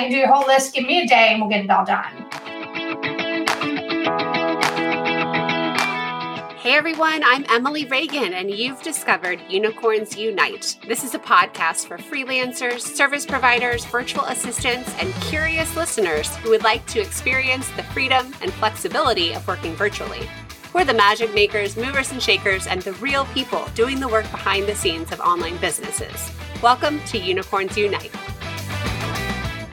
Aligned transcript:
I 0.00 0.04
can 0.04 0.12
do 0.12 0.16
your 0.16 0.32
whole 0.32 0.46
list. 0.46 0.72
Give 0.72 0.86
me 0.86 1.02
a 1.02 1.06
day 1.06 1.28
and 1.28 1.42
we'll 1.42 1.50
get 1.50 1.62
it 1.62 1.70
all 1.70 1.84
done. 1.84 2.10
Hey 6.56 6.74
everyone, 6.74 7.22
I'm 7.22 7.44
Emily 7.50 7.84
Reagan, 7.84 8.32
and 8.32 8.50
you've 8.50 8.80
discovered 8.80 9.42
Unicorns 9.50 10.16
Unite. 10.16 10.78
This 10.88 11.04
is 11.04 11.14
a 11.14 11.18
podcast 11.18 11.86
for 11.86 11.98
freelancers, 11.98 12.80
service 12.80 13.26
providers, 13.26 13.84
virtual 13.84 14.24
assistants, 14.24 14.90
and 14.98 15.12
curious 15.24 15.76
listeners 15.76 16.34
who 16.36 16.48
would 16.48 16.64
like 16.64 16.86
to 16.86 17.00
experience 17.00 17.68
the 17.72 17.82
freedom 17.82 18.32
and 18.40 18.54
flexibility 18.54 19.34
of 19.34 19.46
working 19.46 19.74
virtually. 19.74 20.26
We're 20.72 20.86
the 20.86 20.94
magic 20.94 21.34
makers, 21.34 21.76
movers 21.76 22.10
and 22.10 22.22
shakers, 22.22 22.66
and 22.66 22.80
the 22.80 22.94
real 22.94 23.26
people 23.34 23.68
doing 23.74 24.00
the 24.00 24.08
work 24.08 24.30
behind 24.30 24.66
the 24.66 24.74
scenes 24.74 25.12
of 25.12 25.20
online 25.20 25.58
businesses. 25.58 26.32
Welcome 26.62 27.00
to 27.08 27.18
Unicorns 27.18 27.76
Unite. 27.76 28.12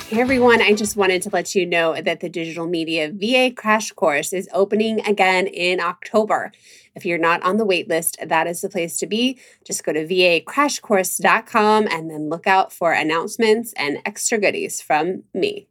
Hey 0.10 0.22
everyone, 0.22 0.62
I 0.62 0.74
just 0.74 0.96
wanted 0.96 1.22
to 1.24 1.30
let 1.34 1.54
you 1.54 1.66
know 1.66 2.02
that 2.02 2.22
the 2.22 2.30
Digital 2.30 2.66
Media 2.66 3.12
VA 3.14 3.52
Crash 3.54 3.92
Course 3.92 4.32
is 4.32 4.48
opening 4.54 5.06
again 5.06 5.48
in 5.48 5.82
October. 5.82 6.54
If 6.96 7.06
you're 7.06 7.18
not 7.18 7.44
on 7.44 7.58
the 7.58 7.66
wait 7.66 7.90
list, 7.90 8.16
that 8.26 8.48
is 8.48 8.62
the 8.62 8.70
place 8.70 8.98
to 9.00 9.06
be. 9.06 9.38
Just 9.66 9.84
go 9.84 9.92
to 9.92 10.08
vacrashcourse.com 10.08 11.88
and 11.92 12.10
then 12.10 12.30
look 12.30 12.48
out 12.48 12.72
for 12.72 12.94
announcements 12.94 13.74
and 13.74 13.98
extra 14.06 14.38
goodies 14.38 14.80
from 14.80 15.24
me. 15.34 15.68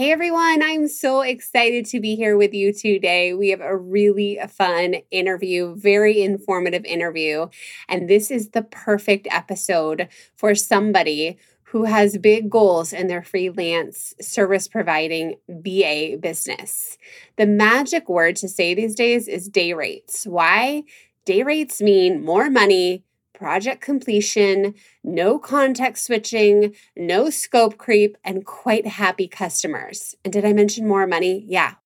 Hey 0.00 0.12
everyone, 0.12 0.62
I'm 0.62 0.88
so 0.88 1.20
excited 1.20 1.84
to 1.88 2.00
be 2.00 2.16
here 2.16 2.34
with 2.34 2.54
you 2.54 2.72
today. 2.72 3.34
We 3.34 3.50
have 3.50 3.60
a 3.60 3.76
really 3.76 4.40
fun 4.48 4.94
interview, 5.10 5.74
very 5.76 6.22
informative 6.22 6.86
interview, 6.86 7.48
and 7.86 8.08
this 8.08 8.30
is 8.30 8.48
the 8.48 8.62
perfect 8.62 9.28
episode 9.30 10.08
for 10.36 10.54
somebody 10.54 11.36
who 11.64 11.84
has 11.84 12.16
big 12.16 12.48
goals 12.48 12.94
in 12.94 13.08
their 13.08 13.22
freelance 13.22 14.14
service 14.22 14.68
providing 14.68 15.34
VA 15.50 16.16
business. 16.18 16.96
The 17.36 17.44
magic 17.44 18.08
word 18.08 18.36
to 18.36 18.48
say 18.48 18.72
these 18.72 18.94
days 18.94 19.28
is 19.28 19.50
day 19.50 19.74
rates. 19.74 20.26
Why? 20.26 20.84
Day 21.26 21.42
rates 21.42 21.82
mean 21.82 22.24
more 22.24 22.48
money 22.48 23.04
project 23.40 23.80
completion, 23.80 24.74
no 25.02 25.38
context 25.38 26.04
switching, 26.04 26.74
no 26.94 27.30
scope 27.30 27.78
creep, 27.78 28.18
and 28.22 28.44
quite 28.44 28.86
happy 28.86 29.26
customers. 29.26 30.14
And 30.22 30.30
did 30.30 30.44
I 30.44 30.52
mention 30.52 30.86
more 30.86 31.06
money? 31.06 31.46
Yeah, 31.48 31.76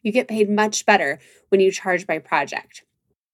you 0.00 0.10
get 0.10 0.26
paid 0.26 0.48
much 0.48 0.86
better 0.86 1.20
when 1.50 1.60
you 1.60 1.70
charge 1.70 2.06
by 2.06 2.18
project. 2.18 2.84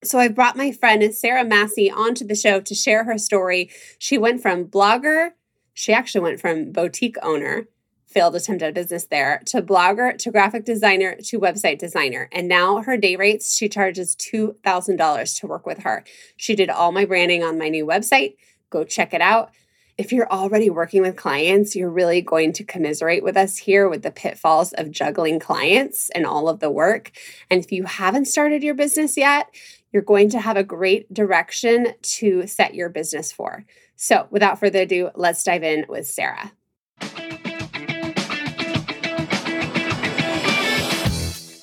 So 0.03 0.19
I 0.19 0.27
brought 0.27 0.57
my 0.57 0.73
friend 0.73 1.15
Sarah 1.15 1.45
Masci 1.45 1.93
onto 1.93 2.27
the 2.27 2.35
show 2.35 2.61
to 2.61 2.75
share 2.75 3.05
her 3.05 3.17
story. 3.17 3.71
She 4.01 4.19
went 4.19 4.43
from 4.43 4.65
blogger, 4.65 5.31
she 5.73 5.93
actually 5.93 6.23
went 6.23 6.41
from 6.41 6.73
boutique 6.73 7.17
owner 7.23 7.69
failed 8.09 8.35
attempt 8.35 8.63
at 8.63 8.75
business 8.75 9.05
there 9.05 9.43
to 9.47 9.63
blogger 9.63 10.17
to 10.19 10.31
graphic 10.31 10.65
designer 10.65 11.17
to 11.17 11.39
website 11.39 11.79
designer. 11.79 12.29
And 12.33 12.49
now 12.49 12.83
her 12.83 12.97
day 12.97 13.17
rates, 13.17 13.55
she 13.55 13.69
charges 13.69 14.17
$2,000 14.17 15.41
to 15.41 15.47
work 15.47 15.67
with 15.67 15.81
her. 15.81 16.05
She 16.37 16.55
did 16.55 16.71
all 16.71 16.91
my 16.91 17.05
branding 17.05 17.45
on 17.45 17.59
my 17.59 17.69
new 17.69 17.87
website. 17.87 18.37
Go 18.71 18.85
check 18.85 19.13
it 19.13 19.21
out. 19.21 19.51
If 19.99 20.13
you're 20.13 20.31
already 20.31 20.71
working 20.71 21.03
with 21.03 21.17
clients, 21.17 21.75
you're 21.75 21.91
really 21.91 22.23
going 22.23 22.53
to 22.55 22.65
commiserate 22.65 23.25
with 23.25 23.37
us 23.37 23.59
here 23.59 23.89
with 23.89 24.03
the 24.03 24.13
pitfalls 24.13 24.73
of 24.75 24.93
juggling 24.93 25.41
clients 25.41 26.09
and 26.11 26.25
all 26.25 26.49
of 26.49 26.61
the 26.61 26.71
work. 26.71 27.11
And 27.51 27.63
if 27.63 27.73
you 27.73 27.85
haven't 27.85 28.27
started 28.27 28.63
your 28.63 28.75
business 28.75 29.17
yet, 29.17 29.49
you're 29.93 30.03
going 30.03 30.31
to 30.31 30.41
have 30.41 30.57
a 30.57 30.63
great 30.63 31.13
direction 31.13 31.95
to 32.03 32.47
set 32.47 32.75
your 32.75 32.89
business 32.89 33.33
for. 33.33 33.65
So, 33.97 34.29
without 34.31 34.61
further 34.61 34.83
ado, 34.83 35.11
let's 35.17 35.43
dive 35.43 35.65
in 35.65 35.87
with 35.89 36.07
Sarah. 36.07 36.53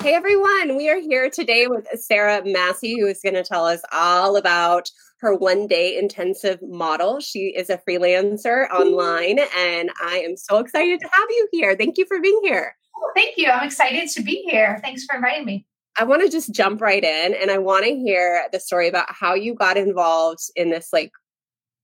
Hey 0.05 0.13
everyone, 0.13 0.77
we 0.77 0.87
are 0.87 0.99
here 0.99 1.31
today 1.31 1.65
with 1.65 1.87
Sarah 1.99 2.43
Masci, 2.43 2.93
who 2.99 3.07
is 3.07 3.21
going 3.23 3.33
to 3.33 3.41
tell 3.41 3.65
us 3.65 3.81
all 3.91 4.37
about 4.37 4.91
her 5.21 5.33
one 5.33 5.65
day 5.65 5.97
intensive 5.97 6.59
model. 6.61 7.19
She 7.19 7.47
is 7.47 7.71
a 7.71 7.79
freelancer 7.89 8.69
online, 8.69 9.39
and 9.57 9.89
I 10.03 10.19
am 10.19 10.37
so 10.37 10.59
excited 10.59 10.99
to 10.99 11.09
have 11.11 11.27
you 11.31 11.47
here. 11.51 11.75
Thank 11.75 11.97
you 11.97 12.05
for 12.05 12.21
being 12.21 12.39
here. 12.43 12.75
Oh, 12.95 13.11
thank 13.15 13.35
you. 13.35 13.47
I'm 13.47 13.65
excited 13.65 14.07
to 14.09 14.21
be 14.21 14.43
here. 14.47 14.79
Thanks 14.83 15.05
for 15.05 15.15
inviting 15.15 15.43
me. 15.43 15.65
I 15.97 16.03
want 16.03 16.21
to 16.21 16.29
just 16.29 16.53
jump 16.53 16.81
right 16.81 17.03
in, 17.03 17.33
and 17.33 17.49
I 17.49 17.57
want 17.57 17.85
to 17.85 17.95
hear 17.95 18.43
the 18.51 18.59
story 18.59 18.87
about 18.87 19.07
how 19.09 19.33
you 19.33 19.55
got 19.55 19.75
involved 19.75 20.51
in 20.55 20.69
this 20.69 20.89
like 20.93 21.13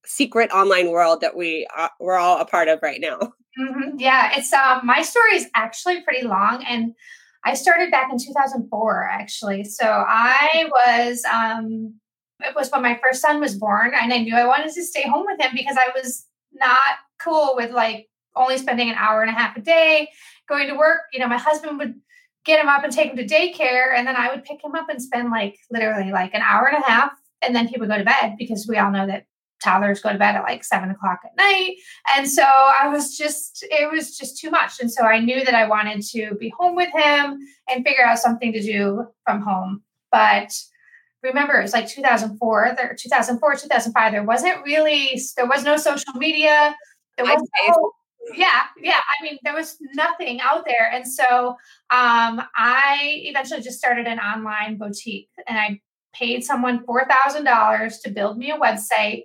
secret 0.06 0.52
online 0.52 0.92
world 0.92 1.22
that 1.22 1.36
we 1.36 1.68
uh, 1.76 1.90
we're 2.00 2.20
all 2.20 2.40
a 2.40 2.46
part 2.46 2.68
of 2.68 2.84
right 2.84 3.02
now. 3.02 3.18
Mm-hmm. 3.60 3.98
Yeah, 3.98 4.34
it's 4.38 4.54
um 4.54 4.86
my 4.86 5.02
story 5.02 5.38
is 5.38 5.48
actually 5.56 6.04
pretty 6.04 6.28
long 6.28 6.64
and 6.68 6.94
I 7.44 7.56
started 7.56 7.92
back 7.92 8.12
in 8.12 8.20
2004, 8.20 9.10
actually. 9.12 9.64
So 9.64 9.86
I 9.86 10.66
was, 10.70 11.24
um, 11.26 11.96
it 12.40 12.56
was 12.56 12.70
when 12.70 12.82
my 12.82 13.00
first 13.04 13.22
son 13.22 13.40
was 13.40 13.58
born, 13.58 13.94
and 14.00 14.14
I 14.14 14.18
knew 14.20 14.36
I 14.36 14.46
wanted 14.46 14.74
to 14.74 14.84
stay 14.84 15.08
home 15.08 15.26
with 15.26 15.42
him 15.42 15.52
because 15.56 15.78
I 15.78 15.90
was 15.96 16.26
not 16.54 17.00
cool 17.20 17.54
with 17.56 17.72
like 17.72 18.10
only 18.36 18.58
spending 18.58 18.90
an 18.90 18.96
hour 18.96 19.22
and 19.22 19.30
a 19.30 19.34
half 19.34 19.58
a 19.58 19.62
day 19.62 20.10
going 20.48 20.68
to 20.68 20.76
work. 20.76 21.02
You 21.14 21.20
know, 21.20 21.28
my 21.28 21.38
husband 21.38 21.78
would 21.80 21.96
get 22.46 22.60
him 22.60 22.70
up 22.70 22.84
and 22.84 22.92
take 22.92 23.12
him 23.12 23.18
to 23.18 23.26
daycare, 23.26 23.96
and 23.96 24.08
then 24.08 24.16
I 24.16 24.30
would 24.30 24.44
pick 24.44 24.64
him 24.64 24.76
up 24.76 24.90
and 24.90 25.02
spend 25.02 25.30
like 25.30 25.58
literally 25.72 26.12
like 26.12 26.34
an 26.34 26.42
hour 26.42 26.68
and 26.68 26.84
a 26.84 26.88
half, 26.88 27.12
and 27.42 27.56
then 27.56 27.68
he 27.68 27.80
would 27.80 27.90
go 27.90 27.98
to 27.98 28.04
bed 28.04 28.36
because 28.38 28.68
we 28.68 28.78
all 28.78 28.92
know 28.92 29.08
that 29.08 29.26
toddlers 29.62 30.02
go 30.02 30.12
to 30.12 30.18
bed 30.18 30.36
at 30.36 30.44
like 30.44 30.64
seven 30.64 30.90
o'clock 30.90 31.20
at 31.26 31.36
night. 31.38 31.76
And 32.16 32.30
so 32.30 32.44
I 32.44 32.88
was 32.88 33.18
just, 33.18 33.66
it 33.70 33.92
was 33.92 34.18
just 34.18 34.40
too 34.40 34.50
much. 34.50 34.80
And 34.80 34.92
so 34.92 35.04
I 35.04 35.20
knew 35.20 35.44
that 35.44 35.54
I 35.54 35.68
wanted 35.68 36.02
to 36.08 36.36
be 36.36 36.54
home 36.58 36.76
with 36.76 36.90
him 36.94 37.40
and 37.70 37.86
figure 37.86 38.06
out 38.06 38.20
something 38.20 38.52
to 38.54 38.62
do 38.62 39.08
from 39.26 39.42
home. 39.42 39.84
But 40.12 40.52
remember, 41.24 41.60
it 41.60 41.64
was 41.64 41.74
like 41.74 41.88
2004, 41.88 42.74
there, 42.78 42.96
2004, 42.98 43.56
2005. 43.56 44.12
There 44.12 44.24
wasn't 44.24 44.64
really, 44.66 45.22
there 45.38 45.48
was 45.48 45.64
no 45.64 45.78
social 45.78 46.14
media. 46.16 46.76
There 47.18 47.26
was 47.26 47.42
no, 47.68 47.92
yeah, 48.36 48.64
yeah. 48.82 49.00
I 49.00 49.24
mean, 49.24 49.38
there 49.44 49.54
was 49.54 49.78
nothing 49.94 50.40
out 50.42 50.66
there. 50.66 50.92
And 50.92 51.08
so 51.08 51.50
um, 51.90 52.42
I 52.56 53.22
eventually 53.26 53.62
just 53.62 53.78
started 53.78 54.08
an 54.08 54.20
online 54.20 54.78
boutique 54.78 55.30
and 55.48 55.58
I 55.58 55.82
paid 56.14 56.44
someone 56.44 56.86
$4,000 56.86 58.02
to 58.04 58.10
build 58.12 58.38
me 58.38 58.52
a 58.52 58.58
website 58.58 59.24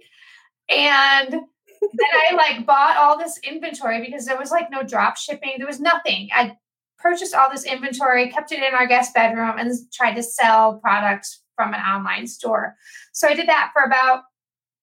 and 0.69 1.32
then 1.32 2.10
I 2.31 2.34
like 2.34 2.66
bought 2.66 2.97
all 2.97 3.19
this 3.19 3.38
inventory 3.43 4.04
because 4.04 4.27
there 4.27 4.38
was 4.38 4.50
like 4.50 4.71
no 4.71 4.82
drop 4.82 5.16
shipping. 5.16 5.54
There 5.59 5.66
was 5.66 5.81
nothing. 5.81 6.28
I 6.34 6.56
purchased 6.99 7.34
all 7.34 7.50
this 7.50 7.65
inventory, 7.65 8.31
kept 8.31 8.53
it 8.53 8.62
in 8.62 8.75
our 8.75 8.87
guest 8.87 9.15
bedroom, 9.15 9.59
and 9.59 9.72
tried 9.93 10.15
to 10.15 10.22
sell 10.22 10.78
products 10.78 11.43
from 11.54 11.75
an 11.75 11.81
online 11.81 12.27
store. 12.27 12.75
So 13.12 13.28
I 13.28 13.34
did 13.34 13.49
that 13.49 13.71
for 13.72 13.82
about 13.82 14.22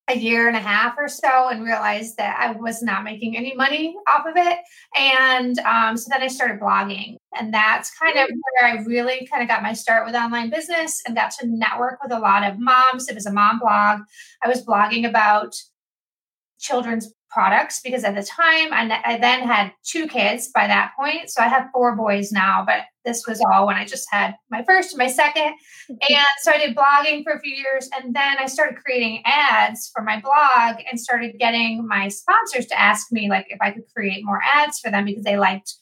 a 0.10 0.18
year 0.18 0.50
and 0.50 0.58
a 0.58 0.60
half 0.60 0.96
or 0.98 1.08
so 1.08 1.48
and 1.48 1.64
realized 1.64 2.18
that 2.18 2.38
I 2.38 2.52
was 2.52 2.84
not 2.84 3.06
making 3.06 3.38
any 3.38 3.56
money 3.56 3.96
off 4.08 4.26
of 4.26 4.34
it. 4.36 4.60
And 4.96 5.58
um, 5.60 5.96
so 5.96 6.10
then 6.12 6.22
I 6.22 6.28
started 6.28 6.60
blogging. 6.60 7.16
And 7.40 7.54
that's 7.54 7.98
kind 7.98 8.18
of 8.18 8.28
where 8.28 8.70
I 8.70 8.84
really 8.84 9.26
kind 9.32 9.42
of 9.42 9.48
got 9.48 9.64
my 9.64 9.72
start 9.72 10.06
with 10.06 10.14
online 10.14 10.50
business 10.50 11.02
and 11.08 11.16
got 11.16 11.32
to 11.40 11.48
network 11.48 12.00
with 12.04 12.12
a 12.12 12.20
lot 12.20 12.44
of 12.44 12.60
moms. 12.60 13.08
It 13.08 13.16
was 13.16 13.26
a 13.26 13.32
mom 13.32 13.60
blog. 13.60 14.02
I 14.44 14.50
was 14.50 14.66
blogging 14.66 15.08
about 15.08 15.56
children's 16.64 17.14
products 17.30 17.82
because 17.84 18.04
at 18.04 18.16
the 18.16 18.24
time 18.24 18.72
I, 18.72 19.02
I, 19.04 19.18
then 19.18 19.46
had 19.46 19.72
two 19.84 20.08
kids 20.08 20.50
by 20.54 20.68
that 20.68 20.92
point 20.98 21.30
so 21.30 21.42
i 21.42 21.48
have 21.48 21.70
four 21.74 21.96
boys 21.96 22.32
now 22.32 22.64
but 22.66 22.82
this 23.04 23.26
was 23.28 23.42
all 23.42 23.68
when 23.68 23.76
i 23.76 23.86
just 23.86 24.08
had 24.12 24.36
my 24.50 24.64
first 24.64 24.94
and 24.94 25.00
my 25.00 25.08
second. 25.08 25.56
And 25.90 26.28
so 26.42 26.52
i 26.52 26.58
did 26.58 26.76
blogging 26.76 27.24
for 27.24 27.34
a 27.34 27.40
few 27.40 27.54
years 27.54 27.90
and 27.98 28.16
then 28.16 28.38
i 28.40 28.46
started 28.46 28.78
creating 28.84 29.24
ads 29.26 29.92
for 29.94 30.04
my 30.04 30.22
blog 30.22 30.82
and 30.90 31.00
started 31.00 31.38
getting 31.40 31.86
my 31.88 32.08
sponsors 32.08 32.68
to 32.68 32.80
ask 32.80 33.12
me 33.12 33.30
like 33.30 33.48
if 33.50 33.58
i 33.62 33.72
could 33.72 33.84
create 33.96 34.24
more 34.24 34.40
ads 34.56 34.80
for 34.80 34.92
them 34.92 35.06
because 35.06 35.24
they 35.24 35.38
liked 35.38 35.74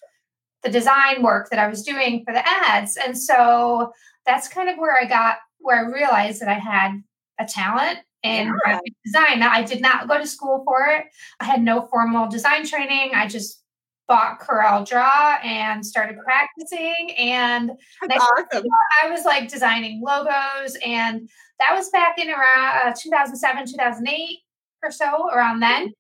the 0.64 0.70
design 0.70 1.22
work 1.22 1.50
that 1.50 1.60
i 1.60 1.68
was 1.68 1.84
doing 1.84 2.24
for 2.26 2.34
the 2.34 2.48
ads. 2.48 2.98
And 2.98 3.18
so 3.18 3.92
that's 4.26 4.48
kind 4.48 4.70
of 4.70 4.78
where 4.78 4.98
i 4.98 5.06
got 5.06 5.38
where 5.60 5.86
i 5.86 5.92
realized 5.92 6.42
that 6.42 6.50
i 6.50 6.60
had 6.60 7.04
a 7.40 7.46
talent 7.46 8.00
in 8.24 8.48
yeah. 8.48 8.54
graphic 8.64 8.94
design. 9.04 9.40
Now, 9.40 9.52
I 9.52 9.64
did 9.64 9.82
not 9.82 10.08
go 10.08 10.18
to 10.18 10.28
school 10.28 10.64
for 10.66 10.88
it. 10.88 11.06
I 11.40 11.46
had 11.46 11.62
no 11.62 11.88
formal 11.88 12.30
design 12.30 12.66
training. 12.66 13.12
I 13.16 13.28
just 13.28 13.62
bought 14.08 14.42
Corel 14.42 14.88
Draw 14.88 15.38
and 15.44 15.86
started 15.86 16.18
practicing. 16.24 17.14
And 17.18 17.72
awesome. 18.12 18.64
I 19.04 19.10
was 19.10 19.24
like 19.24 19.48
designing 19.48 20.02
logos, 20.06 20.78
and 20.86 21.30
that 21.60 21.74
was 21.74 21.90
back 21.90 22.18
in 22.18 22.30
around 22.30 22.90
uh, 22.90 22.94
2007, 23.00 23.68
2008 23.68 24.40
or 24.84 24.92
so, 24.92 25.30
around 25.30 25.62
then. 25.62 25.94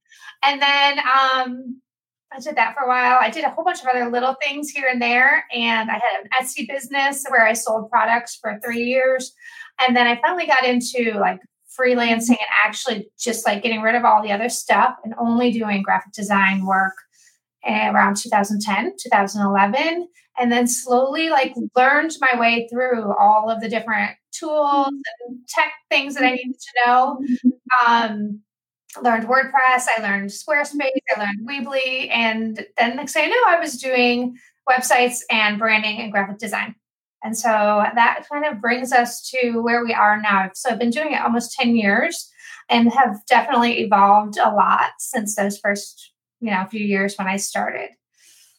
And 0.43 0.61
then 0.61 0.99
um, 0.99 1.81
I 2.33 2.39
did 2.39 2.55
that 2.55 2.75
for 2.75 2.85
a 2.85 2.87
while. 2.87 3.19
I 3.21 3.29
did 3.29 3.43
a 3.43 3.49
whole 3.49 3.63
bunch 3.63 3.81
of 3.81 3.87
other 3.87 4.09
little 4.09 4.35
things 4.43 4.69
here 4.71 4.89
and 4.91 5.01
there. 5.01 5.45
And 5.53 5.89
I 5.89 5.93
had 5.93 6.23
an 6.23 6.29
Etsy 6.41 6.67
business 6.67 7.25
where 7.29 7.45
I 7.45 7.53
sold 7.53 7.89
products 7.89 8.37
for 8.41 8.59
three 8.63 8.83
years. 8.83 9.33
And 9.85 9.95
then 9.95 10.07
I 10.07 10.19
finally 10.21 10.47
got 10.47 10.65
into 10.65 11.17
like 11.19 11.39
freelancing 11.79 12.29
and 12.31 12.39
actually 12.65 13.09
just 13.19 13.45
like 13.45 13.63
getting 13.63 13.81
rid 13.81 13.95
of 13.95 14.05
all 14.05 14.21
the 14.21 14.31
other 14.31 14.49
stuff 14.49 14.95
and 15.03 15.13
only 15.19 15.51
doing 15.51 15.81
graphic 15.81 16.11
design 16.13 16.65
work 16.65 16.93
around 17.65 18.17
2010, 18.17 18.95
2011, 18.99 20.07
and 20.39 20.51
then 20.51 20.67
slowly 20.67 21.29
like 21.29 21.53
learned 21.75 22.11
my 22.19 22.39
way 22.39 22.67
through 22.71 23.13
all 23.17 23.49
of 23.49 23.61
the 23.61 23.69
different 23.69 24.11
tools 24.31 24.87
and 24.87 25.39
tech 25.47 25.71
things 25.89 26.15
that 26.15 26.23
I 26.23 26.31
needed 26.31 26.55
to 26.59 26.85
know. 26.85 27.19
Um, 27.85 28.41
learned 29.01 29.27
WordPress, 29.27 29.85
I 29.95 30.01
learned 30.01 30.29
Squarespace, 30.29 30.89
I 31.15 31.19
learned 31.19 31.47
Weebly, 31.47 32.09
and 32.09 32.65
then 32.77 32.95
next 32.95 33.13
thing 33.13 33.25
I 33.25 33.27
know, 33.27 33.57
I 33.57 33.59
was 33.59 33.79
doing 33.79 34.35
websites 34.69 35.19
and 35.29 35.59
branding 35.59 35.99
and 35.99 36.11
graphic 36.11 36.37
design. 36.37 36.75
And 37.23 37.37
so 37.37 37.49
that 37.49 38.25
kind 38.31 38.45
of 38.45 38.61
brings 38.61 38.91
us 38.91 39.21
to 39.29 39.59
where 39.61 39.83
we 39.83 39.93
are 39.93 40.19
now. 40.19 40.49
So 40.53 40.69
I've 40.69 40.79
been 40.79 40.89
doing 40.89 41.13
it 41.13 41.21
almost 41.21 41.55
10 41.59 41.75
years 41.75 42.31
and 42.69 42.91
have 42.91 43.23
definitely 43.27 43.79
evolved 43.81 44.37
a 44.37 44.49
lot 44.49 44.91
since 44.97 45.35
those 45.35 45.59
first, 45.59 46.13
you 46.39 46.49
know, 46.49 46.65
few 46.69 46.83
years 46.83 47.15
when 47.15 47.27
I 47.27 47.37
started. 47.37 47.89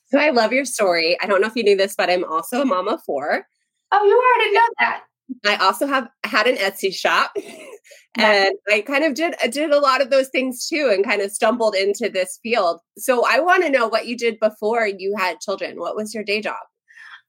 So 0.07 0.19
I 0.19 0.31
love 0.31 0.53
your 0.53 0.67
story. 0.67 1.17
I 1.21 1.27
don't 1.27 1.41
know 1.41 1.49
if 1.49 1.57
you 1.57 1.65
knew 1.65 1.77
this, 1.77 1.95
but 1.97 2.11
I'm 2.11 2.25
also 2.25 2.61
a 2.61 2.67
mom 2.67 2.87
of 2.87 3.03
four. 3.03 3.47
Oh, 3.91 4.05
you 4.05 4.13
are? 4.13 4.21
I 4.21 4.39
didn't 4.41 4.55
know 4.55 4.69
that. 4.79 5.03
I 5.47 5.57
also 5.65 5.87
have 5.87 6.09
had 6.25 6.47
an 6.47 6.57
Etsy 6.57 6.95
shop. 6.95 7.35
and 8.17 8.55
I 8.71 8.83
kind 8.83 9.05
of 9.05 9.15
did 9.15 9.35
did 9.51 9.71
a 9.71 9.81
lot 9.81 10.03
of 10.03 10.11
those 10.11 10.29
things 10.29 10.69
too 10.69 10.91
and 10.93 11.05
kind 11.05 11.23
of 11.23 11.31
stumbled 11.31 11.75
into 11.75 12.11
this 12.11 12.39
field. 12.43 12.81
So 12.99 13.25
I 13.27 13.41
want 13.41 13.65
to 13.65 13.71
know 13.71 13.89
what 13.89 14.07
you 14.07 14.17
did 14.17 14.39
before 14.39 14.87
you 14.87 15.15
had 15.17 15.41
children. 15.41 15.81
What 15.81 15.97
was 15.97 16.15
your 16.15 16.25
day 16.25 16.43
job? 16.43 16.59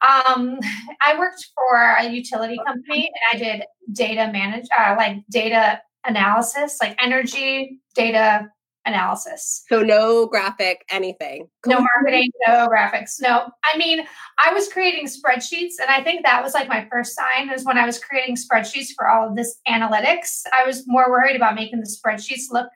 Um, 0.04 0.60
I 1.06 1.18
worked 1.18 1.48
for 1.56 1.96
a 2.00 2.10
utility 2.10 2.60
company 2.66 3.10
and 3.32 3.42
I 3.42 3.44
did 3.44 3.66
data 3.92 4.32
manage, 4.32 4.68
uh, 4.78 4.96
like 4.98 5.18
data 5.30 5.82
analysis, 6.06 6.78
like 6.82 6.96
energy 7.02 7.80
data 7.96 8.48
analysis. 8.86 9.64
So 9.70 9.82
no 9.82 10.26
graphic 10.26 10.84
anything. 10.92 11.48
No 11.66 11.80
marketing, 11.80 12.30
no 12.46 12.68
graphics. 12.68 13.22
No. 13.22 13.50
I 13.64 13.78
mean, 13.78 14.06
I 14.44 14.54
was 14.54 14.68
creating 14.68 15.08
spreadsheets 15.08 15.76
and 15.82 15.90
I 15.90 16.04
think 16.04 16.26
that 16.26 16.44
was 16.44 16.54
like 16.54 16.68
my 16.68 16.86
first 16.92 17.16
sign 17.16 17.50
is 17.50 17.64
when 17.64 17.78
I 17.78 17.86
was 17.86 18.00
creating 18.00 18.36
spreadsheets 18.36 18.90
for 18.96 19.10
all 19.10 19.30
of 19.30 19.36
this 19.36 19.58
analytics. 19.68 20.42
I 20.52 20.66
was 20.66 20.84
more 20.86 21.10
worried 21.10 21.36
about 21.36 21.56
making 21.56 21.80
the 21.80 21.90
spreadsheets 21.90 22.52
look 22.52 22.70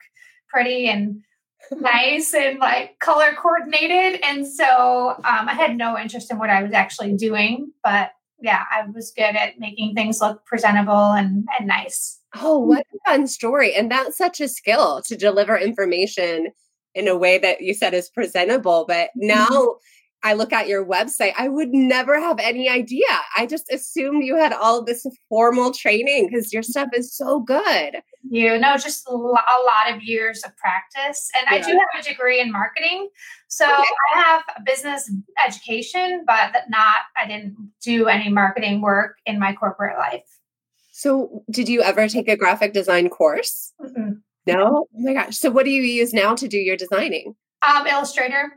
pretty 0.48 0.88
and 0.88 1.22
nice 1.72 2.34
and 2.34 2.58
like 2.58 2.98
color 2.98 3.32
coordinated. 3.34 4.20
And 4.24 4.46
so 4.46 5.10
um, 5.10 5.48
I 5.48 5.54
had 5.54 5.76
no 5.76 5.98
interest 5.98 6.30
in 6.30 6.38
what 6.38 6.50
I 6.50 6.62
was 6.62 6.72
actually 6.72 7.14
doing, 7.14 7.72
but 7.82 8.10
yeah, 8.40 8.62
I 8.70 8.84
was 8.86 9.12
good 9.16 9.36
at 9.36 9.58
making 9.58 9.94
things 9.94 10.20
look 10.20 10.44
presentable 10.46 11.12
and, 11.12 11.46
and 11.58 11.68
nice. 11.68 12.20
Oh, 12.36 12.58
what 12.58 12.86
a 12.94 13.10
fun 13.10 13.26
story. 13.26 13.74
And 13.74 13.90
that's 13.90 14.16
such 14.16 14.40
a 14.40 14.48
skill 14.48 15.02
to 15.06 15.16
deliver 15.16 15.56
information 15.56 16.52
in 16.94 17.08
a 17.08 17.16
way 17.16 17.38
that 17.38 17.60
you 17.60 17.74
said 17.74 17.94
is 17.94 18.08
presentable. 18.08 18.84
But 18.86 19.10
mm-hmm. 19.10 19.28
now 19.28 19.76
I 20.22 20.34
look 20.34 20.52
at 20.52 20.66
your 20.66 20.84
website, 20.84 21.32
I 21.38 21.48
would 21.48 21.70
never 21.70 22.18
have 22.20 22.38
any 22.40 22.68
idea. 22.68 23.06
I 23.36 23.46
just 23.46 23.70
assumed 23.70 24.24
you 24.24 24.36
had 24.36 24.52
all 24.52 24.82
this 24.82 25.06
formal 25.28 25.72
training 25.72 26.28
because 26.28 26.52
your 26.52 26.62
stuff 26.62 26.88
is 26.92 27.14
so 27.14 27.40
good. 27.40 27.98
You 28.28 28.58
know, 28.58 28.76
just 28.76 29.08
a 29.08 29.14
lot 29.14 29.38
of 29.90 30.02
years 30.02 30.42
of 30.44 30.56
practice. 30.56 31.30
And 31.38 31.46
yeah. 31.50 31.58
I 31.58 31.70
do 31.70 31.78
have 31.78 32.00
a 32.00 32.08
degree 32.08 32.40
in 32.40 32.50
marketing. 32.50 33.08
So 33.46 33.64
okay. 33.64 33.84
I 34.14 34.20
have 34.20 34.42
a 34.56 34.62
business 34.62 35.10
education, 35.46 36.24
but 36.26 36.52
not, 36.68 36.96
I 37.16 37.26
didn't 37.26 37.56
do 37.80 38.08
any 38.08 38.28
marketing 38.28 38.80
work 38.80 39.18
in 39.24 39.38
my 39.38 39.52
corporate 39.52 39.98
life. 39.98 40.38
So, 40.90 41.44
did 41.48 41.68
you 41.68 41.80
ever 41.80 42.08
take 42.08 42.28
a 42.28 42.36
graphic 42.36 42.72
design 42.72 43.08
course? 43.08 43.72
Mm-hmm. 43.80 44.14
No? 44.48 44.88
Oh 44.92 45.00
my 45.00 45.14
gosh. 45.14 45.38
So, 45.38 45.48
what 45.48 45.64
do 45.64 45.70
you 45.70 45.82
use 45.82 46.12
now 46.12 46.34
to 46.34 46.48
do 46.48 46.58
your 46.58 46.76
designing? 46.76 47.36
Um, 47.62 47.86
Illustrator. 47.86 48.50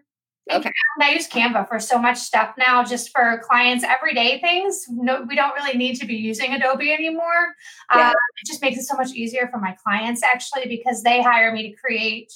Okay. 0.50 0.72
I 1.00 1.12
use 1.12 1.28
Canva 1.28 1.68
for 1.68 1.80
so 1.80 2.00
much 2.00 2.18
stuff 2.18 2.56
now, 2.58 2.84
just 2.84 3.12
for 3.12 3.42
clients' 3.48 3.84
everyday 3.84 4.40
things. 4.40 4.86
No, 4.90 5.24
we 5.28 5.36
don't 5.36 5.54
really 5.54 5.78
need 5.78 5.96
to 5.98 6.06
be 6.06 6.16
using 6.16 6.54
Adobe 6.54 6.92
anymore. 6.92 7.56
Yeah. 7.94 8.10
Um, 8.10 8.14
it 8.42 8.48
just 8.48 8.62
makes 8.62 8.80
it 8.80 8.84
so 8.84 8.96
much 8.96 9.12
easier 9.12 9.48
for 9.52 9.60
my 9.60 9.76
clients, 9.84 10.24
actually, 10.24 10.68
because 10.68 11.04
they 11.04 11.22
hire 11.22 11.52
me 11.52 11.70
to 11.70 11.78
create 11.78 12.34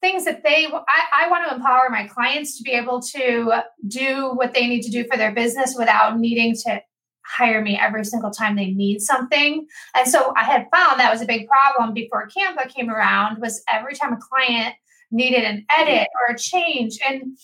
things 0.00 0.24
that 0.26 0.44
they 0.44 0.66
I, 0.66 1.24
I, 1.24 1.28
want 1.28 1.48
to 1.48 1.54
empower 1.56 1.88
my 1.90 2.06
clients 2.06 2.56
to 2.58 2.62
be 2.62 2.70
able 2.70 3.00
to 3.02 3.64
do 3.88 4.30
what 4.34 4.54
they 4.54 4.68
need 4.68 4.82
to 4.82 4.90
do 4.90 5.04
for 5.10 5.16
their 5.16 5.32
business 5.32 5.74
without 5.76 6.20
needing 6.20 6.54
to 6.66 6.80
hire 7.24 7.60
me 7.60 7.76
every 7.78 8.04
single 8.04 8.30
time 8.30 8.56
they 8.56 8.70
need 8.70 9.00
something. 9.00 9.66
And 9.94 10.08
so 10.08 10.32
I 10.36 10.44
had 10.44 10.66
found 10.72 11.00
that 11.00 11.12
was 11.12 11.20
a 11.20 11.26
big 11.26 11.46
problem 11.46 11.92
before 11.92 12.28
Canva 12.28 12.72
came 12.72 12.90
around 12.90 13.40
was 13.40 13.62
every 13.68 13.94
time 13.94 14.12
a 14.12 14.18
client 14.18 14.74
needed 15.10 15.44
an 15.44 15.64
edit 15.76 16.08
or 16.14 16.34
a 16.34 16.38
change 16.38 16.98
and 17.08 17.36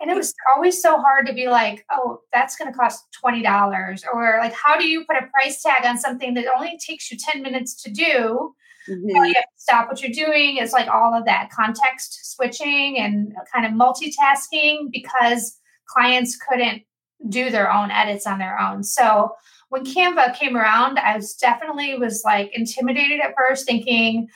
and 0.00 0.10
it 0.10 0.14
was 0.14 0.34
always 0.54 0.82
so 0.82 0.98
hard 0.98 1.26
to 1.26 1.32
be 1.32 1.48
like, 1.48 1.84
oh, 1.90 2.20
that's 2.30 2.56
going 2.56 2.70
to 2.70 2.78
cost 2.78 3.02
$20 3.24 4.02
or 4.12 4.38
like 4.40 4.52
how 4.52 4.78
do 4.78 4.86
you 4.86 5.06
put 5.06 5.16
a 5.16 5.26
price 5.32 5.62
tag 5.62 5.86
on 5.86 5.96
something 5.96 6.34
that 6.34 6.44
only 6.54 6.78
takes 6.78 7.10
you 7.10 7.16
10 7.18 7.42
minutes 7.42 7.82
to 7.82 7.90
do? 7.90 8.54
Mm-hmm. 8.88 9.08
You, 9.08 9.22
have 9.22 9.34
to 9.34 9.48
stop 9.56 9.88
what 9.88 10.02
you're 10.02 10.12
doing. 10.12 10.58
It's 10.58 10.72
like 10.72 10.88
all 10.88 11.14
of 11.14 11.24
that 11.24 11.50
context 11.50 12.34
switching 12.36 12.98
and 12.98 13.34
kind 13.52 13.66
of 13.66 13.72
multitasking 13.72 14.90
because 14.92 15.58
clients 15.88 16.36
couldn't 16.36 16.82
do 17.28 17.50
their 17.50 17.72
own 17.72 17.90
edits 17.90 18.26
on 18.26 18.38
their 18.38 18.60
own. 18.60 18.84
So 18.84 19.32
when 19.70 19.84
Canva 19.84 20.36
came 20.36 20.56
around, 20.56 20.98
I 20.98 21.16
was 21.16 21.34
definitely 21.34 21.96
was 21.96 22.22
like 22.24 22.50
intimidated 22.54 23.20
at 23.20 23.34
first, 23.36 23.66
thinking 23.66 24.28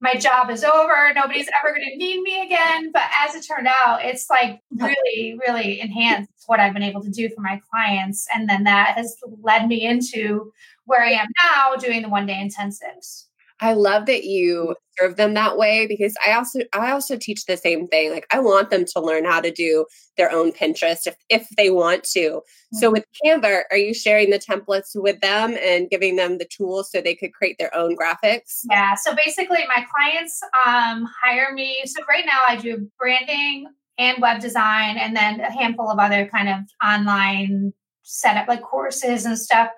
my 0.00 0.14
job 0.14 0.50
is 0.50 0.62
over, 0.62 1.12
nobody's 1.14 1.48
ever 1.58 1.74
going 1.74 1.88
to 1.90 1.96
need 1.96 2.20
me 2.20 2.42
again. 2.44 2.92
But 2.92 3.04
as 3.26 3.34
it 3.34 3.46
turned 3.46 3.66
out, 3.66 4.04
it's 4.04 4.28
like 4.28 4.60
really, 4.70 5.38
really 5.46 5.80
enhanced 5.80 6.30
what 6.46 6.60
I've 6.60 6.74
been 6.74 6.82
able 6.82 7.02
to 7.02 7.10
do 7.10 7.28
for 7.30 7.40
my 7.40 7.60
clients, 7.70 8.26
and 8.34 8.48
then 8.48 8.64
that 8.64 8.94
has 8.96 9.16
led 9.42 9.66
me 9.66 9.86
into 9.86 10.52
where 10.84 11.02
I 11.02 11.10
am 11.10 11.26
now, 11.42 11.76
doing 11.76 12.02
the 12.02 12.08
one 12.08 12.26
day 12.26 12.34
intensives. 12.34 13.26
I 13.60 13.72
love 13.72 14.06
that 14.06 14.24
you 14.24 14.74
serve 14.98 15.16
them 15.16 15.34
that 15.34 15.56
way 15.56 15.86
because 15.86 16.14
I 16.26 16.32
also 16.32 16.60
I 16.72 16.90
also 16.92 17.16
teach 17.16 17.46
the 17.46 17.56
same 17.56 17.86
thing. 17.86 18.10
Like 18.10 18.26
I 18.30 18.38
want 18.38 18.70
them 18.70 18.84
to 18.84 19.00
learn 19.00 19.24
how 19.24 19.40
to 19.40 19.50
do 19.50 19.86
their 20.16 20.30
own 20.30 20.52
Pinterest 20.52 21.06
if 21.06 21.16
if 21.28 21.48
they 21.56 21.70
want 21.70 22.04
to. 22.04 22.20
Mm-hmm. 22.20 22.78
So 22.78 22.90
with 22.90 23.04
Canva, 23.24 23.62
are 23.70 23.76
you 23.76 23.94
sharing 23.94 24.30
the 24.30 24.38
templates 24.38 24.90
with 24.94 25.20
them 25.20 25.56
and 25.62 25.88
giving 25.88 26.16
them 26.16 26.38
the 26.38 26.46
tools 26.46 26.90
so 26.90 27.00
they 27.00 27.14
could 27.14 27.32
create 27.32 27.56
their 27.58 27.74
own 27.74 27.96
graphics? 27.96 28.60
Yeah. 28.70 28.94
So 28.94 29.14
basically 29.14 29.64
my 29.68 29.86
clients 29.94 30.40
um, 30.66 31.08
hire 31.22 31.52
me. 31.52 31.82
So 31.86 32.02
right 32.08 32.24
now 32.26 32.40
I 32.48 32.56
do 32.56 32.90
branding 32.98 33.66
and 33.98 34.20
web 34.20 34.40
design 34.40 34.98
and 34.98 35.16
then 35.16 35.40
a 35.40 35.50
handful 35.50 35.90
of 35.90 35.98
other 35.98 36.26
kind 36.26 36.48
of 36.48 36.58
online 36.86 37.72
set 38.06 38.36
up 38.36 38.46
like 38.46 38.62
courses 38.62 39.26
and 39.26 39.38
stuff. 39.38 39.68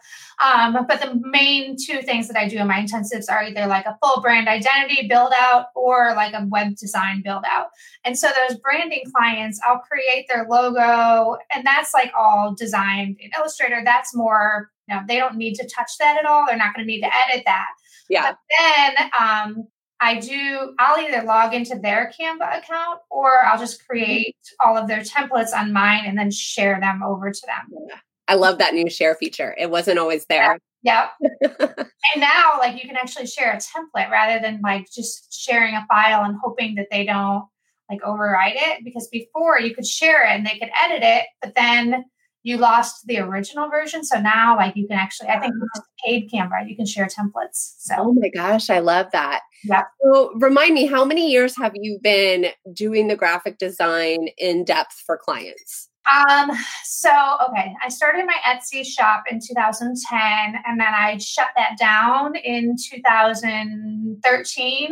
Um, 0.45 0.85
but 0.87 1.01
the 1.01 1.21
main 1.25 1.77
two 1.77 2.03
things 2.03 2.29
that 2.29 2.37
I 2.37 2.47
do 2.47 2.59
in 2.59 2.67
my 2.69 2.81
intensives 2.81 3.29
are 3.29 3.43
either 3.43 3.67
like 3.67 3.87
a 3.87 3.97
full 4.03 4.21
brand 4.21 4.47
identity 4.49 5.09
build 5.09 5.33
out 5.37 5.67
or 5.75 6.15
like 6.15 6.35
a 6.35 6.47
web 6.49 6.77
design 6.77 7.23
build 7.25 7.45
out. 7.51 7.69
And 8.05 8.17
so 8.17 8.29
those 8.29 8.59
branding 8.59 9.03
clients, 9.13 9.59
I'll 9.67 9.81
create 9.81 10.27
their 10.29 10.47
logo, 10.49 11.37
and 11.53 11.67
that's 11.67 11.93
like 11.95 12.13
all 12.17 12.55
designed 12.55 13.17
in 13.19 13.31
Illustrator. 13.37 13.81
That's 13.85 14.15
more, 14.15 14.71
you 14.89 14.95
know, 14.95 15.03
they 15.09 15.17
don't 15.17 15.37
need 15.37 15.55
to 15.55 15.69
touch 15.69 15.93
that 15.99 16.19
at 16.19 16.27
all. 16.27 16.45
They're 16.47 16.57
not 16.57 16.75
going 16.75 16.87
to 16.87 16.93
need 16.93 17.01
to 17.01 17.11
edit 17.31 17.45
that. 17.47 17.69
Yeah. 18.09 18.33
But 18.33 18.39
then 18.59 19.11
um, 19.19 19.69
I 20.01 20.21
do, 20.21 20.75
I'll 20.79 21.01
either 21.05 21.27
log 21.27 21.55
into 21.55 21.79
their 21.79 22.13
Canva 22.19 22.59
account 22.59 23.01
or 23.11 23.45
I'll 23.45 23.59
just 23.59 23.87
create 23.87 24.37
all 24.65 24.77
of 24.77 24.87
their 24.87 25.01
templates 25.01 25.53
on 25.53 25.73
mine 25.73 26.05
and 26.07 26.17
then 26.17 26.31
share 26.31 26.79
them 26.81 27.03
over 27.03 27.33
to 27.33 27.47
them. 27.47 27.79
Yeah. 27.89 27.97
I 28.29 28.35
love 28.35 28.59
that 28.59 28.75
new 28.75 28.91
share 28.91 29.15
feature. 29.15 29.55
It 29.59 29.71
wasn't 29.71 29.99
always 29.99 30.27
there. 30.27 30.59
Yeah. 30.83 31.09
and 31.21 31.89
now, 32.19 32.53
like, 32.59 32.81
you 32.81 32.89
can 32.89 32.97
actually 32.97 33.27
share 33.27 33.53
a 33.53 33.57
template 33.57 34.11
rather 34.11 34.41
than 34.41 34.61
like 34.63 34.87
just 34.95 35.33
sharing 35.33 35.75
a 35.75 35.85
file 35.89 36.25
and 36.25 36.37
hoping 36.43 36.77
that 36.77 36.87
they 36.91 37.05
don't 37.05 37.45
like 37.91 38.03
override 38.05 38.57
it. 38.57 38.85
Because 38.85 39.09
before 39.09 39.59
you 39.59 39.75
could 39.75 39.87
share 39.87 40.25
it 40.25 40.31
and 40.31 40.47
they 40.47 40.59
could 40.59 40.71
edit 40.81 41.03
it, 41.03 41.25
but 41.43 41.55
then 41.57 42.05
you 42.45 42.57
lost 42.57 43.07
the 43.07 43.19
original 43.19 43.69
version. 43.69 44.05
So 44.05 44.21
now, 44.21 44.57
like, 44.57 44.77
you 44.77 44.87
can 44.87 44.97
actually, 44.97 45.29
I 45.29 45.41
think 45.41 45.53
just 45.75 45.87
paid 46.05 46.31
Canva, 46.33 46.69
you 46.69 46.77
can 46.77 46.87
share 46.87 47.07
templates. 47.07 47.75
So, 47.79 47.95
oh 47.99 48.15
my 48.15 48.29
gosh, 48.29 48.71
I 48.71 48.79
love 48.79 49.09
that. 49.13 49.41
Yeah. 49.65 49.83
So, 50.03 50.33
remind 50.37 50.75
me, 50.75 50.87
how 50.87 51.05
many 51.05 51.31
years 51.31 51.57
have 51.59 51.73
you 51.75 51.99
been 52.01 52.47
doing 52.73 53.09
the 53.09 53.17
graphic 53.17 53.59
design 53.59 54.29
in 54.39 54.65
depth 54.65 55.03
for 55.05 55.19
clients? 55.19 55.89
Um, 56.11 56.51
so 56.85 57.11
okay, 57.49 57.75
I 57.83 57.89
started 57.89 58.27
my 58.27 58.37
Etsy 58.47 58.85
shop 58.85 59.25
in 59.31 59.41
2010 59.41 60.63
and 60.67 60.81
then 60.81 60.95
I 60.95 61.19
shut 61.19 61.49
that 61.57 61.77
down 61.79 62.37
in 62.37 62.77
2013. 62.91 64.91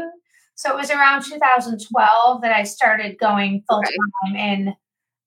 So 0.55 0.71
it 0.71 0.77
was 0.77 0.91
around 0.91 1.25
2012 1.25 2.43
that 2.43 2.53
I 2.53 2.65
started 2.65 3.19
going 3.19 3.63
full 3.69 3.83
time 3.83 4.33
okay. 4.33 4.53
in 4.53 4.75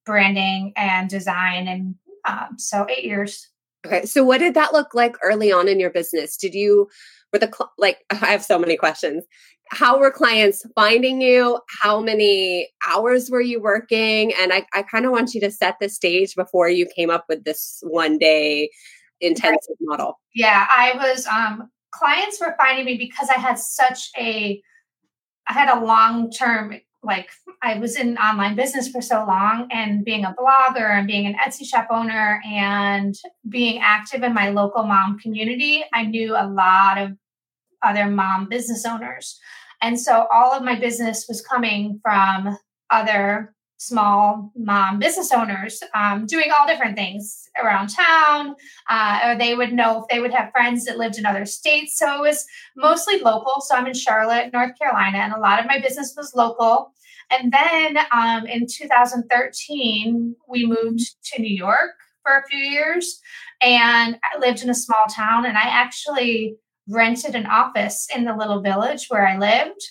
branding 0.06 0.74
and 0.76 1.10
design 1.10 1.68
and 1.68 1.96
um, 2.28 2.58
so 2.58 2.88
8 2.90 3.04
years. 3.04 3.48
Okay. 3.86 4.06
So 4.06 4.24
what 4.24 4.40
did 4.40 4.56
that 4.56 4.74
look 4.74 4.94
like 4.94 5.16
early 5.24 5.52
on 5.52 5.68
in 5.68 5.80
your 5.80 5.92
business? 5.92 6.36
Did 6.36 6.54
you 6.54 6.90
were 7.32 7.40
the 7.40 7.52
like 7.78 8.00
I 8.10 8.16
have 8.16 8.44
so 8.44 8.60
many 8.60 8.76
questions. 8.76 9.26
How 9.72 10.00
were 10.00 10.12
clients 10.12 10.66
finding 10.76 11.22
you? 11.22 11.60
How 11.82 12.02
many 12.02 12.70
hours 12.88 13.30
were 13.30 13.42
you 13.42 13.62
working? 13.62 14.34
And 14.40 14.52
I, 14.52 14.66
I 14.74 14.82
kind 14.82 15.06
of 15.06 15.12
want 15.12 15.34
you 15.34 15.42
to 15.42 15.52
set 15.52 15.76
the 15.80 15.90
stage 15.90 16.36
before 16.36 16.70
you 16.70 16.88
came 16.96 17.10
up 17.10 17.26
with 17.30 17.44
this 17.44 17.80
one 17.84 18.18
day 18.18 18.70
intensive 19.22 19.76
model. 19.82 20.20
Yeah, 20.34 20.68
I 20.70 20.94
was 20.96 21.28
um 21.28 21.70
clients 21.92 22.40
were 22.40 22.56
finding 22.58 22.86
me 22.86 22.98
because 22.98 23.30
I 23.30 23.40
had 23.40 23.60
such 23.60 24.10
a 24.18 24.62
I 25.48 25.54
had 25.54 25.70
a 25.70 25.84
long 25.84 26.32
term 26.32 26.80
like 27.02 27.30
I 27.62 27.80
was 27.80 27.96
in 27.96 28.18
online 28.18 28.56
business 28.56 28.90
for 28.90 29.02
so 29.02 29.24
long 29.26 29.68
and 29.72 30.04
being 30.04 30.26
a 30.26 30.36
blogger 30.38 30.98
and 30.98 31.08
being 31.08 31.26
an 31.26 31.36
Etsy 31.36 31.66
shop 31.66 31.88
owner 31.90 32.42
and 32.46 33.16
being 33.48 33.82
active 33.82 34.24
in 34.24 34.34
my 34.34 34.50
local 34.50 34.84
mom 34.84 35.18
community, 35.20 35.84
I 35.94 36.04
knew 36.04 36.36
a 36.36 36.48
lot 36.48 36.98
of 36.98 37.12
other 37.82 38.08
mom 38.08 38.50
business 38.50 38.86
owners. 38.86 39.40
And 39.82 40.00
so 40.00 40.28
all 40.32 40.54
of 40.54 40.64
my 40.64 40.76
business 40.76 41.26
was 41.28 41.42
coming 41.42 42.00
from 42.04 42.58
other 42.90 43.54
small 43.80 44.52
mom 44.58 45.00
business 45.00 45.32
owners 45.32 45.82
um, 45.96 46.26
doing 46.26 46.52
all 46.52 46.68
different 46.68 46.98
things 46.98 47.48
around 47.64 47.88
town. 47.88 48.56
Uh, 48.90 49.20
or 49.24 49.38
they 49.38 49.56
would 49.56 49.72
know 49.72 50.02
if 50.02 50.08
they 50.10 50.20
would 50.20 50.34
have 50.34 50.52
friends 50.52 50.84
that 50.86 50.98
lived 50.98 51.18
in 51.18 51.26
other 51.26 51.46
states. 51.46 51.98
So 51.98 52.18
it 52.18 52.22
was 52.22 52.46
mostly 52.76 53.20
local. 53.20 53.62
So 53.62 53.76
i'm 53.76 53.88
in 53.88 53.94
charlotte 53.94 54.52
north 54.52 54.78
carolina 54.78 55.20
and 55.20 55.34
a 55.34 55.40
lot 55.40 55.60
of 55.60 55.66
my 55.66 55.80
business 55.80 56.14
was 56.16 56.36
local. 56.36 56.94
And 57.32 57.54
then 57.54 57.98
um, 58.12 58.46
in 58.48 58.66
2013 58.68 60.36
we 60.48 60.66
moved 60.66 61.16
to 61.26 61.42
new 61.42 61.56
york 61.56 61.92
for 62.22 62.36
a 62.36 62.48
few 62.50 62.60
years 62.60 63.22
and 63.62 64.18
i 64.24 64.38
lived 64.40 64.62
in 64.62 64.70
a 64.70 64.76
small 64.76 65.06
town 65.10 65.46
and 65.46 65.58
i 65.58 65.64
actually 65.64 66.58
rented 66.90 67.36
an 67.36 67.46
office 67.46 68.08
in 68.16 68.26
the 68.26 68.36
little 68.36 68.62
village 68.62 69.08
where 69.10 69.28
i 69.28 69.38
lived 69.38 69.82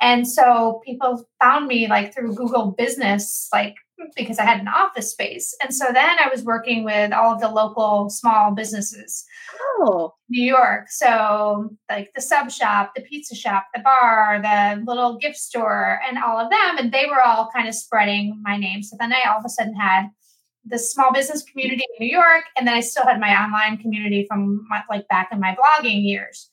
and 0.00 0.26
so 0.26 0.80
people 0.84 1.28
found 1.42 1.66
me 1.66 1.86
like 1.86 2.14
through 2.14 2.34
Google 2.34 2.70
Business, 2.70 3.48
like 3.52 3.76
because 4.16 4.38
I 4.38 4.44
had 4.44 4.60
an 4.60 4.68
office 4.68 5.10
space. 5.10 5.54
And 5.62 5.74
so 5.74 5.86
then 5.92 6.16
I 6.18 6.30
was 6.30 6.42
working 6.42 6.84
with 6.84 7.12
all 7.12 7.34
of 7.34 7.40
the 7.40 7.50
local 7.50 8.08
small 8.08 8.54
businesses. 8.54 9.24
Oh. 9.78 10.14
New 10.30 10.42
York. 10.42 10.86
So 10.88 11.68
like 11.90 12.10
the 12.14 12.22
sub 12.22 12.50
shop, 12.50 12.92
the 12.96 13.02
pizza 13.02 13.34
shop, 13.34 13.66
the 13.74 13.80
bar, 13.80 14.40
the 14.40 14.82
little 14.86 15.18
gift 15.18 15.36
store, 15.36 16.00
and 16.08 16.16
all 16.16 16.38
of 16.38 16.50
them. 16.50 16.78
And 16.78 16.92
they 16.92 17.04
were 17.06 17.22
all 17.22 17.50
kind 17.54 17.68
of 17.68 17.74
spreading 17.74 18.40
my 18.42 18.56
name. 18.56 18.82
So 18.82 18.96
then 18.98 19.12
I 19.12 19.28
all 19.28 19.40
of 19.40 19.44
a 19.44 19.50
sudden 19.50 19.74
had 19.74 20.08
the 20.64 20.78
small 20.78 21.12
business 21.12 21.42
community 21.42 21.82
in 21.98 22.06
New 22.06 22.12
York, 22.12 22.44
and 22.56 22.66
then 22.66 22.74
I 22.74 22.80
still 22.80 23.04
had 23.04 23.20
my 23.20 23.34
online 23.34 23.78
community 23.78 24.26
from 24.28 24.66
my, 24.68 24.82
like 24.88 25.08
back 25.08 25.30
in 25.32 25.40
my 25.40 25.56
blogging 25.56 26.04
years. 26.04 26.48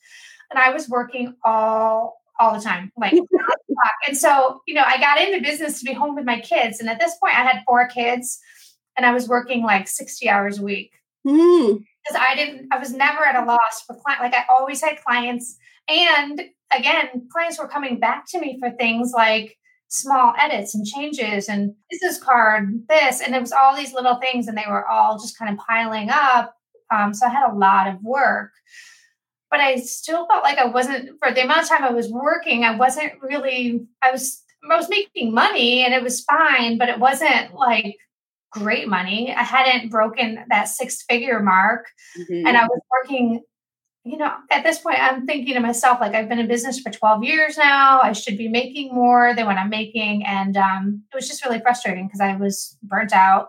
And 0.50 0.58
I 0.58 0.70
was 0.70 0.88
working 0.88 1.34
all 1.44 2.22
all 2.40 2.54
the 2.54 2.60
time, 2.60 2.92
like 2.96 3.12
and 4.06 4.16
so 4.16 4.62
you 4.66 4.74
know, 4.74 4.84
I 4.86 4.98
got 4.98 5.20
into 5.20 5.40
business 5.40 5.80
to 5.80 5.84
be 5.84 5.92
home 5.92 6.14
with 6.14 6.24
my 6.24 6.40
kids, 6.40 6.80
and 6.80 6.88
at 6.88 6.98
this 6.98 7.16
point, 7.22 7.38
I 7.38 7.42
had 7.42 7.62
four 7.66 7.86
kids, 7.88 8.38
and 8.96 9.04
I 9.04 9.12
was 9.12 9.28
working 9.28 9.62
like 9.62 9.88
sixty 9.88 10.28
hours 10.28 10.58
a 10.58 10.62
week 10.62 10.92
because 11.22 11.36
mm. 11.36 11.84
I 12.16 12.34
didn't, 12.34 12.68
I 12.72 12.78
was 12.78 12.92
never 12.92 13.24
at 13.24 13.42
a 13.42 13.44
loss 13.44 13.82
for 13.86 13.96
client. 13.96 14.22
Like 14.22 14.34
I 14.34 14.44
always 14.48 14.80
had 14.80 15.04
clients, 15.04 15.58
and 15.88 16.40
again, 16.74 17.28
clients 17.30 17.58
were 17.58 17.68
coming 17.68 18.00
back 18.00 18.24
to 18.30 18.40
me 18.40 18.58
for 18.58 18.70
things 18.70 19.12
like 19.14 19.58
small 19.88 20.34
edits 20.38 20.74
and 20.74 20.86
changes 20.86 21.48
and 21.48 21.74
business 21.90 22.22
card 22.22 22.82
this 22.88 23.20
and 23.20 23.34
it 23.34 23.40
was 23.40 23.52
all 23.52 23.74
these 23.74 23.94
little 23.94 24.16
things 24.16 24.46
and 24.46 24.56
they 24.56 24.64
were 24.68 24.86
all 24.86 25.18
just 25.18 25.38
kind 25.38 25.52
of 25.52 25.58
piling 25.66 26.10
up 26.10 26.54
um, 26.94 27.12
so 27.14 27.26
i 27.26 27.30
had 27.30 27.50
a 27.50 27.54
lot 27.54 27.88
of 27.88 28.02
work 28.02 28.52
but 29.50 29.60
I 29.60 29.76
still 29.76 30.26
felt 30.26 30.42
like 30.42 30.58
I 30.58 30.66
wasn't 30.66 31.18
for 31.18 31.32
the 31.32 31.44
amount 31.44 31.62
of 31.62 31.68
time 31.68 31.84
I 31.84 31.90
was 31.90 32.10
working, 32.10 32.64
I 32.64 32.76
wasn't 32.76 33.12
really 33.22 33.86
I 34.02 34.10
was 34.10 34.42
I 34.68 34.76
was 34.76 34.88
making 34.88 35.32
money 35.32 35.84
and 35.84 35.94
it 35.94 36.02
was 36.02 36.22
fine, 36.22 36.78
but 36.78 36.88
it 36.88 36.98
wasn't 36.98 37.54
like 37.54 37.96
great 38.50 38.88
money. 38.88 39.34
I 39.34 39.42
hadn't 39.42 39.90
broken 39.90 40.44
that 40.50 40.68
six 40.68 41.02
figure 41.02 41.40
mark 41.40 41.86
mm-hmm. 42.18 42.46
and 42.46 42.56
I 42.56 42.64
was 42.64 42.80
working 42.90 43.42
you 44.08 44.16
know, 44.16 44.32
at 44.50 44.64
this 44.64 44.78
point, 44.78 44.98
I'm 45.00 45.26
thinking 45.26 45.54
to 45.54 45.60
myself, 45.60 46.00
like, 46.00 46.14
I've 46.14 46.28
been 46.28 46.38
in 46.38 46.48
business 46.48 46.80
for 46.80 46.90
12 46.90 47.24
years 47.24 47.56
now. 47.58 48.00
I 48.00 48.12
should 48.12 48.38
be 48.38 48.48
making 48.48 48.94
more 48.94 49.34
than 49.34 49.46
what 49.46 49.56
I'm 49.56 49.70
making. 49.70 50.24
And 50.26 50.56
um, 50.56 51.02
it 51.12 51.16
was 51.16 51.28
just 51.28 51.44
really 51.44 51.60
frustrating 51.60 52.06
because 52.06 52.20
I 52.20 52.36
was 52.36 52.76
burnt 52.82 53.12
out, 53.12 53.48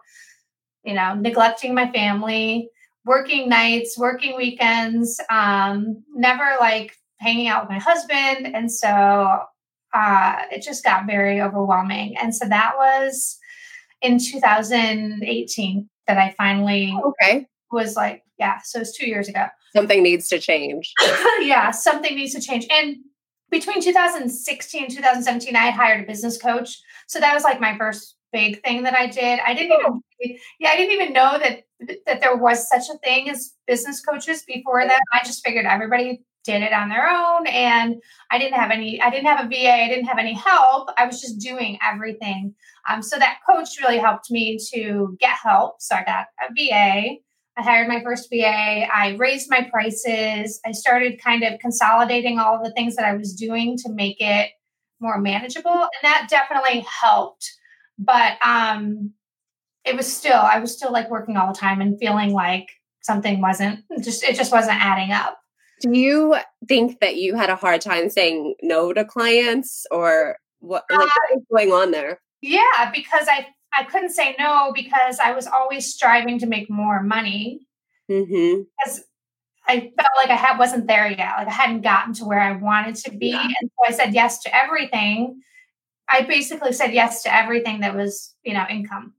you 0.83 0.93
know, 0.93 1.15
neglecting 1.15 1.73
my 1.73 1.91
family 1.91 2.69
working 3.05 3.49
nights, 3.49 3.97
working 3.97 4.35
weekends, 4.35 5.19
um, 5.29 6.03
never 6.13 6.57
like 6.59 6.95
hanging 7.17 7.47
out 7.47 7.63
with 7.63 7.69
my 7.71 7.79
husband. 7.79 8.55
And 8.55 8.71
so 8.71 9.39
uh, 9.93 10.35
it 10.51 10.61
just 10.61 10.83
got 10.83 11.07
very 11.07 11.41
overwhelming. 11.41 12.15
And 12.17 12.35
so 12.35 12.47
that 12.47 12.73
was 12.77 13.37
in 14.01 14.19
2018 14.19 15.89
that 16.07 16.17
I 16.17 16.35
finally 16.37 16.95
okay. 17.03 17.47
was 17.71 17.95
like, 17.95 18.23
yeah, 18.37 18.59
so 18.63 18.79
it's 18.79 18.95
two 18.95 19.07
years 19.07 19.27
ago. 19.27 19.47
Something 19.75 20.03
needs 20.03 20.27
to 20.29 20.39
change. 20.39 20.93
yeah, 21.41 21.71
something 21.71 22.15
needs 22.15 22.33
to 22.33 22.41
change. 22.41 22.67
And 22.71 22.97
between 23.51 23.81
2016 23.81 24.83
and 24.83 24.91
2017, 24.91 25.55
I 25.55 25.71
hired 25.71 26.03
a 26.03 26.07
business 26.07 26.37
coach. 26.37 26.79
So 27.07 27.19
that 27.19 27.33
was 27.33 27.43
like 27.43 27.59
my 27.59 27.77
first 27.77 28.15
big 28.31 28.61
thing 28.63 28.83
that 28.83 28.95
I 28.95 29.07
did. 29.07 29.39
I 29.45 29.53
didn't 29.53 29.79
even 29.79 30.01
yeah, 30.59 30.69
I 30.69 30.77
didn't 30.77 30.93
even 30.93 31.13
know 31.13 31.39
that 31.39 31.63
that 32.05 32.21
there 32.21 32.35
was 32.35 32.67
such 32.67 32.89
a 32.93 32.97
thing 32.99 33.29
as 33.29 33.53
business 33.67 34.01
coaches 34.01 34.43
before 34.45 34.85
that. 34.85 35.01
I 35.13 35.25
just 35.25 35.45
figured 35.45 35.65
everybody 35.65 36.21
did 36.43 36.61
it 36.61 36.73
on 36.73 36.89
their 36.89 37.07
own 37.09 37.47
and 37.47 38.01
I 38.31 38.39
didn't 38.39 38.55
have 38.55 38.71
any 38.71 39.01
I 39.01 39.09
didn't 39.09 39.27
have 39.27 39.45
a 39.45 39.47
VA, 39.47 39.71
I 39.71 39.87
didn't 39.87 40.05
have 40.05 40.19
any 40.19 40.33
help. 40.33 40.89
I 40.97 41.05
was 41.05 41.21
just 41.21 41.39
doing 41.39 41.77
everything. 41.87 42.53
Um, 42.89 43.01
so 43.01 43.17
that 43.17 43.39
coach 43.49 43.79
really 43.81 43.97
helped 43.97 44.31
me 44.31 44.57
to 44.73 45.17
get 45.19 45.35
help. 45.35 45.81
So 45.81 45.95
I 45.95 46.03
got 46.03 46.27
a 46.41 46.53
VA. 46.53 47.17
I 47.59 47.61
hired 47.61 47.89
my 47.89 48.01
first 48.01 48.29
VA. 48.29 48.87
I 48.91 49.15
raised 49.17 49.49
my 49.49 49.67
prices. 49.69 50.61
I 50.65 50.71
started 50.71 51.21
kind 51.21 51.43
of 51.43 51.59
consolidating 51.59 52.39
all 52.39 52.55
of 52.55 52.63
the 52.63 52.71
things 52.71 52.95
that 52.95 53.05
I 53.05 53.15
was 53.15 53.33
doing 53.33 53.77
to 53.79 53.91
make 53.91 54.21
it 54.21 54.51
more 55.01 55.19
manageable. 55.19 55.69
And 55.69 55.89
that 56.03 56.27
definitely 56.29 56.85
helped. 57.01 57.51
But 57.97 58.37
um, 58.41 59.11
it 59.83 59.97
was 59.97 60.11
still 60.11 60.37
I 60.37 60.59
was 60.59 60.73
still 60.73 60.93
like 60.93 61.09
working 61.09 61.35
all 61.35 61.51
the 61.51 61.59
time 61.59 61.81
and 61.81 61.99
feeling 61.99 62.31
like 62.31 62.69
something 63.01 63.41
wasn't 63.41 63.83
just 64.01 64.23
it 64.23 64.37
just 64.37 64.53
wasn't 64.53 64.79
adding 64.79 65.11
up. 65.11 65.37
Do 65.81 65.97
you 65.97 66.37
think 66.67 67.01
that 67.01 67.17
you 67.17 67.35
had 67.35 67.49
a 67.49 67.55
hard 67.57 67.81
time 67.81 68.09
saying 68.09 68.55
no 68.61 68.93
to 68.93 69.03
clients 69.03 69.85
or 69.91 70.37
what, 70.59 70.85
like, 70.89 70.99
what 70.99 71.09
was 71.33 71.43
going 71.51 71.71
on 71.71 71.91
there? 71.91 72.21
Yeah, 72.41 72.91
because 72.93 73.27
I 73.29 73.47
I 73.73 73.83
couldn't 73.83 74.11
say 74.11 74.35
no 74.39 74.71
because 74.73 75.19
I 75.19 75.33
was 75.33 75.47
always 75.47 75.93
striving 75.93 76.39
to 76.39 76.45
make 76.45 76.69
more 76.69 77.03
money. 77.03 77.67
Mm-hmm. 78.09 78.63
Because 78.77 79.03
I 79.67 79.91
felt 79.95 80.09
like 80.17 80.29
I 80.29 80.35
had, 80.35 80.57
wasn't 80.57 80.87
there 80.87 81.07
yet. 81.07 81.33
Like 81.37 81.47
I 81.47 81.51
hadn't 81.51 81.81
gotten 81.81 82.13
to 82.15 82.25
where 82.25 82.39
I 82.39 82.53
wanted 82.53 82.95
to 82.95 83.11
be. 83.11 83.27
Yeah. 83.27 83.43
And 83.43 83.69
so 83.69 83.87
I 83.87 83.91
said 83.91 84.13
yes 84.13 84.41
to 84.43 84.55
everything. 84.55 85.41
I 86.09 86.23
basically 86.23 86.73
said 86.73 86.93
yes 86.93 87.21
to 87.23 87.35
everything 87.35 87.81
that 87.81 87.95
was, 87.95 88.33
you 88.43 88.53
know, 88.53 88.65
income. 88.69 89.13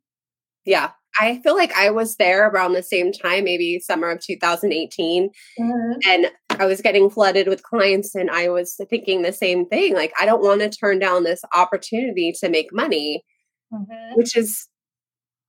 Yeah. 0.65 0.91
I 1.19 1.41
feel 1.43 1.57
like 1.57 1.73
I 1.75 1.91
was 1.91 2.17
there 2.17 2.49
around 2.49 2.73
the 2.73 2.83
same 2.83 3.13
time, 3.13 3.45
maybe 3.45 3.81
summer 3.81 4.11
of 4.11 4.21
2018. 4.21 5.31
Mm-hmm. 5.59 5.93
And 6.09 6.31
I 6.51 6.67
was 6.67 6.81
getting 6.81 7.11
flooded 7.11 7.49
with 7.49 7.63
clients, 7.63 8.15
and 8.15 8.31
I 8.31 8.49
was 8.49 8.79
thinking 8.89 9.23
the 9.23 9.33
same 9.33 9.67
thing. 9.67 9.95
Like, 9.95 10.13
I 10.21 10.27
don't 10.27 10.43
want 10.43 10.61
to 10.61 10.71
turn 10.71 10.99
down 10.99 11.25
this 11.25 11.43
opportunity 11.55 12.33
to 12.41 12.49
make 12.49 12.73
money, 12.73 13.25
mm-hmm. 13.73 14.15
which 14.15 14.37
is, 14.37 14.69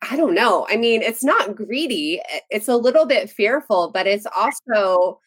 I 0.09 0.15
don't 0.15 0.33
know. 0.33 0.67
I 0.69 0.77
mean, 0.77 1.01
it's 1.01 1.23
not 1.23 1.55
greedy, 1.55 2.21
it's 2.49 2.67
a 2.67 2.75
little 2.75 3.05
bit 3.05 3.29
fearful, 3.29 3.91
but 3.93 4.07
it's 4.07 4.27
also, 4.35 5.19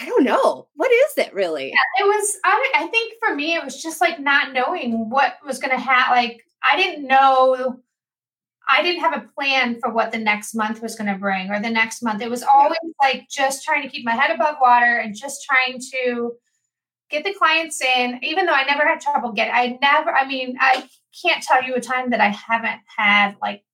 I 0.00 0.06
don't 0.06 0.24
know. 0.24 0.68
What 0.74 0.90
is 0.90 1.18
it 1.18 1.32
really? 1.34 1.68
Yeah, 1.68 2.04
it 2.04 2.08
was, 2.08 2.36
I, 2.44 2.72
I 2.74 2.86
think 2.88 3.14
for 3.24 3.34
me, 3.34 3.54
it 3.54 3.64
was 3.64 3.82
just 3.82 4.00
like 4.00 4.18
not 4.18 4.52
knowing 4.52 5.10
what 5.10 5.34
was 5.46 5.58
going 5.58 5.70
to 5.70 5.82
happen. 5.82 6.16
Like, 6.16 6.40
I 6.62 6.76
didn't 6.76 7.06
know 7.06 7.80
I 8.68 8.82
didn't 8.82 9.02
have 9.02 9.14
a 9.14 9.28
plan 9.34 9.78
for 9.80 9.92
what 9.92 10.12
the 10.12 10.18
next 10.18 10.54
month 10.54 10.80
was 10.80 10.96
going 10.96 11.12
to 11.12 11.18
bring 11.18 11.50
or 11.50 11.60
the 11.60 11.70
next 11.70 12.02
month. 12.02 12.22
It 12.22 12.30
was 12.30 12.42
always 12.42 12.78
like 13.02 13.26
just 13.30 13.64
trying 13.64 13.82
to 13.82 13.88
keep 13.88 14.04
my 14.04 14.14
head 14.14 14.30
above 14.30 14.56
water 14.60 14.98
and 14.98 15.14
just 15.14 15.44
trying 15.44 15.80
to 15.92 16.32
get 17.10 17.24
the 17.24 17.34
clients 17.34 17.80
in, 17.80 18.18
even 18.22 18.46
though 18.46 18.52
I 18.52 18.64
never 18.64 18.86
had 18.86 19.00
trouble 19.00 19.32
getting, 19.32 19.54
I 19.54 19.78
never, 19.80 20.12
I 20.12 20.26
mean, 20.26 20.56
I 20.60 20.88
can't 21.22 21.42
tell 21.42 21.62
you 21.62 21.74
a 21.74 21.80
time 21.80 22.10
that 22.10 22.20
I 22.20 22.28
haven't 22.28 22.80
had 22.96 23.36
like 23.40 23.64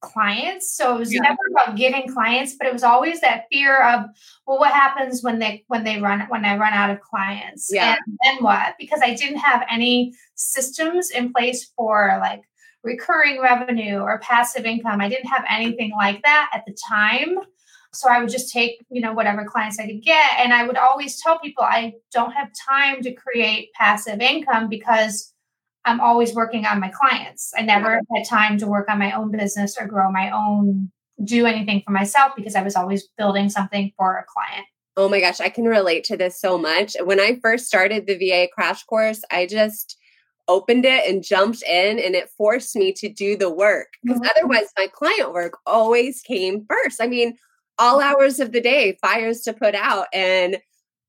clients. 0.00 0.70
So 0.76 0.96
it 0.96 0.98
was 0.98 1.12
yeah. 1.12 1.22
never 1.22 1.38
about 1.50 1.76
getting 1.76 2.12
clients, 2.12 2.54
but 2.58 2.66
it 2.66 2.72
was 2.72 2.84
always 2.84 3.20
that 3.20 3.46
fear 3.50 3.82
of, 3.82 4.04
well, 4.46 4.58
what 4.58 4.72
happens 4.72 5.22
when 5.22 5.38
they, 5.38 5.64
when 5.68 5.84
they 5.84 6.00
run, 6.00 6.20
when 6.28 6.44
I 6.44 6.56
run 6.56 6.72
out 6.72 6.90
of 6.90 7.00
clients? 7.00 7.68
Yeah. 7.72 7.96
And 8.06 8.18
then 8.22 8.44
what? 8.44 8.74
Because 8.78 9.00
I 9.02 9.14
didn't 9.14 9.38
have 9.38 9.64
any 9.70 10.14
systems 10.34 11.10
in 11.10 11.32
place 11.32 11.72
for 11.76 12.18
like, 12.20 12.42
recurring 12.84 13.40
revenue 13.40 13.98
or 13.98 14.20
passive 14.20 14.64
income. 14.64 15.00
I 15.00 15.08
didn't 15.08 15.28
have 15.28 15.44
anything 15.50 15.90
like 15.96 16.22
that 16.22 16.48
at 16.54 16.64
the 16.64 16.76
time. 16.88 17.36
So 17.94 18.08
I 18.08 18.20
would 18.20 18.30
just 18.30 18.52
take, 18.52 18.84
you 18.90 19.00
know, 19.00 19.12
whatever 19.12 19.44
clients 19.44 19.78
I 19.78 19.86
could 19.86 20.02
get. 20.02 20.38
And 20.38 20.52
I 20.52 20.66
would 20.66 20.76
always 20.76 21.20
tell 21.20 21.38
people 21.38 21.64
I 21.64 21.94
don't 22.12 22.32
have 22.32 22.50
time 22.68 23.02
to 23.02 23.14
create 23.14 23.70
passive 23.74 24.20
income 24.20 24.68
because 24.68 25.32
I'm 25.84 26.00
always 26.00 26.34
working 26.34 26.66
on 26.66 26.80
my 26.80 26.88
clients. 26.88 27.52
I 27.56 27.62
never 27.62 28.00
had 28.14 28.28
time 28.28 28.58
to 28.58 28.66
work 28.66 28.90
on 28.90 28.98
my 28.98 29.12
own 29.12 29.30
business 29.30 29.76
or 29.80 29.86
grow 29.86 30.10
my 30.12 30.30
own, 30.30 30.90
do 31.24 31.46
anything 31.46 31.82
for 31.84 31.92
myself 31.92 32.32
because 32.36 32.54
I 32.54 32.62
was 32.62 32.76
always 32.76 33.08
building 33.16 33.48
something 33.48 33.92
for 33.96 34.18
a 34.18 34.24
client. 34.24 34.66
Oh 34.98 35.08
my 35.08 35.20
gosh, 35.20 35.40
I 35.40 35.48
can 35.48 35.64
relate 35.64 36.04
to 36.04 36.16
this 36.16 36.40
so 36.40 36.58
much. 36.58 36.96
When 37.02 37.20
I 37.20 37.38
first 37.40 37.66
started 37.66 38.06
the 38.06 38.18
VA 38.18 38.48
crash 38.52 38.84
course, 38.84 39.22
I 39.30 39.46
just 39.46 39.96
opened 40.48 40.84
it 40.84 41.08
and 41.08 41.22
jumped 41.22 41.62
in 41.62 41.98
and 41.98 42.14
it 42.14 42.30
forced 42.36 42.74
me 42.74 42.92
to 42.94 43.08
do 43.08 43.36
the 43.36 43.50
work 43.50 43.88
because 44.02 44.20
mm-hmm. 44.20 44.30
otherwise 44.36 44.66
my 44.76 44.88
client 44.92 45.32
work 45.32 45.58
always 45.66 46.22
came 46.22 46.66
first. 46.68 47.00
I 47.00 47.06
mean, 47.06 47.36
all 47.78 48.00
hours 48.00 48.40
of 48.40 48.52
the 48.52 48.60
day, 48.60 48.98
fires 49.00 49.42
to 49.42 49.52
put 49.52 49.74
out. 49.74 50.06
And 50.12 50.58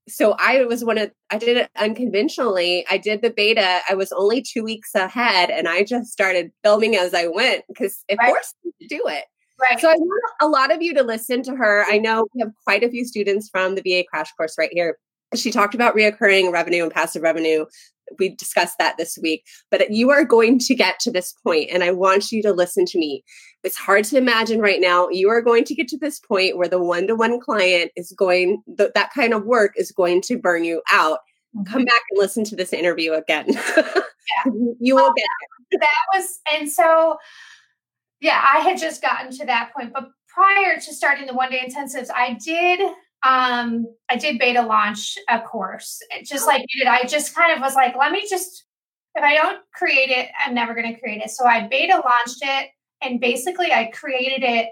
so 0.07 0.35
I 0.39 0.63
was 0.65 0.83
one 0.83 0.97
of, 0.97 1.11
I 1.29 1.37
did 1.37 1.57
it 1.57 1.69
unconventionally. 1.77 2.85
I 2.89 2.97
did 2.97 3.21
the 3.21 3.29
beta. 3.29 3.81
I 3.89 3.93
was 3.93 4.11
only 4.11 4.41
two 4.41 4.63
weeks 4.63 4.95
ahead 4.95 5.49
and 5.49 5.67
I 5.67 5.83
just 5.83 6.11
started 6.11 6.51
filming 6.63 6.95
as 6.95 7.13
I 7.13 7.27
went 7.27 7.63
because 7.67 8.03
it 8.07 8.17
right. 8.19 8.29
forced 8.29 8.55
me 8.63 8.71
to 8.81 8.87
do 8.87 9.03
it. 9.07 9.25
Right. 9.61 9.79
So 9.79 9.89
I 9.89 9.95
want 9.95 10.33
a 10.41 10.47
lot 10.47 10.73
of 10.73 10.81
you 10.81 10.93
to 10.93 11.03
listen 11.03 11.43
to 11.43 11.55
her. 11.55 11.85
I 11.87 11.97
know 11.97 12.27
we 12.33 12.41
have 12.41 12.51
quite 12.63 12.83
a 12.83 12.89
few 12.89 13.05
students 13.05 13.49
from 13.49 13.75
the 13.75 13.81
VA 13.81 14.05
crash 14.09 14.31
course 14.33 14.55
right 14.57 14.69
here. 14.71 14.97
She 15.35 15.51
talked 15.51 15.75
about 15.75 15.95
reoccurring 15.95 16.51
revenue 16.51 16.83
and 16.83 16.91
passive 16.91 17.21
revenue. 17.21 17.65
We 18.17 18.29
discussed 18.29 18.77
that 18.79 18.97
this 18.97 19.17
week, 19.21 19.45
but 19.69 19.91
you 19.91 20.09
are 20.11 20.23
going 20.23 20.59
to 20.59 20.75
get 20.75 20.99
to 21.01 21.11
this 21.11 21.33
point, 21.43 21.69
and 21.71 21.83
I 21.83 21.91
want 21.91 22.31
you 22.31 22.41
to 22.43 22.53
listen 22.53 22.85
to 22.85 22.97
me. 22.97 23.23
It's 23.63 23.77
hard 23.77 24.05
to 24.05 24.17
imagine 24.17 24.59
right 24.59 24.79
now. 24.79 25.09
You 25.09 25.29
are 25.29 25.41
going 25.41 25.65
to 25.65 25.75
get 25.75 25.87
to 25.89 25.97
this 25.97 26.19
point 26.19 26.57
where 26.57 26.67
the 26.67 26.81
one 26.81 27.07
to 27.07 27.15
one 27.15 27.39
client 27.39 27.91
is 27.95 28.13
going, 28.17 28.63
th- 28.77 28.91
that 28.95 29.11
kind 29.13 29.33
of 29.33 29.45
work 29.45 29.73
is 29.75 29.91
going 29.91 30.21
to 30.23 30.37
burn 30.37 30.63
you 30.63 30.81
out. 30.91 31.19
Mm-hmm. 31.55 31.71
Come 31.71 31.85
back 31.85 32.01
and 32.11 32.19
listen 32.19 32.43
to 32.45 32.55
this 32.55 32.73
interview 32.73 33.13
again. 33.13 33.45
yeah. 33.77 34.51
you 34.79 34.95
will 34.95 35.13
get 35.13 35.27
there. 35.71 35.79
That 35.81 36.17
was, 36.17 36.39
and 36.51 36.69
so, 36.69 37.17
yeah, 38.21 38.43
I 38.53 38.59
had 38.59 38.79
just 38.79 39.01
gotten 39.01 39.31
to 39.37 39.45
that 39.45 39.71
point, 39.75 39.93
but 39.93 40.09
prior 40.27 40.75
to 40.75 40.93
starting 40.93 41.27
the 41.27 41.33
one 41.33 41.51
day 41.51 41.59
intensives, 41.59 42.09
I 42.13 42.37
did 42.43 42.79
um 43.23 43.85
i 44.09 44.15
did 44.15 44.39
beta 44.39 44.61
launch 44.61 45.17
a 45.29 45.41
course. 45.41 46.01
Just 46.23 46.47
like 46.47 46.65
you 46.69 46.83
did 46.83 46.87
i 46.87 47.03
just 47.03 47.35
kind 47.35 47.53
of 47.53 47.59
was 47.59 47.75
like 47.75 47.95
let 47.97 48.11
me 48.11 48.25
just 48.29 48.65
if 49.15 49.23
i 49.23 49.35
don't 49.35 49.59
create 49.73 50.09
it 50.09 50.29
i'm 50.45 50.53
never 50.53 50.73
going 50.73 50.93
to 50.93 50.99
create 50.99 51.21
it. 51.21 51.29
So 51.29 51.45
i 51.45 51.67
beta 51.67 51.95
launched 51.95 52.41
it 52.41 52.69
and 53.01 53.19
basically 53.19 53.73
i 53.73 53.91
created 53.93 54.43
it 54.43 54.69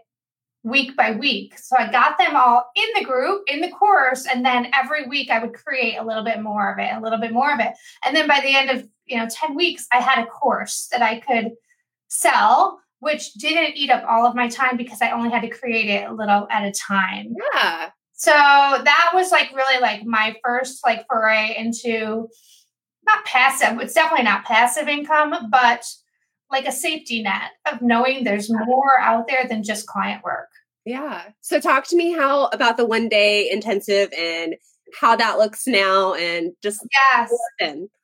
week 0.63 0.95
by 0.95 1.11
week. 1.11 1.57
So 1.57 1.75
i 1.77 1.91
got 1.91 2.17
them 2.17 2.35
all 2.35 2.69
in 2.75 2.85
the 2.97 3.03
group 3.03 3.43
in 3.47 3.61
the 3.61 3.71
course 3.71 4.25
and 4.25 4.45
then 4.45 4.71
every 4.73 5.07
week 5.07 5.29
i 5.29 5.39
would 5.39 5.53
create 5.53 5.97
a 5.97 6.03
little 6.03 6.23
bit 6.23 6.41
more 6.41 6.71
of 6.71 6.79
it 6.79 6.93
a 6.95 7.01
little 7.01 7.19
bit 7.19 7.33
more 7.33 7.53
of 7.53 7.59
it. 7.59 7.73
And 8.05 8.15
then 8.15 8.27
by 8.27 8.39
the 8.39 8.55
end 8.55 8.69
of 8.69 8.87
you 9.05 9.17
know 9.17 9.27
10 9.29 9.55
weeks 9.55 9.87
i 9.91 9.97
had 9.97 10.23
a 10.23 10.27
course 10.27 10.87
that 10.91 11.01
i 11.01 11.19
could 11.19 11.51
sell 12.07 12.79
which 12.99 13.33
didn't 13.33 13.75
eat 13.75 13.91
up 13.91 14.03
all 14.09 14.25
of 14.25 14.35
my 14.35 14.47
time 14.47 14.77
because 14.77 15.01
i 15.01 15.11
only 15.11 15.29
had 15.29 15.41
to 15.41 15.49
create 15.49 15.89
it 15.89 16.09
a 16.09 16.13
little 16.13 16.47
at 16.49 16.63
a 16.63 16.71
time. 16.71 17.35
Yeah 17.53 17.89
so 18.17 18.31
that 18.31 19.11
was 19.13 19.31
like 19.31 19.55
really 19.55 19.79
like 19.79 20.03
my 20.03 20.35
first 20.43 20.79
like 20.83 21.05
foray 21.07 21.55
into 21.55 22.27
not 23.05 23.23
passive, 23.25 23.79
it's 23.79 23.93
definitely 23.93 24.25
not 24.25 24.43
passive 24.43 24.87
income, 24.87 25.33
but 25.51 25.85
like 26.51 26.67
a 26.67 26.71
safety 26.71 27.21
net 27.21 27.51
of 27.71 27.81
knowing 27.81 28.23
there's 28.23 28.49
more 28.49 28.99
out 28.99 29.27
there 29.27 29.47
than 29.47 29.63
just 29.63 29.85
client 29.85 30.23
work. 30.23 30.49
Yeah. 30.83 31.25
So 31.41 31.59
talk 31.59 31.85
to 31.89 31.95
me 31.95 32.11
how 32.11 32.47
about 32.47 32.77
the 32.77 32.85
one 32.87 33.07
day 33.07 33.51
intensive 33.51 34.11
and 34.17 34.55
how 34.99 35.15
that 35.15 35.37
looks 35.37 35.67
now 35.67 36.15
and 36.15 36.53
just 36.63 36.79
yes. 36.91 37.31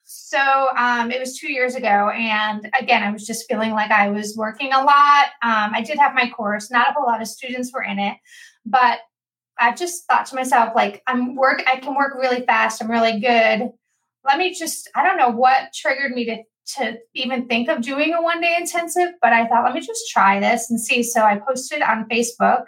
So 0.04 0.68
um, 0.78 1.10
it 1.10 1.20
was 1.20 1.40
two 1.40 1.52
years 1.52 1.74
ago, 1.74 2.10
and 2.10 2.70
again, 2.80 3.02
I 3.02 3.10
was 3.10 3.26
just 3.26 3.48
feeling 3.50 3.72
like 3.72 3.90
I 3.90 4.10
was 4.10 4.36
working 4.38 4.72
a 4.72 4.84
lot. 4.84 5.28
Um, 5.42 5.72
I 5.74 5.82
did 5.84 5.98
have 5.98 6.14
my 6.14 6.30
course; 6.30 6.70
not 6.70 6.90
a 6.90 6.94
whole 6.94 7.08
lot 7.08 7.22
of 7.22 7.28
students 7.28 7.72
were 7.74 7.82
in 7.82 7.98
it, 7.98 8.18
but 8.64 9.00
I 9.60 9.74
just 9.74 10.06
thought 10.08 10.26
to 10.28 10.36
myself, 10.36 10.74
like, 10.76 11.04
I'm 11.08 11.36
work, 11.36 11.64
I 11.68 11.78
can 11.78 11.96
work 11.96 12.16
really 12.16 12.46
fast. 12.46 12.82
I'm 12.82 12.90
really 12.90 13.20
good. 13.20 13.70
Let 14.26 14.38
me 14.38 14.54
just, 14.54 14.90
I 14.96 15.04
don't 15.04 15.18
know 15.18 15.30
what 15.30 15.74
triggered 15.74 16.12
me 16.12 16.26
to, 16.26 16.38
to 16.76 16.98
even 17.14 17.48
think 17.48 17.70
of 17.70 17.82
doing 17.82 18.14
a 18.14 18.22
one 18.22 18.42
day 18.42 18.56
intensive, 18.58 19.12
but 19.22 19.34
I 19.34 19.48
thought, 19.48 19.64
let 19.64 19.74
me 19.74 19.82
just 19.82 20.10
try 20.10 20.40
this 20.40 20.70
and 20.70 20.80
see. 20.80 21.04
So 21.04 21.22
I 21.22 21.38
posted 21.38 21.82
on 21.82 22.08
Facebook 22.10 22.64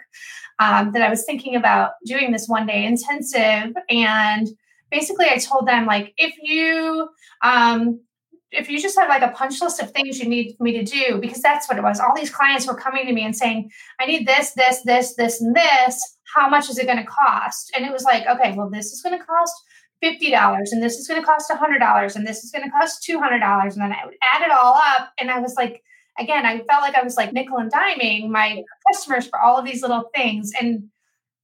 um, 0.58 0.92
that 0.92 1.02
I 1.02 1.10
was 1.10 1.24
thinking 1.24 1.56
about 1.56 1.92
doing 2.04 2.32
this 2.32 2.48
one 2.48 2.66
day 2.66 2.84
intensive. 2.84 3.74
And 3.90 4.48
basically, 4.90 5.26
I 5.26 5.38
told 5.38 5.66
them, 5.66 5.86
like, 5.86 6.14
if 6.16 6.34
you, 6.42 7.08
um, 7.42 8.00
if 8.52 8.68
you 8.70 8.80
just 8.80 8.98
have 8.98 9.08
like 9.08 9.22
a 9.22 9.34
punch 9.34 9.60
list 9.60 9.82
of 9.82 9.90
things 9.90 10.18
you 10.18 10.28
need 10.28 10.56
me 10.60 10.72
to 10.72 10.84
do, 10.84 11.18
because 11.20 11.42
that's 11.42 11.68
what 11.68 11.78
it 11.78 11.82
was. 11.82 12.00
All 12.00 12.14
these 12.14 12.30
clients 12.30 12.66
were 12.66 12.76
coming 12.76 13.06
to 13.06 13.12
me 13.12 13.24
and 13.24 13.36
saying, 13.36 13.70
I 14.00 14.06
need 14.06 14.26
this, 14.26 14.52
this, 14.52 14.82
this, 14.82 15.14
this, 15.16 15.40
and 15.40 15.54
this 15.54 16.16
how 16.34 16.48
much 16.48 16.68
is 16.68 16.78
it 16.78 16.86
going 16.86 16.98
to 16.98 17.04
cost? 17.04 17.72
And 17.74 17.84
it 17.84 17.92
was 17.92 18.04
like, 18.04 18.26
okay, 18.26 18.52
well, 18.56 18.68
this 18.68 18.92
is 18.92 19.02
going 19.02 19.18
to 19.18 19.24
cost 19.24 19.54
$50 20.04 20.72
and 20.72 20.82
this 20.82 20.96
is 20.96 21.08
going 21.08 21.20
to 21.20 21.26
cost 21.26 21.50
$100 21.50 22.16
and 22.16 22.26
this 22.26 22.44
is 22.44 22.50
going 22.50 22.64
to 22.64 22.70
cost 22.70 23.06
$200. 23.08 23.72
And 23.72 23.82
then 23.82 23.92
I 23.92 24.04
would 24.04 24.16
add 24.34 24.42
it 24.42 24.50
all 24.50 24.74
up. 24.74 25.12
And 25.18 25.30
I 25.30 25.38
was 25.38 25.54
like, 25.56 25.82
again, 26.18 26.44
I 26.44 26.58
felt 26.58 26.82
like 26.82 26.94
I 26.94 27.02
was 27.02 27.16
like 27.16 27.32
nickel 27.32 27.58
and 27.58 27.72
diming 27.72 28.28
my 28.28 28.62
customers 28.88 29.26
for 29.26 29.40
all 29.40 29.58
of 29.58 29.64
these 29.64 29.82
little 29.82 30.10
things. 30.14 30.52
And 30.60 30.88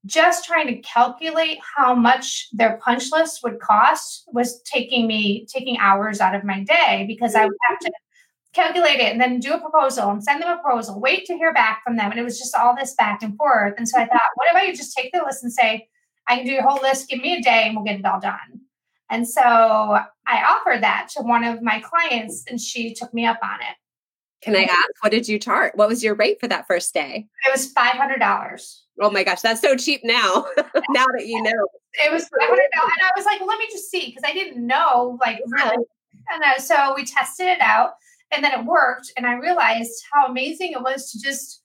just 0.05 0.45
trying 0.45 0.67
to 0.67 0.77
calculate 0.79 1.59
how 1.77 1.95
much 1.95 2.49
their 2.53 2.79
punch 2.85 3.13
list 3.13 3.41
would 3.45 3.61
cost 3.61 4.25
was 4.33 4.61
taking 4.63 5.07
me 5.07 5.47
taking 5.47 5.79
hours 5.79 6.21
out 6.21 6.35
of 6.35 6.45
my 6.45 6.63
day 6.65 7.05
because 7.07 7.35
I 7.35 7.45
would 7.45 7.57
have 7.69 7.79
to 7.81 7.93
calculate 8.53 9.01
it 9.01 9.13
and 9.13 9.21
then 9.21 9.41
do 9.41 9.55
a 9.55 9.61
proposal 9.61 10.11
and 10.11 10.23
send 10.23 10.43
them 10.43 10.51
a 10.51 10.61
proposal, 10.61 11.01
wait 11.01 11.25
to 11.27 11.35
hear 11.35 11.53
back 11.55 11.83
from 11.83 11.97
them. 11.97 12.11
And 12.11 12.21
it 12.21 12.25
was 12.25 12.39
just 12.39 12.55
all 12.55 12.75
this 12.77 12.95
back 12.95 13.23
and 13.23 13.37
forth. 13.37 13.75
And 13.79 13.89
so 13.89 13.99
I 13.99 14.07
thought, 14.07 14.21
what 14.35 14.49
if 14.51 14.57
I 14.57 14.73
just 14.75 14.95
take 14.95 15.13
the 15.13 15.23
list 15.25 15.43
and 15.43 15.53
say, 15.53 15.89
I 16.27 16.37
can 16.37 16.47
do 16.47 16.53
your 16.53 16.69
whole 16.69 16.81
list, 16.83 17.09
give 17.09 17.21
me 17.21 17.37
a 17.37 17.43
day 17.43 17.65
and 17.67 17.75
we'll 17.75 17.85
get 17.85 17.99
it 17.99 18.05
all 18.05 18.21
done. 18.21 18.61
And 19.11 19.29
so 19.29 19.43
I 19.43 20.05
offered 20.27 20.83
that 20.83 21.09
to 21.17 21.23
one 21.23 21.45
of 21.45 21.63
my 21.63 21.81
clients 21.81 22.45
and 22.49 22.61
she 22.61 22.95
took 22.95 23.13
me 23.13 23.27
up 23.27 23.39
on 23.43 23.61
it. 23.61 23.77
Can 24.43 24.57
I 24.57 24.65
ask, 24.65 24.91
what 25.01 25.13
did 25.13 25.29
you 25.29 25.39
charge? 25.39 25.73
What 25.77 25.89
was 25.89 26.03
your 26.03 26.15
rate 26.15 26.41
for 26.41 26.49
that 26.49 26.67
first 26.67 26.93
day? 26.93 27.27
It 27.47 27.53
was 27.53 27.73
$500. 27.73 28.77
Oh 29.01 29.11
my 29.11 29.25
gosh, 29.25 29.41
that's 29.41 29.61
so 29.61 29.77
cheap 29.77 30.03
now. 30.05 30.47
now 30.91 31.07
that 31.07 31.27
you 31.27 31.43
know. 31.43 31.67
It 31.95 32.13
was 32.13 32.25
$500. 32.25 32.29
And 32.51 32.61
I 32.81 33.11
was 33.17 33.25
like, 33.25 33.41
well, 33.41 33.49
let 33.49 33.59
me 33.59 33.67
just 33.71 33.91
see, 33.91 34.07
because 34.07 34.23
I 34.25 34.33
didn't 34.33 34.67
know, 34.67 35.19
like, 35.25 35.41
really. 35.47 35.85
And 36.31 36.63
so 36.63 36.95
we 36.95 37.05
tested 37.05 37.47
it 37.47 37.61
out 37.61 37.95
and 38.33 38.43
then 38.43 38.59
it 38.59 38.65
worked 38.65 39.13
and 39.17 39.27
i 39.27 39.35
realized 39.35 40.03
how 40.13 40.27
amazing 40.27 40.73
it 40.73 40.83
was 40.83 41.13
to 41.13 41.21
just 41.21 41.61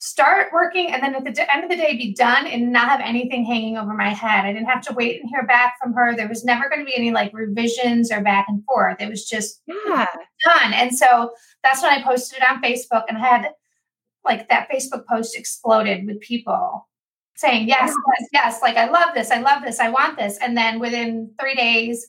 start 0.00 0.52
working 0.52 0.92
and 0.92 1.02
then 1.02 1.14
at 1.14 1.24
the 1.24 1.54
end 1.54 1.64
of 1.64 1.70
the 1.70 1.76
day 1.76 1.96
be 1.96 2.14
done 2.14 2.46
and 2.46 2.72
not 2.72 2.88
have 2.88 3.00
anything 3.00 3.44
hanging 3.44 3.76
over 3.76 3.92
my 3.92 4.08
head 4.08 4.44
i 4.44 4.52
didn't 4.52 4.68
have 4.68 4.80
to 4.80 4.94
wait 4.94 5.20
and 5.20 5.28
hear 5.28 5.44
back 5.46 5.74
from 5.82 5.92
her 5.92 6.14
there 6.14 6.28
was 6.28 6.44
never 6.44 6.68
going 6.68 6.80
to 6.80 6.84
be 6.84 6.96
any 6.96 7.10
like 7.10 7.32
revisions 7.34 8.10
or 8.12 8.20
back 8.20 8.46
and 8.48 8.64
forth 8.64 8.96
it 9.00 9.08
was 9.08 9.28
just 9.28 9.60
yeah. 9.66 10.06
done 10.44 10.72
and 10.72 10.96
so 10.96 11.30
that's 11.62 11.82
when 11.82 11.92
i 11.92 12.02
posted 12.02 12.38
it 12.38 12.48
on 12.48 12.62
facebook 12.62 13.04
and 13.08 13.18
I 13.18 13.26
had 13.26 13.50
like 14.24 14.48
that 14.48 14.68
facebook 14.70 15.06
post 15.06 15.36
exploded 15.36 16.06
with 16.06 16.20
people 16.20 16.88
saying 17.38 17.68
yes 17.68 17.94
yes 18.18 18.28
yes 18.32 18.62
like 18.62 18.76
i 18.76 18.88
love 18.88 19.14
this 19.14 19.30
i 19.30 19.38
love 19.40 19.62
this 19.62 19.78
i 19.78 19.88
want 19.88 20.18
this. 20.18 20.38
And 20.38 20.56
then 20.56 20.80
within 20.80 21.30
three 21.40 21.54
days 21.54 22.06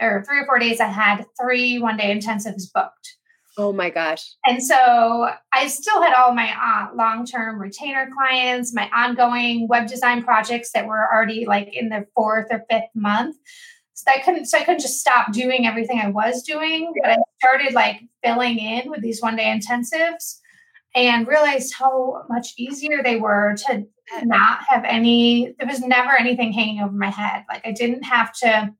or 0.00 0.24
three 0.26 0.38
or 0.38 0.46
four 0.46 0.58
days 0.58 0.80
i 0.80 0.86
had 0.86 1.24
three 1.40 1.78
one 1.78 1.96
day 1.96 2.14
intensives 2.16 2.64
booked. 2.72 3.16
Oh 3.58 3.72
my 3.74 3.90
gosh. 3.90 4.24
And 4.46 4.62
so 4.62 5.28
I 5.52 5.66
still 5.66 6.00
had 6.00 6.14
all 6.14 6.32
my 6.32 6.50
uh, 6.50 6.94
long 6.94 7.26
term 7.26 7.60
retainer 7.60 8.08
clients, 8.16 8.72
my 8.72 8.88
ongoing 8.94 9.68
web 9.68 9.86
design 9.86 10.22
projects 10.22 10.72
that 10.72 10.86
were 10.86 11.12
already 11.12 11.44
like 11.44 11.68
in 11.70 11.90
the 11.90 12.06
fourth 12.14 12.46
or 12.50 12.64
fifth 12.70 12.88
month. 12.94 13.36
So 13.92 14.10
I 14.14 14.20
couldn't, 14.20 14.46
so 14.46 14.56
I 14.56 14.62
couldn't 14.62 14.80
just 14.80 14.98
stop 14.98 15.32
doing 15.32 15.66
everything 15.66 16.00
I 16.00 16.08
was 16.08 16.42
doing, 16.42 16.94
but 17.02 17.10
I 17.10 17.18
started 17.38 17.74
like 17.74 18.00
filling 18.24 18.58
in 18.58 18.88
with 18.88 19.02
these 19.02 19.20
one 19.20 19.36
day 19.36 19.44
intensives 19.44 20.39
and 20.94 21.26
realized 21.26 21.74
how 21.74 22.24
much 22.28 22.54
easier 22.56 23.02
they 23.02 23.16
were 23.16 23.54
to 23.66 23.86
not 24.24 24.60
have 24.68 24.84
any, 24.84 25.54
there 25.58 25.68
was 25.68 25.80
never 25.80 26.18
anything 26.18 26.52
hanging 26.52 26.80
over 26.80 26.92
my 26.92 27.10
head. 27.10 27.44
Like 27.48 27.66
I 27.66 27.72
didn't 27.72 28.02
have 28.02 28.32
to 28.38 28.74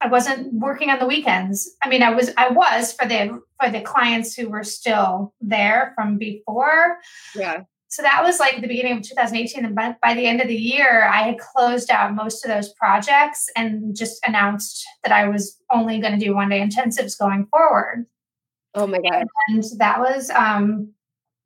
I 0.00 0.08
wasn't 0.08 0.52
working 0.52 0.90
on 0.90 0.98
the 0.98 1.06
weekends. 1.06 1.74
I 1.82 1.88
mean, 1.88 2.02
I 2.02 2.10
was 2.10 2.30
I 2.36 2.48
was 2.50 2.92
for 2.92 3.06
the 3.06 3.40
for 3.60 3.70
the 3.70 3.80
clients 3.80 4.34
who 4.34 4.48
were 4.48 4.64
still 4.64 5.34
there 5.40 5.92
from 5.94 6.18
before. 6.18 6.98
Yeah. 7.34 7.62
So 7.88 8.02
that 8.02 8.22
was 8.22 8.38
like 8.38 8.60
the 8.60 8.68
beginning 8.68 8.98
of 8.98 9.02
2018 9.02 9.64
and 9.64 9.74
by, 9.74 9.96
by 10.02 10.12
the 10.14 10.26
end 10.26 10.40
of 10.40 10.48
the 10.48 10.54
year 10.54 11.08
I 11.10 11.22
had 11.22 11.38
closed 11.38 11.90
out 11.90 12.14
most 12.14 12.44
of 12.44 12.50
those 12.50 12.74
projects 12.74 13.48
and 13.56 13.96
just 13.96 14.20
announced 14.26 14.84
that 15.02 15.12
I 15.12 15.28
was 15.28 15.56
only 15.72 16.00
going 16.00 16.18
to 16.18 16.22
do 16.22 16.34
one 16.34 16.50
day 16.50 16.60
intensives 16.60 17.18
going 17.18 17.46
forward. 17.46 18.06
Oh 18.74 18.86
my 18.86 18.98
god. 18.98 19.24
And 19.48 19.64
that 19.78 20.00
was 20.00 20.30
um 20.30 20.92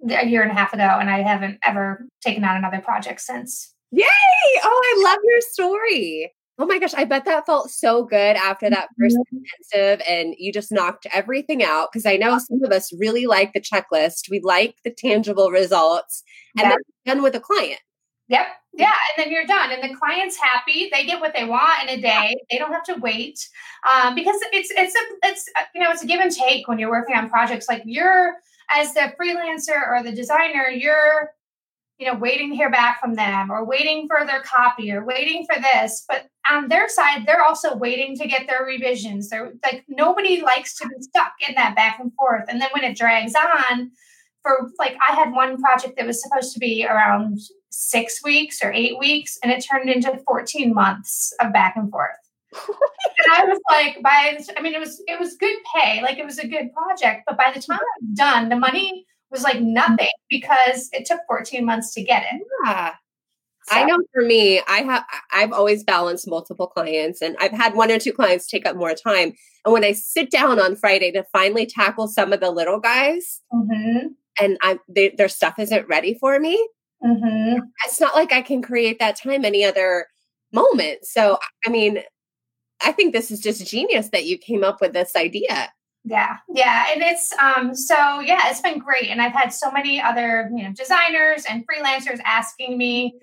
a 0.09 0.27
year 0.27 0.43
and 0.43 0.51
a 0.51 0.55
half 0.55 0.73
ago, 0.73 0.83
and 0.83 1.11
I 1.11 1.23
haven't 1.23 1.59
ever 1.65 2.07
taken 2.23 2.45
on 2.45 2.57
another 2.57 2.81
project 2.81 3.21
since. 3.21 3.75
Yay! 3.91 4.07
Oh, 4.63 4.83
I 4.97 5.03
love 5.05 5.19
your 5.25 5.41
story. 5.41 6.33
Oh 6.59 6.67
my 6.67 6.79
gosh, 6.79 6.93
I 6.95 7.05
bet 7.05 7.25
that 7.25 7.47
felt 7.47 7.71
so 7.71 8.05
good 8.05 8.37
after 8.37 8.69
that 8.69 8.89
1st 9.01 9.13
mm-hmm. 9.13 9.37
intensive 9.73 10.07
and 10.07 10.35
you 10.37 10.53
just 10.53 10.71
knocked 10.71 11.07
everything 11.11 11.65
out. 11.65 11.89
Because 11.91 12.05
I 12.05 12.17
know 12.17 12.39
some 12.39 12.63
of 12.63 12.71
us 12.71 12.93
really 12.99 13.25
like 13.25 13.55
the 13.55 13.63
checklist, 13.63 14.31
we 14.31 14.41
like 14.45 14.77
the 14.85 14.91
tangible 14.91 15.51
results, 15.51 16.23
and 16.59 16.71
then 16.71 16.79
done 17.07 17.23
with 17.23 17.35
a 17.35 17.41
client. 17.41 17.81
Yep. 18.29 18.47
Yeah. 18.75 18.93
And 18.93 19.25
then 19.25 19.33
you're 19.33 19.47
done. 19.47 19.73
And 19.73 19.83
the 19.83 19.97
client's 19.97 20.37
happy. 20.37 20.91
They 20.93 21.07
get 21.07 21.21
what 21.21 21.33
they 21.35 21.45
want 21.45 21.83
in 21.83 21.99
a 21.99 22.01
day. 22.01 22.37
They 22.51 22.59
don't 22.59 22.73
have 22.73 22.85
to 22.85 22.95
wait. 23.01 23.41
Um, 23.91 24.15
because 24.15 24.39
it's 24.53 24.71
it's 24.71 24.95
a 24.95 25.29
it's 25.29 25.49
you 25.75 25.81
know, 25.81 25.91
it's 25.91 26.05
a 26.05 26.07
give 26.07 26.21
and 26.21 26.31
take 26.31 26.69
when 26.69 26.79
you're 26.79 26.91
working 26.91 27.17
on 27.17 27.31
projects. 27.31 27.69
Like 27.69 27.83
you're 27.87 28.35
as 28.71 28.95
the 28.95 29.13
freelancer 29.21 29.89
or 29.89 30.03
the 30.03 30.13
designer, 30.13 30.69
you're 30.69 31.31
you 32.01 32.07
know, 32.07 32.19
waiting 32.19 32.49
to 32.49 32.57
hear 32.57 32.71
back 32.71 32.99
from 32.99 33.15
them 33.15 33.51
or 33.51 33.63
waiting 33.63 34.09
for 34.09 34.27
their 34.27 34.41
copy 34.41 34.91
or 34.91 35.05
waiting 35.05 35.45
for 35.45 35.61
this. 35.61 36.03
But 36.09 36.29
on 36.51 36.69
their 36.69 36.89
side, 36.89 37.27
they're 37.27 37.43
also 37.43 37.77
waiting 37.77 38.17
to 38.17 38.27
get 38.27 38.47
their 38.47 38.65
revisions. 38.65 39.29
They're 39.29 39.53
like, 39.63 39.85
nobody 39.87 40.41
likes 40.41 40.75
to 40.79 40.89
be 40.89 40.95
stuck 41.03 41.33
in 41.47 41.55
that 41.57 41.77
back 41.77 41.99
and 42.01 42.11
forth. 42.15 42.45
And 42.49 42.59
then 42.59 42.71
when 42.73 42.85
it 42.85 42.97
drags 42.97 43.35
on, 43.35 43.91
for 44.43 44.71
like, 44.79 44.97
I 45.07 45.15
had 45.15 45.33
one 45.33 45.61
project 45.61 45.99
that 45.99 46.07
was 46.07 46.23
supposed 46.23 46.55
to 46.55 46.59
be 46.59 46.87
around 46.87 47.39
six 47.69 48.25
weeks 48.25 48.65
or 48.65 48.73
eight 48.73 48.99
weeks, 48.99 49.39
and 49.43 49.53
it 49.53 49.63
turned 49.71 49.91
into 49.91 50.19
14 50.27 50.73
months 50.73 51.35
of 51.39 51.53
back 51.53 51.77
and 51.77 51.91
forth. 51.91 52.17
And 52.53 53.33
I 53.33 53.45
was 53.45 53.61
like, 53.71 54.03
by 54.03 54.39
I 54.57 54.63
mean, 54.63 54.75
it 54.75 54.81
was 54.81 55.03
it 55.07 55.19
was 55.21 55.37
good 55.37 55.57
pay, 55.75 56.03
like 56.03 56.19
it 56.19 56.25
was 56.25 56.39
a 56.39 56.47
good 56.47 56.73
project, 56.73 57.23
but 57.27 57.37
by 57.37 57.53
the 57.55 57.61
time 57.61 57.79
I 57.81 58.01
was 58.01 58.17
done, 58.17 58.49
the 58.49 58.57
money 58.57 59.07
was 59.31 59.43
like 59.43 59.61
nothing 59.61 60.09
because 60.29 60.89
it 60.93 61.07
took 61.07 61.21
14 61.29 61.65
months 61.65 61.95
to 61.95 62.03
get 62.03 62.25
it. 62.33 62.43
Yeah. 62.65 62.95
So. 63.67 63.77
I 63.77 63.85
know 63.85 63.99
for 64.13 64.25
me, 64.25 64.61
I 64.69 64.79
have 64.79 65.05
I've 65.33 65.53
always 65.53 65.85
balanced 65.85 66.29
multiple 66.29 66.67
clients 66.67 67.21
and 67.21 67.37
I've 67.41 67.53
had 67.53 67.75
one 67.75 67.91
or 67.91 67.99
two 67.99 68.13
clients 68.13 68.47
take 68.47 68.67
up 68.67 68.75
more 68.75 68.95
time. 68.95 69.35
And 69.65 69.73
when 69.73 69.85
I 69.85 69.93
sit 69.93 70.31
down 70.31 70.59
on 70.59 70.77
Friday 70.77 71.13
to 71.13 71.25
finally 71.33 71.67
tackle 71.67 72.09
some 72.09 72.33
of 72.33 72.41
the 72.41 72.51
little 72.51 72.81
guys 72.81 73.41
mm-hmm. 73.53 74.09
and 74.41 74.59
I 74.63 74.79
they, 74.89 75.11
their 75.11 75.29
stuff 75.29 75.59
isn't 75.59 75.89
ready 75.89 76.15
for 76.15 76.41
me, 76.41 76.57
mm-hmm. 77.05 77.59
it's 77.87 78.01
not 78.01 78.15
like 78.15 78.33
I 78.33 78.41
can 78.43 78.63
create 78.63 78.99
that 78.99 79.21
time 79.21 79.45
any 79.45 79.65
other 79.65 80.07
moment. 80.53 81.05
So 81.05 81.39
I 81.65 81.71
mean, 81.71 82.03
I 82.83 82.93
think 82.93 83.13
this 83.13 83.31
is 83.31 83.41
just 83.41 83.67
genius 83.67 84.09
that 84.11 84.27
you 84.27 84.39
came 84.39 84.65
up 84.65 84.81
with 84.81 84.93
this 84.93 85.15
idea. 85.17 85.73
Yeah, 86.05 86.39
yeah, 86.49 86.87
and 86.93 87.03
it's 87.03 87.31
um 87.39 87.75
so 87.75 88.21
yeah, 88.21 88.49
it's 88.49 88.63
been 88.63 88.79
great, 88.79 89.09
and 89.11 89.21
I've 89.21 89.35
had 89.35 89.53
so 89.53 89.71
many 89.71 90.01
other 90.01 90.51
you 90.55 90.63
know 90.63 90.73
designers 90.73 91.45
and 91.49 91.65
freelancers 91.67 92.21
asking 92.25 92.79
me 92.79 93.19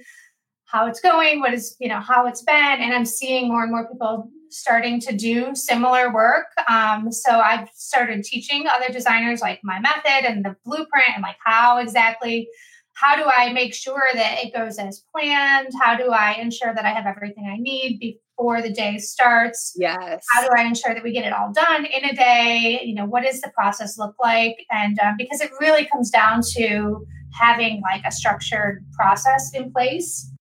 how 0.65 0.85
it's 0.85 0.99
going, 0.99 1.39
what 1.39 1.53
is 1.53 1.75
you 1.79 1.89
know 1.89 1.99
how 1.99 2.27
it's 2.27 2.43
been, 2.43 2.55
and 2.55 2.93
I'm 2.93 3.05
seeing 3.05 3.47
more 3.47 3.63
and 3.63 3.71
more 3.71 3.87
people 3.87 4.29
starting 4.49 4.99
to 5.01 5.15
do 5.15 5.55
similar 5.55 6.13
work. 6.13 6.47
Um, 6.69 7.11
so 7.11 7.31
I've 7.31 7.67
started 7.73 8.23
teaching 8.23 8.67
other 8.67 8.93
designers 8.93 9.41
like 9.41 9.59
my 9.63 9.79
method 9.79 10.25
and 10.25 10.45
the 10.45 10.55
blueprint 10.63 11.09
and 11.15 11.23
like 11.23 11.35
how 11.43 11.79
exactly 11.79 12.47
how 12.93 13.15
do 13.15 13.23
I 13.25 13.53
make 13.53 13.73
sure 13.73 14.05
that 14.13 14.39
it 14.43 14.53
goes 14.53 14.79
as 14.79 15.03
planned? 15.13 15.69
How 15.81 15.95
do 15.95 16.09
I 16.09 16.33
ensure 16.33 16.73
that 16.73 16.85
I 16.85 16.89
have 16.89 17.05
everything 17.05 17.45
I 17.47 17.57
need 17.57 18.19
before 18.37 18.61
the 18.61 18.69
day 18.69 18.97
starts? 18.97 19.73
Yes. 19.77 20.25
How 20.31 20.41
do 20.41 20.49
I 20.55 20.63
ensure 20.63 20.93
that 20.93 21.03
we 21.03 21.11
get 21.11 21.25
it 21.25 21.33
all 21.33 21.51
done 21.51 21.85
in 21.85 22.05
a 22.05 22.15
day? 22.15 22.81
You 22.83 22.95
know, 22.95 23.05
what 23.05 23.23
does 23.23 23.41
the 23.41 23.49
process 23.49 23.97
look 23.97 24.15
like? 24.21 24.57
And 24.71 24.99
um, 24.99 25.15
because 25.17 25.41
it 25.41 25.51
really 25.59 25.85
comes 25.85 26.09
down 26.09 26.41
to 26.55 27.05
having 27.33 27.81
like 27.81 28.03
a 28.05 28.11
structured 28.11 28.85
process 28.93 29.53
in 29.53 29.71
place. 29.71 30.31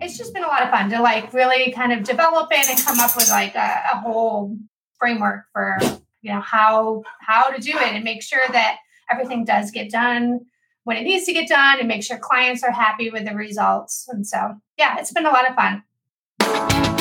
It's 0.00 0.18
just 0.18 0.34
been 0.34 0.44
a 0.44 0.48
lot 0.48 0.62
of 0.62 0.70
fun 0.70 0.90
to 0.90 1.00
like 1.00 1.32
really 1.32 1.72
kind 1.72 1.92
of 1.92 2.02
develop 2.02 2.48
it 2.50 2.68
and 2.68 2.78
come 2.84 2.98
up 3.00 3.14
with 3.16 3.30
like 3.30 3.54
a, 3.54 3.82
a 3.92 4.00
whole 4.00 4.56
framework 4.98 5.44
for 5.52 5.78
you 6.22 6.32
know 6.32 6.40
how 6.40 7.02
how 7.20 7.50
to 7.50 7.60
do 7.60 7.70
it 7.70 7.92
and 7.92 8.02
make 8.02 8.22
sure 8.22 8.42
that 8.50 8.78
everything 9.10 9.44
does 9.44 9.70
get 9.70 9.90
done 9.90 10.40
when 10.84 10.96
it 10.96 11.02
needs 11.02 11.26
to 11.26 11.32
get 11.32 11.48
done 11.48 11.78
and 11.78 11.88
make 11.88 12.02
sure 12.02 12.18
clients 12.18 12.62
are 12.62 12.72
happy 12.72 13.10
with 13.10 13.24
the 13.24 13.34
results. 13.34 14.06
And 14.08 14.26
so, 14.26 14.54
yeah, 14.78 14.98
it's 14.98 15.12
been 15.12 15.26
a 15.26 15.30
lot 15.30 15.48
of 15.48 15.54
fun. 15.56 16.93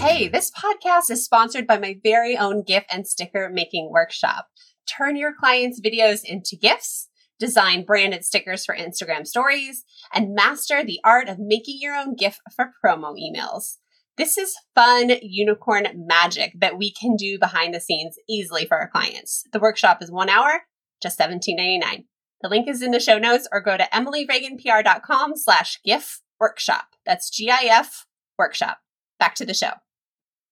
Hey, 0.00 0.28
this 0.28 0.50
podcast 0.50 1.10
is 1.10 1.26
sponsored 1.26 1.66
by 1.66 1.78
my 1.78 1.98
very 2.02 2.34
own 2.34 2.62
GIF 2.62 2.84
and 2.90 3.06
sticker 3.06 3.50
making 3.52 3.90
workshop. 3.90 4.46
Turn 4.88 5.14
your 5.14 5.34
clients' 5.38 5.78
videos 5.78 6.24
into 6.24 6.56
GIFs, 6.56 7.10
design 7.38 7.84
branded 7.84 8.24
stickers 8.24 8.64
for 8.64 8.74
Instagram 8.74 9.26
stories, 9.26 9.84
and 10.14 10.34
master 10.34 10.82
the 10.82 11.00
art 11.04 11.28
of 11.28 11.36
making 11.38 11.80
your 11.80 11.94
own 11.94 12.16
GIF 12.16 12.38
for 12.56 12.72
promo 12.82 13.14
emails. 13.14 13.76
This 14.16 14.38
is 14.38 14.56
fun 14.74 15.10
unicorn 15.20 15.86
magic 15.94 16.54
that 16.58 16.78
we 16.78 16.90
can 16.90 17.14
do 17.14 17.38
behind 17.38 17.74
the 17.74 17.80
scenes 17.80 18.16
easily 18.26 18.64
for 18.64 18.78
our 18.78 18.88
clients. 18.88 19.44
The 19.52 19.60
workshop 19.60 20.02
is 20.02 20.10
one 20.10 20.30
hour, 20.30 20.62
just 21.02 21.18
$17.99. 21.18 22.06
The 22.40 22.48
link 22.48 22.68
is 22.68 22.80
in 22.80 22.92
the 22.92 23.00
show 23.00 23.18
notes 23.18 23.46
or 23.52 23.60
go 23.60 23.76
to 23.76 23.88
emilyreaganpr.com 23.92 25.36
slash 25.36 25.78
GIF 25.84 26.22
workshop. 26.40 26.86
That's 27.04 27.28
G-I-F 27.28 28.06
workshop. 28.38 28.78
Back 29.18 29.34
to 29.34 29.44
the 29.44 29.52
show. 29.52 29.72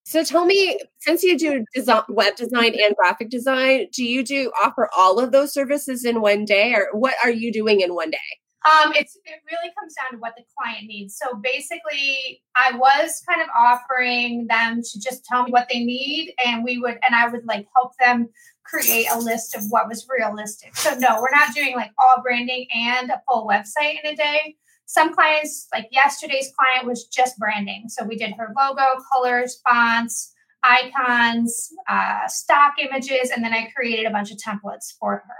So 0.09 0.25
tell 0.25 0.47
me, 0.47 0.81
since 1.01 1.23
you 1.23 1.37
do 1.37 1.67
design, 1.75 2.01
web 2.09 2.35
design 2.35 2.75
and 2.83 2.97
graphic 2.97 3.29
design, 3.29 3.89
do 3.93 4.03
you 4.03 4.25
do 4.25 4.51
offer 4.65 4.89
all 4.97 5.19
of 5.19 5.33
those 5.33 5.53
services 5.53 6.03
in 6.03 6.23
one 6.23 6.47
day 6.47 6.73
or 6.73 6.89
what 6.99 7.15
are 7.23 7.31
you 7.31 7.53
doing 7.53 7.83
in 7.83 7.95
one 7.95 8.11
day? 8.11 8.19
Um, 8.65 8.95
it's 8.95 9.19
it 9.27 9.41
really 9.51 9.71
comes 9.79 9.95
down 9.95 10.13
to 10.13 10.19
what 10.19 10.33
the 10.35 10.45
client 10.57 10.87
needs. 10.87 11.19
So 11.23 11.37
basically, 11.37 12.43
I 12.57 12.73
was 12.73 13.23
kind 13.29 13.43
of 13.43 13.49
offering 13.55 14.47
them 14.49 14.81
to 14.83 14.99
just 14.99 15.27
tell 15.27 15.43
me 15.43 15.51
what 15.51 15.69
they 15.71 15.85
need, 15.85 16.33
and 16.43 16.65
we 16.65 16.79
would 16.79 16.99
and 17.07 17.15
I 17.15 17.29
would 17.29 17.45
like 17.47 17.67
help 17.77 17.93
them 18.01 18.31
create 18.65 19.09
a 19.13 19.19
list 19.19 19.55
of 19.55 19.65
what 19.69 19.89
was 19.89 20.07
realistic. 20.09 20.75
So 20.75 20.95
no, 20.95 21.21
we're 21.21 21.37
not 21.37 21.55
doing 21.55 21.77
like 21.77 21.93
all 21.99 22.23
branding 22.23 22.67
and 22.75 23.11
a 23.11 23.21
full 23.29 23.47
website 23.47 24.03
in 24.03 24.13
a 24.13 24.17
day. 24.17 24.57
Some 24.89 25.13
clients, 25.13 25.69
like 25.71 25.89
yesterday's 25.91 26.51
client, 26.59 26.87
was 26.87 27.09
just 27.09 27.39
branding. 27.39 27.91
So 27.91 28.07
we 28.07 28.17
did 28.17 28.33
her 28.39 28.55
logo, 28.57 29.03
colors, 29.13 29.61
fonts, 29.69 30.33
icons, 30.63 31.69
uh, 31.91 32.27
stock 32.27 32.73
images, 32.81 33.31
and 33.31 33.45
then 33.45 33.53
I 33.53 33.71
created 33.77 34.07
a 34.07 34.11
bunch 34.11 34.33
of 34.33 34.39
templates 34.39 34.95
for 34.99 35.23
her. 35.27 35.35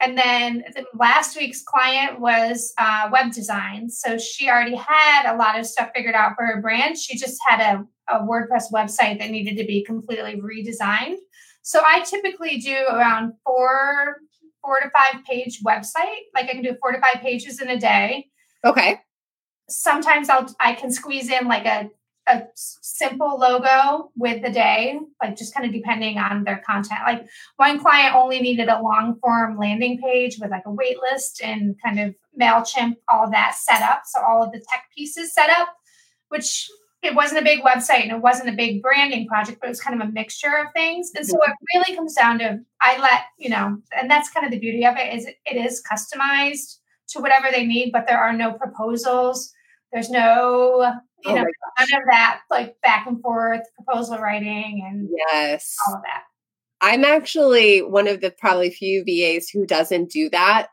And 0.00 0.16
then 0.16 0.62
the 0.72 0.84
last 0.94 1.36
week's 1.36 1.64
client 1.64 2.20
was 2.20 2.72
uh, 2.78 3.08
web 3.10 3.32
design. 3.32 3.90
So 3.90 4.18
she 4.18 4.48
already 4.48 4.76
had 4.76 5.34
a 5.34 5.36
lot 5.36 5.58
of 5.58 5.66
stuff 5.66 5.90
figured 5.92 6.14
out 6.14 6.36
for 6.36 6.46
her 6.46 6.62
brand. 6.62 6.96
She 6.96 7.18
just 7.18 7.40
had 7.48 7.58
a, 7.60 8.14
a 8.14 8.20
WordPress 8.20 8.70
website 8.72 9.18
that 9.18 9.30
needed 9.30 9.56
to 9.56 9.64
be 9.64 9.82
completely 9.82 10.40
redesigned. 10.40 11.16
So 11.62 11.82
I 11.84 12.02
typically 12.02 12.58
do 12.58 12.84
around 12.88 13.32
four, 13.44 14.18
four 14.62 14.78
to 14.80 14.90
five 14.90 15.24
page 15.24 15.60
website. 15.66 16.20
Like 16.36 16.44
I 16.44 16.52
can 16.52 16.62
do 16.62 16.76
four 16.80 16.92
to 16.92 17.00
five 17.00 17.20
pages 17.20 17.60
in 17.60 17.70
a 17.70 17.80
day. 17.80 18.28
Okay. 18.64 19.00
Sometimes 19.68 20.28
I'll 20.28 20.54
I 20.60 20.74
can 20.74 20.90
squeeze 20.90 21.30
in 21.30 21.46
like 21.46 21.66
a 21.66 21.90
a 22.26 22.42
simple 22.54 23.38
logo 23.38 24.10
with 24.16 24.42
the 24.42 24.50
day, 24.50 24.98
like 25.22 25.36
just 25.36 25.54
kind 25.54 25.66
of 25.66 25.72
depending 25.72 26.18
on 26.18 26.44
their 26.44 26.62
content. 26.66 27.00
Like 27.06 27.26
one 27.56 27.78
client 27.78 28.14
only 28.14 28.40
needed 28.40 28.68
a 28.68 28.80
long 28.80 29.18
form 29.20 29.58
landing 29.58 30.00
page 30.00 30.38
with 30.40 30.50
like 30.50 30.62
a 30.64 30.72
wait 30.72 30.96
list 31.10 31.42
and 31.42 31.76
kind 31.84 32.00
of 32.00 32.14
MailChimp, 32.40 32.96
all 33.12 33.30
that 33.30 33.54
set 33.54 33.82
up. 33.82 34.02
So 34.06 34.20
all 34.22 34.42
of 34.42 34.52
the 34.52 34.58
tech 34.58 34.86
pieces 34.96 35.34
set 35.34 35.50
up, 35.50 35.68
which 36.28 36.70
it 37.02 37.14
wasn't 37.14 37.42
a 37.42 37.44
big 37.44 37.62
website 37.62 38.02
and 38.02 38.12
it 38.12 38.22
wasn't 38.22 38.48
a 38.48 38.56
big 38.56 38.80
branding 38.80 39.26
project, 39.26 39.58
but 39.60 39.66
it 39.66 39.70
was 39.70 39.80
kind 39.80 40.00
of 40.00 40.08
a 40.08 40.12
mixture 40.12 40.56
of 40.56 40.72
things. 40.72 41.12
And 41.14 41.26
so 41.26 41.36
it 41.42 41.52
really 41.74 41.94
comes 41.94 42.14
down 42.14 42.38
to 42.38 42.60
I 42.80 42.98
let, 42.98 43.24
you 43.38 43.50
know, 43.50 43.76
and 43.94 44.10
that's 44.10 44.30
kind 44.30 44.46
of 44.46 44.52
the 44.52 44.58
beauty 44.58 44.86
of 44.86 44.96
it 44.96 45.14
is 45.14 45.26
it, 45.26 45.36
it 45.44 45.56
is 45.56 45.82
customized 45.82 46.78
to 47.08 47.20
whatever 47.20 47.48
they 47.50 47.64
need, 47.64 47.92
but 47.92 48.06
there 48.06 48.18
are 48.18 48.32
no 48.32 48.52
proposals. 48.52 49.52
There's 49.92 50.10
no, 50.10 51.00
you 51.24 51.30
oh 51.30 51.34
know, 51.34 51.44
none 51.78 52.00
of 52.00 52.02
that 52.10 52.40
like 52.50 52.80
back 52.82 53.06
and 53.06 53.20
forth 53.20 53.62
proposal 53.76 54.18
writing 54.18 54.82
and 54.86 55.08
yes, 55.32 55.76
all 55.86 55.96
of 55.96 56.02
that. 56.02 56.24
I'm 56.80 57.04
actually 57.04 57.80
one 57.80 58.08
of 58.08 58.20
the 58.20 58.30
probably 58.30 58.70
few 58.70 59.04
VAs 59.04 59.48
who 59.48 59.66
doesn't 59.66 60.10
do 60.10 60.28
that. 60.30 60.68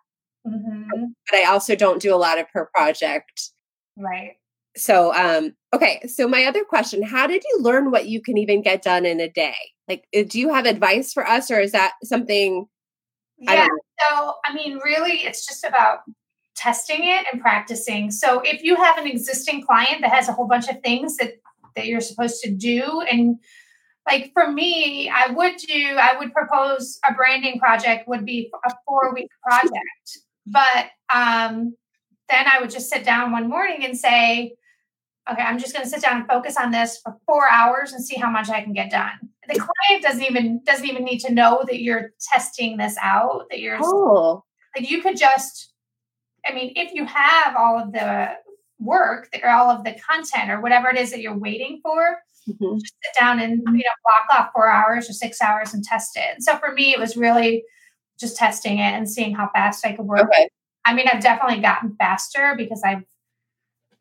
Mm-hmm. 0.46 1.06
But 1.30 1.38
I 1.38 1.46
also 1.46 1.76
don't 1.76 2.02
do 2.02 2.13
a 2.13 2.17
lot 2.17 2.39
of 2.39 2.50
per 2.50 2.65
project. 2.74 3.52
Right 3.96 4.34
so 4.76 5.13
um 5.15 5.54
okay 5.74 6.02
so 6.08 6.28
my 6.28 6.46
other 6.46 6.63
question 6.63 7.04
how 7.04 7.28
did 7.28 7.44
you 7.44 7.60
learn 7.62 7.91
what 7.91 8.08
you 8.08 8.22
can 8.22 8.38
even 8.38 8.62
get 8.62 8.82
done 8.82 9.06
in 9.06 9.20
a 9.20 9.30
day 9.30 9.56
like 9.88 10.06
uh, 10.15 10.24
do 10.28 10.39
you 10.39 10.54
have 10.54 10.65
advice 10.65 11.12
for 11.12 11.28
us 11.28 11.52
or 11.52 11.60
is 11.60 11.74
that 11.74 11.94
something 12.04 12.65
yeah 13.39 13.67
I 13.70 14.10
so 14.10 14.34
i 14.46 14.54
mean 14.54 14.80
really 14.84 15.24
it's 15.24 15.46
just 15.46 15.65
about 15.65 16.00
testing 16.56 17.00
it 17.04 17.26
and 17.32 17.42
practicing 17.42 18.12
so 18.12 18.42
if 18.42 18.62
you 18.64 18.76
have 18.76 18.98
an 18.98 19.08
existing 19.08 19.64
client 19.64 20.02
that 20.02 20.12
has 20.12 20.28
a 20.28 20.34
whole 20.34 20.48
bunch 20.48 20.68
of 20.68 20.80
things 20.82 21.18
that 21.18 21.34
that 21.76 21.88
you're 21.88 22.02
supposed 22.02 22.42
to 22.42 22.52
do 22.52 23.02
and 23.10 23.38
like 24.08 24.32
for 24.34 24.52
me, 24.52 25.10
I 25.10 25.32
would 25.32 25.58
do, 25.58 25.98
I 26.00 26.18
would 26.18 26.34
propose 26.34 27.00
a 27.08 27.14
branding 27.14 27.60
project 27.60 28.08
would 28.08 28.26
be 28.26 28.52
a 28.66 28.72
four 28.88 29.14
week 29.14 29.30
project. 29.44 30.20
But 30.48 30.90
um, 31.14 31.76
then 32.30 32.46
I 32.52 32.60
would 32.60 32.72
just 32.72 32.90
sit 32.90 33.04
down 33.04 33.32
one 33.32 33.48
morning 33.48 33.86
and 33.86 33.98
say, 33.98 34.56
okay, 35.32 35.42
I'm 35.42 35.60
just 35.60 35.74
going 35.74 35.84
to 35.84 35.90
sit 35.90 36.02
down 36.02 36.18
and 36.18 36.28
focus 36.28 36.58
on 36.58 36.72
this 36.72 37.00
for 37.04 37.16
four 37.28 37.48
hours 37.48 37.94
and 37.94 38.04
see 38.04 38.16
how 38.16 38.30
much 38.30 38.50
I 38.50 38.62
can 38.62 38.74
get 38.74 38.90
done. 38.90 39.12
The 39.48 39.60
client 39.60 40.04
doesn't 40.04 40.24
even 40.24 40.62
doesn't 40.66 40.88
even 40.88 41.04
need 41.04 41.20
to 41.20 41.34
know 41.34 41.64
that 41.68 41.82
you're 41.82 42.12
testing 42.32 42.78
this 42.78 42.96
out. 43.02 43.46
That 43.50 43.60
you're 43.60 43.80
oh. 43.82 44.44
like 44.76 44.90
you 44.90 45.02
could 45.02 45.18
just, 45.18 45.70
I 46.45 46.54
mean, 46.54 46.73
if 46.75 46.93
you 46.93 47.06
have 47.06 47.56
all 47.56 47.80
of 47.80 47.91
the 47.91 48.32
work 48.80 49.30
or 49.43 49.49
all 49.49 49.69
of 49.69 49.84
the 49.84 49.95
content 50.10 50.49
or 50.49 50.60
whatever 50.60 50.89
it 50.89 50.97
is 50.97 51.12
that 51.12 51.21
you're 51.21 51.38
waiting 51.38 51.80
for, 51.84 52.17
mm-hmm. 52.49 52.80
just 52.80 52.95
sit 53.04 53.19
down 53.19 53.39
and 53.39 53.62
you 53.65 53.71
know 53.71 53.82
block 54.04 54.39
off 54.39 54.49
four 54.54 54.69
hours 54.69 55.10
or 55.10 55.13
six 55.13 55.41
hours 55.41 55.73
and 55.73 55.84
test 55.84 56.12
it. 56.15 56.36
And 56.36 56.43
so 56.43 56.58
for 56.58 56.71
me, 56.71 56.91
it 56.91 56.99
was 56.99 57.15
really 57.15 57.63
just 58.19 58.38
testing 58.38 58.80
it 58.80 58.93
and 58.93 59.10
seeing 59.10 59.36
how 59.36 59.49
fast 59.54 59.86
I 59.86 59.93
could 59.93 60.06
work. 60.06 60.21
Okay. 60.21 60.49
I 60.86 60.93
mean, 60.93 61.08
I've 61.12 61.21
definitely 61.21 61.62
gotten 61.62 61.95
faster 61.95 62.56
because 62.58 62.82
I've 62.84 63.04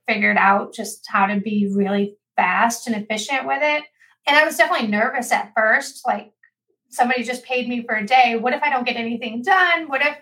figured 0.08 0.36
out 0.38 0.74
just 0.74 1.04
how 1.08 1.26
to 1.26 1.40
be 1.40 1.70
really 1.72 2.16
fast 2.36 2.86
and 2.86 2.96
efficient 2.96 3.46
with 3.46 3.60
it. 3.62 3.84
And 4.26 4.36
I 4.36 4.44
was 4.44 4.56
definitely 4.56 4.88
nervous 4.88 5.32
at 5.32 5.52
first, 5.56 6.06
like 6.06 6.32
somebody 6.90 7.22
just 7.22 7.44
paid 7.44 7.68
me 7.68 7.84
for 7.84 7.96
a 7.96 8.06
day. 8.06 8.36
What 8.36 8.52
if 8.52 8.62
I 8.62 8.70
don't 8.70 8.86
get 8.86 8.96
anything 8.96 9.42
done? 9.42 9.88
What 9.88 10.02
if 10.02 10.16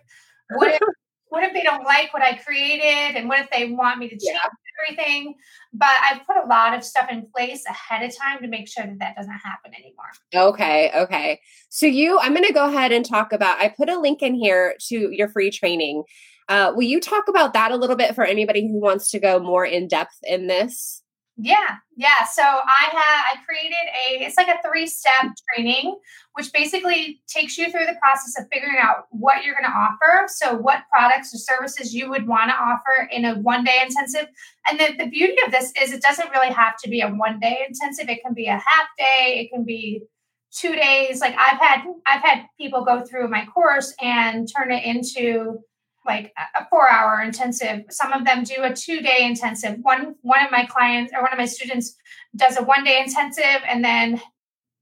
what 0.50 0.68
if 0.68 0.80
what 1.30 1.44
if 1.44 1.52
they 1.52 1.62
don't 1.62 1.84
like 1.84 2.12
what 2.12 2.22
I 2.22 2.34
created? 2.34 3.16
And 3.16 3.28
what 3.28 3.40
if 3.40 3.50
they 3.50 3.70
want 3.70 3.98
me 3.98 4.08
to 4.08 4.14
change 4.14 4.38
yeah. 4.42 4.48
everything? 4.82 5.34
But 5.72 5.94
I've 6.02 6.26
put 6.26 6.36
a 6.42 6.46
lot 6.46 6.74
of 6.74 6.84
stuff 6.84 7.08
in 7.10 7.26
place 7.34 7.64
ahead 7.68 8.08
of 8.08 8.16
time 8.16 8.40
to 8.42 8.48
make 8.48 8.68
sure 8.68 8.84
that 8.86 8.98
that 8.98 9.16
doesn't 9.16 9.32
happen 9.32 9.72
anymore. 9.74 10.10
Okay. 10.34 10.90
Okay. 10.94 11.40
So, 11.68 11.86
you, 11.86 12.18
I'm 12.18 12.34
going 12.34 12.46
to 12.46 12.52
go 12.52 12.68
ahead 12.68 12.92
and 12.92 13.04
talk 13.04 13.32
about, 13.32 13.58
I 13.58 13.68
put 13.68 13.88
a 13.88 13.98
link 13.98 14.22
in 14.22 14.34
here 14.34 14.74
to 14.88 15.10
your 15.12 15.28
free 15.28 15.50
training. 15.50 16.04
Uh, 16.48 16.72
will 16.74 16.84
you 16.84 17.00
talk 17.00 17.28
about 17.28 17.52
that 17.52 17.72
a 17.72 17.76
little 17.76 17.96
bit 17.96 18.14
for 18.14 18.24
anybody 18.24 18.66
who 18.66 18.80
wants 18.80 19.10
to 19.10 19.18
go 19.18 19.38
more 19.38 19.66
in 19.66 19.86
depth 19.86 20.16
in 20.22 20.46
this? 20.46 21.02
Yeah, 21.40 21.76
yeah. 21.96 22.24
So 22.32 22.42
I 22.42 22.88
have 22.90 23.38
I 23.38 23.44
created 23.46 23.72
a 23.72 24.24
it's 24.24 24.36
like 24.36 24.48
a 24.48 24.58
three 24.68 24.88
step 24.88 25.12
training, 25.54 25.96
which 26.34 26.52
basically 26.52 27.20
takes 27.28 27.56
you 27.56 27.70
through 27.70 27.86
the 27.86 27.94
process 28.02 28.34
of 28.36 28.48
figuring 28.52 28.78
out 28.80 29.04
what 29.10 29.44
you're 29.44 29.54
going 29.54 29.64
to 29.64 29.70
offer. 29.70 30.26
So 30.26 30.56
what 30.56 30.82
products 30.92 31.32
or 31.32 31.38
services 31.38 31.94
you 31.94 32.10
would 32.10 32.26
want 32.26 32.50
to 32.50 32.56
offer 32.56 33.08
in 33.12 33.24
a 33.24 33.36
one 33.36 33.62
day 33.62 33.80
intensive. 33.80 34.26
And 34.68 34.80
the, 34.80 35.04
the 35.04 35.08
beauty 35.08 35.36
of 35.46 35.52
this 35.52 35.72
is 35.80 35.92
it 35.92 36.02
doesn't 36.02 36.30
really 36.30 36.52
have 36.52 36.76
to 36.82 36.90
be 36.90 37.02
a 37.02 37.08
one 37.08 37.38
day 37.38 37.64
intensive. 37.68 38.08
It 38.08 38.20
can 38.24 38.34
be 38.34 38.46
a 38.46 38.54
half 38.54 38.88
day. 38.98 39.38
It 39.38 39.54
can 39.54 39.64
be 39.64 40.02
two 40.50 40.74
days. 40.74 41.20
Like 41.20 41.36
I've 41.38 41.60
had 41.60 41.84
I've 42.04 42.22
had 42.22 42.46
people 42.60 42.84
go 42.84 43.04
through 43.04 43.28
my 43.28 43.46
course 43.46 43.94
and 44.02 44.48
turn 44.52 44.72
it 44.72 44.82
into 44.84 45.60
like 46.08 46.32
a 46.56 46.66
four 46.68 46.90
hour 46.90 47.20
intensive. 47.20 47.82
Some 47.90 48.12
of 48.12 48.24
them 48.24 48.42
do 48.42 48.62
a 48.62 48.74
two 48.74 49.00
day 49.00 49.18
intensive. 49.20 49.76
One 49.82 50.16
one 50.22 50.44
of 50.44 50.50
my 50.50 50.64
clients 50.64 51.12
or 51.14 51.22
one 51.22 51.32
of 51.32 51.38
my 51.38 51.46
students 51.46 51.94
does 52.34 52.56
a 52.56 52.64
one 52.64 52.82
day 52.82 53.00
intensive 53.00 53.62
and 53.68 53.84
then 53.84 54.20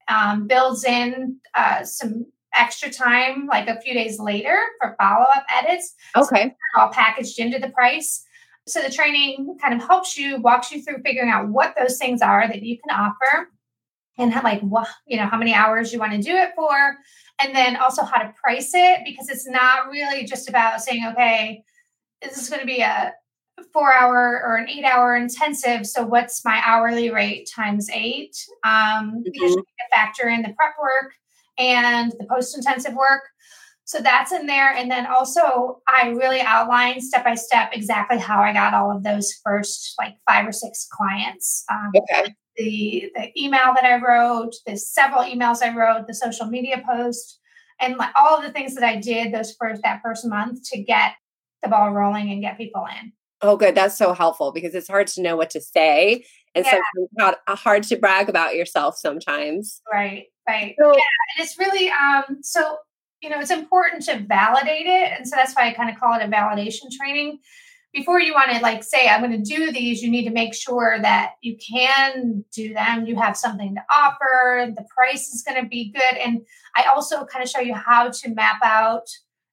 um, 0.09 0.47
builds 0.47 0.85
in 0.85 1.39
uh, 1.55 1.85
some 1.85 2.27
extra 2.55 2.91
time 2.91 3.47
like 3.47 3.69
a 3.69 3.81
few 3.81 3.93
days 3.93 4.19
later 4.19 4.57
for 4.81 4.97
follow 4.99 5.27
up 5.37 5.45
edits. 5.55 5.95
Okay, 6.17 6.55
so 6.75 6.81
all 6.81 6.89
packaged 6.89 7.39
into 7.39 7.59
the 7.59 7.69
price. 7.69 8.23
So 8.69 8.83
the 8.83 8.91
training 8.91 9.59
kind 9.61 9.81
of 9.81 9.87
helps 9.87 10.19
you, 10.19 10.39
walks 10.39 10.73
you 10.73 10.83
through 10.83 11.03
figuring 11.05 11.31
out 11.31 11.49
what 11.49 11.75
those 11.79 11.99
things 11.99 12.21
are 12.21 12.49
that 12.49 12.63
you 12.63 12.79
can 12.79 12.99
offer 12.99 13.51
and 14.19 14.33
like 14.43 14.61
what 14.61 14.89
you 15.07 15.17
know 15.17 15.27
how 15.27 15.39
many 15.39 15.53
hours 15.53 15.93
you 15.93 15.99
want 15.99 16.13
to 16.13 16.19
do 16.19 16.35
it 16.35 16.51
for 16.57 16.97
and 17.41 17.55
then 17.55 17.77
also 17.77 18.03
how 18.03 18.21
to 18.21 18.33
price 18.43 18.71
it 18.75 19.01
because 19.05 19.29
it's 19.29 19.49
not 19.49 19.89
really 19.91 20.25
just 20.25 20.49
about 20.49 20.81
saying 20.81 21.05
okay 21.07 21.63
this 22.23 22.39
is 22.39 22.49
going 22.49 22.61
to 22.61 22.67
be 22.67 22.81
a 22.81 23.13
four 23.73 23.93
hour 23.93 24.43
or 24.45 24.57
an 24.57 24.69
eight 24.69 24.85
hour 24.85 25.17
intensive 25.17 25.87
so 25.87 26.05
what's 26.05 26.45
my 26.45 26.61
hourly 26.65 27.11
rate 27.11 27.49
times 27.55 27.89
eight? 27.91 28.37
Um, 28.65 29.23
because 29.25 29.53
mm-hmm. 29.53 29.59
you 29.59 29.87
factor 29.95 30.29
in 30.29 30.43
the 30.43 30.53
prep 30.57 30.75
work 30.81 31.13
and 31.59 32.13
the 32.19 32.27
post 32.27 32.57
intensive 32.57 32.95
work. 32.95 33.23
So 33.85 34.01
that's 34.01 34.33
in 34.33 34.47
there 34.47 34.73
and 34.73 34.91
then 34.91 35.07
also 35.07 35.81
i 35.87 36.09
really 36.09 36.41
outline 36.41 37.01
step 37.01 37.23
by 37.23 37.37
step 37.37 37.71
exactly 37.73 38.19
how 38.19 38.41
i 38.41 38.53
got 38.53 38.75
all 38.75 38.91
of 38.91 39.05
those 39.05 39.33
first 39.45 39.95
like 39.97 40.17
five 40.29 40.45
or 40.45 40.51
six 40.51 40.89
clients 40.91 41.63
um, 41.71 41.93
okay 41.97 42.35
the 42.57 43.11
the 43.15 43.41
email 43.41 43.75
that 43.75 43.85
I 43.85 44.01
wrote, 44.01 44.55
the 44.67 44.77
several 44.77 45.23
emails 45.23 45.63
I 45.63 45.75
wrote, 45.75 46.07
the 46.07 46.15
social 46.15 46.47
media 46.47 46.83
post, 46.89 47.41
and 47.81 47.97
like 47.97 48.11
all 48.17 48.37
of 48.37 48.43
the 48.43 48.53
things 48.53 48.75
that 48.75 48.85
I 48.85 48.97
did 48.97 49.33
those 49.33 49.55
first 49.59 49.83
that 49.83 50.01
first 50.03 50.27
month 50.27 50.69
to 50.71 50.83
get 50.83 51.13
the 51.63 51.69
ball 51.69 51.93
rolling 51.93 52.31
and 52.31 52.41
get 52.41 52.57
people 52.57 52.87
in. 53.01 53.13
Oh, 53.43 53.57
good. 53.57 53.75
That's 53.75 53.97
so 53.97 54.15
helpful 54.15 54.53
because 54.53 54.75
it's 54.75 54.89
hard 54.89 55.07
to 55.09 55.23
know 55.23 55.37
what 55.37 55.51
to 55.51 55.61
say, 55.61 56.25
and 56.55 56.65
yeah. 56.65 56.81
sometimes 57.17 57.37
uh, 57.47 57.57
hard 57.57 57.83
to 57.85 57.97
brag 57.97 58.29
about 58.29 58.57
yourself 58.57 58.97
sometimes. 58.97 59.81
Right. 59.93 60.27
Right. 60.49 60.77
So, 60.81 60.87
yeah, 60.87 61.03
and 61.37 61.45
it's 61.45 61.59
really 61.59 61.91
um. 61.91 62.39
So 62.43 62.77
you 63.23 63.31
know, 63.31 63.41
it's 63.41 63.51
important 63.51 64.03
to 64.05 64.19
validate 64.21 64.87
it, 64.87 65.13
and 65.17 65.27
so 65.27 65.37
that's 65.37 65.55
why 65.55 65.69
I 65.69 65.73
kind 65.73 65.91
of 65.91 65.99
call 65.99 66.15
it 66.15 66.23
a 66.23 66.29
validation 66.29 66.91
training 66.97 67.41
before 67.97 68.21
you 68.21 68.35
want 68.35 68.51
to 68.51 68.59
like 68.59 68.85
say 68.85 69.09
i'm 69.09 69.23
going 69.23 69.43
to 69.43 69.57
do 69.57 69.73
these 69.73 70.03
you 70.03 70.11
need 70.11 70.25
to 70.25 70.31
make 70.31 70.55
sure 70.55 70.99
that 71.01 71.33
you 71.41 71.57
can 71.57 72.45
do 72.53 72.75
them. 72.75 73.07
You 73.07 73.17
have 73.17 73.37
something 73.37 73.75
to 73.75 73.81
offer. 73.91 74.71
The 74.77 74.85
price 74.95 75.29
is 75.29 75.43
going 75.43 75.61
to 75.63 75.69
be 75.69 75.91
good. 75.91 76.19
And 76.19 76.43
i 76.77 76.85
also 76.95 77.25
kind 77.25 77.43
of 77.43 77.49
show 77.49 77.61
you 77.61 77.75
how 77.75 78.11
to 78.11 78.35
map 78.35 78.59
out 78.63 79.09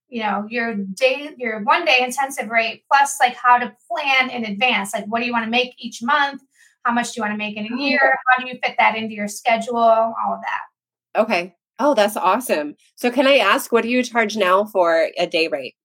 you 0.09 0.21
know 0.21 0.45
your 0.49 0.75
day 0.75 1.29
your 1.37 1.63
one 1.63 1.85
day 1.85 1.99
intensive 2.01 2.49
rate 2.49 2.83
plus 2.91 3.17
like 3.19 3.35
how 3.35 3.57
to 3.57 3.73
plan 3.89 4.29
in 4.29 4.43
advance. 4.45 4.93
Like 4.93 5.05
what 5.05 5.21
do 5.21 5.25
you 5.25 5.31
want 5.31 5.45
to 5.45 5.51
make 5.51 5.73
each 5.77 6.03
month? 6.03 6.41
How 6.83 6.91
much 6.91 7.13
do 7.13 7.13
you 7.17 7.21
want 7.21 7.33
to 7.33 7.37
make 7.37 7.55
in 7.55 7.65
a 7.65 7.69
oh, 7.73 7.77
year? 7.77 8.13
how 8.29 8.43
do 8.43 8.49
you 8.49 8.59
fit 8.61 8.75
that 8.77 8.97
into 8.97 9.13
your 9.13 9.29
schedule? 9.29 9.77
All 9.77 10.33
of 10.33 10.41
that. 10.41 11.21
Okay. 11.21 11.55
Oh 11.79 11.93
that's 11.93 12.17
awesome. 12.17 12.75
So 12.95 13.09
can 13.09 13.25
i 13.25 13.37
ask 13.37 13.71
what 13.71 13.83
do 13.83 13.89
you 13.89 14.03
charge 14.03 14.35
now 14.35 14.65
for 14.65 15.07
a 15.17 15.27
day 15.27 15.47
rate 15.47 15.75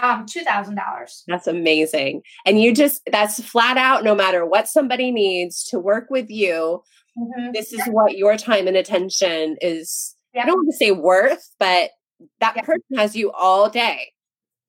um, 0.00 0.26
two 0.26 0.42
thousand 0.42 0.76
dollars. 0.76 1.24
That's 1.26 1.46
amazing. 1.46 2.22
And 2.44 2.60
you 2.60 2.74
just 2.74 3.02
that's 3.10 3.42
flat 3.42 3.76
out 3.76 4.04
no 4.04 4.14
matter 4.14 4.44
what 4.46 4.68
somebody 4.68 5.10
needs 5.10 5.64
to 5.64 5.78
work 5.78 6.08
with 6.10 6.30
you. 6.30 6.82
Mm-hmm. 7.18 7.52
This 7.52 7.72
is 7.72 7.82
what 7.86 8.16
your 8.16 8.36
time 8.36 8.68
and 8.68 8.76
attention 8.76 9.56
is. 9.60 10.14
Yep. 10.34 10.44
I 10.44 10.46
don't 10.46 10.56
want 10.58 10.70
to 10.70 10.76
say 10.76 10.90
worth, 10.90 11.50
but 11.58 11.90
that 12.40 12.56
yep. 12.56 12.64
person 12.64 12.96
has 12.96 13.16
you 13.16 13.32
all 13.32 13.70
day. 13.70 14.12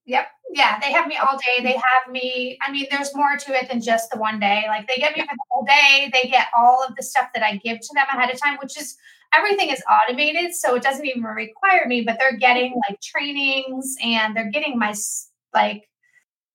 Yep. 0.10 0.28
Yeah, 0.56 0.80
they 0.80 0.91
have 0.91 1.06
me 1.06 1.17
all 1.17 1.38
day. 1.38 1.62
They 1.63 1.74
have 1.74 2.12
me. 2.12 2.58
I 2.62 2.72
mean, 2.72 2.88
there's 2.89 3.13
more 3.15 3.38
to 3.38 3.54
it 3.54 3.69
than 3.69 3.80
just 3.80 4.10
the 4.10 4.17
one 4.17 4.39
day. 4.39 4.63
Like 4.67 4.88
they 4.88 4.95
get 4.95 5.15
me 5.15 5.22
for 5.22 5.36
the 5.36 5.43
whole 5.52 5.63
day. 5.65 6.10
They 6.12 6.28
get 6.28 6.48
all 6.58 6.84
of 6.84 6.95
the 6.95 7.04
stuff 7.04 7.28
that 7.36 7.43
I 7.43 7.58
give 7.58 7.80
to 7.80 7.89
them 7.93 8.06
ahead 8.12 8.34
of 8.34 8.41
time, 8.41 8.58
which 8.60 8.76
is 8.76 8.98
everything 9.32 9.69
is 9.69 9.84
automated 9.88 10.56
so 10.56 10.74
it 10.76 10.82
doesn't 10.82 11.06
even 11.06 11.22
require 11.22 11.86
me 11.86 12.02
but 12.02 12.17
they're 12.19 12.38
getting 12.38 12.74
like 12.89 13.00
trainings 13.00 13.95
and 14.04 14.36
they're 14.36 14.50
getting 14.50 14.76
my 14.80 14.91
like 15.54 15.88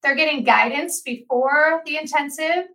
they're 0.02 0.14
getting 0.14 0.44
guidance 0.44 1.00
before 1.02 1.82
the 1.86 1.96
intensive 1.96 2.66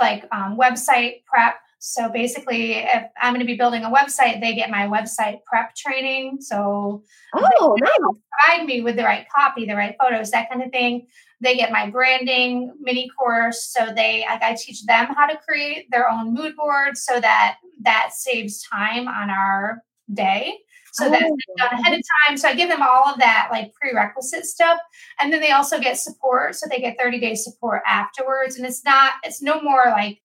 like 0.00 0.26
um, 0.32 0.56
website 0.58 1.24
prep 1.26 1.56
so 1.80 2.08
basically 2.08 2.74
if 2.74 3.04
i'm 3.20 3.32
going 3.32 3.40
to 3.40 3.46
be 3.46 3.56
building 3.56 3.82
a 3.82 3.90
website 3.90 4.40
they 4.40 4.54
get 4.54 4.70
my 4.70 4.86
website 4.86 5.42
prep 5.44 5.74
training. 5.74 6.38
So 6.40 7.02
oh 7.34 7.76
nice. 7.80 7.90
provide 8.46 8.66
me 8.66 8.82
with 8.82 8.96
the 8.96 9.04
right 9.04 9.26
copy 9.34 9.66
the 9.66 9.74
right 9.74 9.96
photos 10.00 10.30
that 10.30 10.48
kind 10.50 10.62
of 10.62 10.70
thing 10.70 11.06
they 11.40 11.56
get 11.56 11.72
my 11.72 11.88
branding 11.88 12.72
mini 12.80 13.10
course. 13.18 13.64
So 13.64 13.92
they 13.94 14.24
like 14.28 14.42
i 14.42 14.54
teach 14.54 14.84
them 14.84 15.06
how 15.06 15.26
to 15.26 15.38
create 15.38 15.90
their 15.90 16.08
own 16.08 16.34
mood 16.34 16.56
board 16.56 16.96
so 16.96 17.20
that 17.20 17.56
that 17.82 18.10
saves 18.12 18.62
time 18.62 19.08
on 19.08 19.30
our 19.30 19.82
day. 20.12 20.58
So 20.92 21.06
oh. 21.06 21.10
that's 21.10 21.24
done 21.56 21.80
ahead 21.80 21.98
of 21.98 22.04
time. 22.26 22.36
So 22.36 22.48
i 22.48 22.54
give 22.54 22.68
them 22.68 22.82
all 22.82 23.08
of 23.08 23.18
that 23.20 23.48
like 23.50 23.72
prerequisite 23.74 24.44
stuff. 24.44 24.78
And 25.18 25.32
then 25.32 25.40
they 25.40 25.52
also 25.52 25.78
get 25.78 25.98
support. 25.98 26.56
So 26.56 26.66
they 26.68 26.80
get 26.80 26.98
30 26.98 27.20
day 27.20 27.34
support 27.34 27.82
afterwards. 27.86 28.56
And 28.56 28.66
it's 28.66 28.84
not 28.84 29.14
it's 29.22 29.40
no 29.40 29.60
more 29.62 29.84
like 29.86 30.20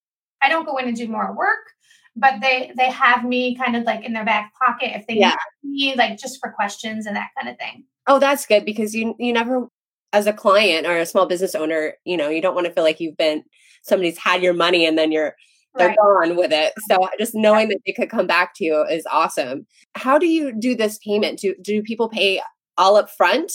i 0.46 0.48
don't 0.48 0.66
go 0.66 0.76
in 0.76 0.88
and 0.88 0.96
do 0.96 1.08
more 1.08 1.34
work 1.36 1.72
but 2.14 2.40
they 2.40 2.72
they 2.76 2.90
have 2.90 3.24
me 3.24 3.56
kind 3.56 3.76
of 3.76 3.84
like 3.84 4.04
in 4.04 4.12
their 4.12 4.24
back 4.24 4.52
pocket 4.64 4.96
if 4.96 5.06
they 5.06 5.14
yeah. 5.14 5.34
need 5.62 5.90
me 5.90 5.94
like 5.96 6.18
just 6.18 6.38
for 6.40 6.52
questions 6.52 7.06
and 7.06 7.16
that 7.16 7.30
kind 7.36 7.50
of 7.50 7.58
thing 7.58 7.84
oh 8.06 8.18
that's 8.18 8.46
good 8.46 8.64
because 8.64 8.94
you 8.94 9.14
you 9.18 9.32
never 9.32 9.68
as 10.16 10.26
a 10.26 10.32
client 10.32 10.86
or 10.86 10.96
a 10.96 11.06
small 11.06 11.26
business 11.26 11.54
owner, 11.54 11.94
you 12.04 12.16
know, 12.16 12.30
you 12.30 12.40
don't 12.40 12.54
want 12.54 12.66
to 12.66 12.72
feel 12.72 12.84
like 12.84 13.00
you've 13.00 13.18
been 13.18 13.44
somebody's 13.82 14.18
had 14.18 14.42
your 14.42 14.54
money 14.54 14.86
and 14.86 14.96
then 14.96 15.12
you're 15.12 15.34
they're 15.74 15.88
right. 15.88 15.98
gone 15.98 16.36
with 16.36 16.52
it. 16.52 16.72
So 16.88 17.06
just 17.18 17.34
knowing 17.34 17.68
that 17.68 17.80
they 17.84 17.92
could 17.92 18.08
come 18.08 18.26
back 18.26 18.54
to 18.56 18.64
you 18.64 18.82
is 18.90 19.06
awesome. 19.12 19.66
How 19.94 20.18
do 20.18 20.26
you 20.26 20.58
do 20.58 20.74
this 20.74 20.98
payment? 21.04 21.38
Do 21.40 21.54
do 21.60 21.82
people 21.82 22.08
pay 22.08 22.40
all 22.78 22.96
up 22.96 23.10
front? 23.10 23.52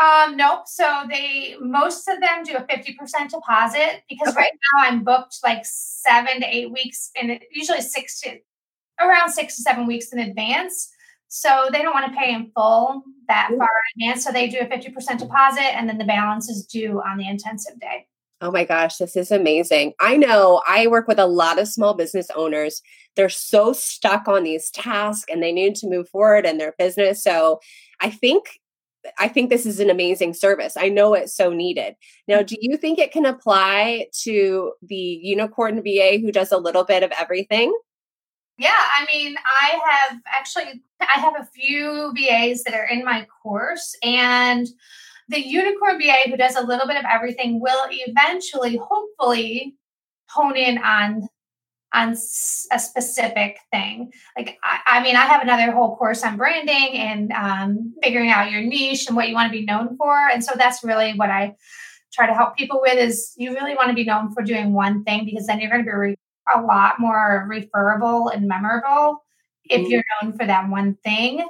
Um, 0.00 0.36
nope. 0.36 0.62
So 0.66 1.04
they 1.08 1.56
most 1.60 2.08
of 2.08 2.20
them 2.20 2.42
do 2.42 2.56
a 2.56 2.62
50% 2.62 3.30
deposit 3.30 4.02
because 4.08 4.28
okay. 4.28 4.36
right 4.36 4.52
now 4.52 4.88
I'm 4.88 5.04
booked 5.04 5.38
like 5.44 5.64
seven 5.64 6.40
to 6.40 6.46
eight 6.46 6.72
weeks 6.72 7.10
and 7.20 7.38
usually 7.52 7.80
six 7.80 8.20
to 8.22 8.38
around 9.00 9.30
six 9.30 9.56
to 9.56 9.62
seven 9.62 9.86
weeks 9.86 10.12
in 10.12 10.18
advance. 10.18 10.90
So 11.28 11.68
they 11.72 11.82
don't 11.82 11.94
want 11.94 12.12
to 12.12 12.18
pay 12.18 12.32
in 12.32 12.50
full 12.54 13.02
that 13.28 13.48
far 13.56 13.68
in 13.96 14.02
advance. 14.02 14.24
So 14.24 14.32
they 14.32 14.48
do 14.48 14.58
a 14.60 14.66
50% 14.66 15.18
deposit 15.18 15.76
and 15.76 15.88
then 15.88 15.98
the 15.98 16.04
balance 16.04 16.48
is 16.48 16.66
due 16.66 17.00
on 17.00 17.18
the 17.18 17.28
intensive 17.28 17.78
day. 17.80 18.06
Oh 18.40 18.50
my 18.50 18.64
gosh, 18.64 18.96
this 18.96 19.16
is 19.16 19.30
amazing. 19.30 19.94
I 20.00 20.16
know 20.16 20.62
I 20.68 20.86
work 20.86 21.08
with 21.08 21.18
a 21.18 21.26
lot 21.26 21.58
of 21.58 21.68
small 21.68 21.94
business 21.94 22.28
owners. 22.36 22.82
They're 23.16 23.28
so 23.28 23.72
stuck 23.72 24.28
on 24.28 24.42
these 24.42 24.70
tasks 24.70 25.24
and 25.30 25.42
they 25.42 25.52
need 25.52 25.76
to 25.76 25.88
move 25.88 26.08
forward 26.08 26.44
in 26.44 26.58
their 26.58 26.74
business. 26.78 27.22
So 27.22 27.60
I 28.00 28.10
think 28.10 28.44
I 29.18 29.28
think 29.28 29.50
this 29.50 29.66
is 29.66 29.80
an 29.80 29.90
amazing 29.90 30.34
service. 30.34 30.76
I 30.76 30.88
know 30.88 31.14
it's 31.14 31.36
so 31.36 31.52
needed. 31.52 31.94
Now, 32.26 32.42
do 32.42 32.56
you 32.60 32.76
think 32.76 32.98
it 32.98 33.12
can 33.12 33.26
apply 33.26 34.06
to 34.22 34.72
the 34.82 35.20
unicorn 35.22 35.82
VA 35.82 36.18
who 36.20 36.32
does 36.32 36.52
a 36.52 36.58
little 36.58 36.84
bit 36.84 37.02
of 37.02 37.12
everything? 37.18 37.76
Yeah, 38.56 38.70
I 38.70 39.04
mean, 39.06 39.36
I 39.44 39.80
have 39.84 40.20
actually 40.26 40.82
I 41.00 41.20
have 41.20 41.34
a 41.38 41.46
few 41.46 42.12
VAs 42.14 42.62
that 42.64 42.74
are 42.74 42.86
in 42.86 43.04
my 43.04 43.26
course 43.42 43.94
and 44.02 44.66
the 45.28 45.40
unicorn 45.40 45.98
VA 45.98 46.28
who 46.28 46.36
does 46.36 46.56
a 46.56 46.62
little 46.62 46.86
bit 46.86 46.96
of 46.96 47.04
everything 47.10 47.60
will 47.60 47.86
eventually 47.90 48.76
hopefully 48.76 49.74
hone 50.28 50.56
in 50.56 50.78
on 50.78 51.28
on 51.94 52.10
a 52.72 52.78
specific 52.78 53.58
thing. 53.72 54.12
Like, 54.36 54.58
I, 54.62 54.98
I, 54.98 55.02
mean, 55.02 55.16
I 55.16 55.26
have 55.26 55.42
another 55.42 55.70
whole 55.70 55.96
course 55.96 56.24
on 56.24 56.36
branding 56.36 56.98
and 56.98 57.32
um, 57.32 57.94
figuring 58.02 58.30
out 58.30 58.50
your 58.50 58.62
niche 58.62 59.06
and 59.06 59.16
what 59.16 59.28
you 59.28 59.34
want 59.34 59.52
to 59.52 59.58
be 59.58 59.64
known 59.64 59.96
for. 59.96 60.28
And 60.32 60.44
so 60.44 60.52
that's 60.56 60.82
really 60.82 61.12
what 61.14 61.30
I 61.30 61.54
try 62.12 62.26
to 62.26 62.34
help 62.34 62.56
people 62.56 62.80
with 62.82 62.98
is 62.98 63.32
you 63.36 63.52
really 63.54 63.74
want 63.74 63.88
to 63.88 63.94
be 63.94 64.04
known 64.04 64.32
for 64.32 64.42
doing 64.42 64.72
one 64.72 65.04
thing 65.04 65.24
because 65.24 65.46
then 65.46 65.60
you're 65.60 65.70
going 65.70 65.84
to 65.84 65.90
be 65.90 65.94
re- 65.94 66.18
a 66.54 66.60
lot 66.60 67.00
more 67.00 67.46
referable 67.48 68.28
and 68.28 68.46
memorable 68.46 69.24
if 69.64 69.80
mm-hmm. 69.80 69.90
you're 69.90 70.04
known 70.22 70.36
for 70.36 70.46
that 70.46 70.68
one 70.68 70.96
thing. 71.04 71.46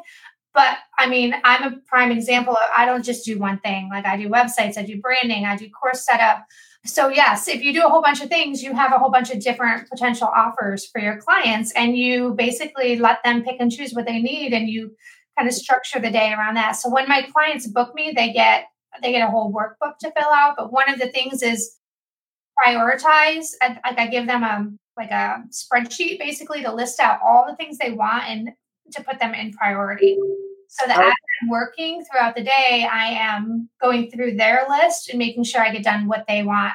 But 0.53 0.79
I 0.99 1.09
mean, 1.09 1.35
I'm 1.43 1.73
a 1.73 1.77
prime 1.87 2.13
example 2.13 2.53
of 2.53 2.63
I 2.77 2.87
don't 2.87 3.05
just 3.05 3.25
do 3.25 3.39
one 3.39 3.59
thing. 3.59 3.89
Like 3.91 4.07
I 4.07 4.17
do 4.17 4.29
websites, 4.29 4.79
I 4.79 4.85
do 4.85 5.01
branding, 5.01 5.45
I 5.45 5.57
do 5.57 5.69
course 5.69 6.07
setup. 6.07 6.45
So, 6.87 7.09
yes, 7.09 7.49
if 7.49 7.63
you 7.63 7.73
do 7.73 7.87
a 7.87 7.89
whole 7.89 8.03
bunch 8.03 8.21
of 8.21 8.29
things, 8.29 8.63
you 8.63 8.75
have 8.75 8.93
a 8.93 8.99
whole 8.99 9.11
bunch 9.11 9.31
of 9.31 9.41
different 9.41 9.89
potential 9.89 10.29
offers 10.29 10.87
for 10.87 11.01
your 11.01 11.17
clients, 11.17 11.73
and 11.73 11.97
you 11.97 12.35
basically 12.35 12.97
let 12.97 13.23
them 13.25 13.43
pick 13.43 13.57
and 13.59 13.73
choose 13.73 13.93
what 13.95 14.07
they 14.07 14.21
need, 14.21 14.53
and 14.53 14.69
you 14.69 14.95
kind 15.39 15.49
of 15.49 15.55
structure 15.55 15.99
the 15.99 16.11
day 16.11 16.33
around 16.33 16.55
that. 16.57 16.73
So, 16.73 16.91
when 16.91 17.09
my 17.09 17.23
clients 17.23 17.67
book 17.67 17.95
me, 17.95 18.13
they 18.15 18.33
get 18.33 18.67
they 19.03 19.13
get 19.13 19.27
a 19.27 19.31
whole 19.31 19.53
workbook 19.53 19.99
to 20.01 20.13
fill 20.13 20.31
out. 20.31 20.55
But 20.57 20.73
one 20.73 20.91
of 20.91 20.99
the 20.99 21.09
things 21.09 21.43
is 21.43 21.77
prioritize. 22.65 23.49
Like 23.61 23.99
I 23.99 24.07
give 24.07 24.27
them 24.27 24.43
a 24.43 24.71
like 24.97 25.11
a 25.11 25.43
spreadsheet 25.51 26.19
basically 26.19 26.63
to 26.63 26.73
list 26.73 27.01
out 27.01 27.19
all 27.25 27.47
the 27.49 27.57
things 27.57 27.79
they 27.79 27.91
want 27.93 28.25
and 28.25 28.51
to 28.93 29.03
put 29.03 29.19
them 29.19 29.35
in 29.35 29.53
priority. 29.53 30.17
So 30.75 30.89
that 30.89 30.99
oh. 30.99 31.07
as 31.07 31.15
I'm 31.41 31.49
working 31.49 32.05
throughout 32.05 32.35
the 32.35 32.43
day, 32.43 32.89
I 32.91 33.07
am 33.07 33.69
going 33.81 34.11
through 34.11 34.35
their 34.35 34.67
list 34.69 35.09
and 35.09 35.21
making 35.21 35.45
sure 35.45 35.61
I 35.61 35.71
get 35.71 35.85
done 35.85 36.09
what 36.09 36.25
they 36.27 36.43
want, 36.43 36.73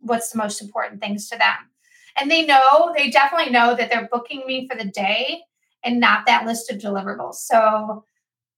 what's 0.00 0.30
the 0.30 0.38
most 0.38 0.62
important 0.62 1.02
things 1.02 1.28
to 1.28 1.36
them. 1.36 1.54
And 2.18 2.30
they 2.30 2.46
know, 2.46 2.94
they 2.96 3.10
definitely 3.10 3.52
know 3.52 3.74
that 3.74 3.90
they're 3.90 4.08
booking 4.10 4.44
me 4.46 4.66
for 4.66 4.74
the 4.74 4.88
day 4.88 5.42
and 5.84 6.00
not 6.00 6.24
that 6.26 6.46
list 6.46 6.70
of 6.70 6.78
deliverables. 6.78 7.34
So 7.34 8.04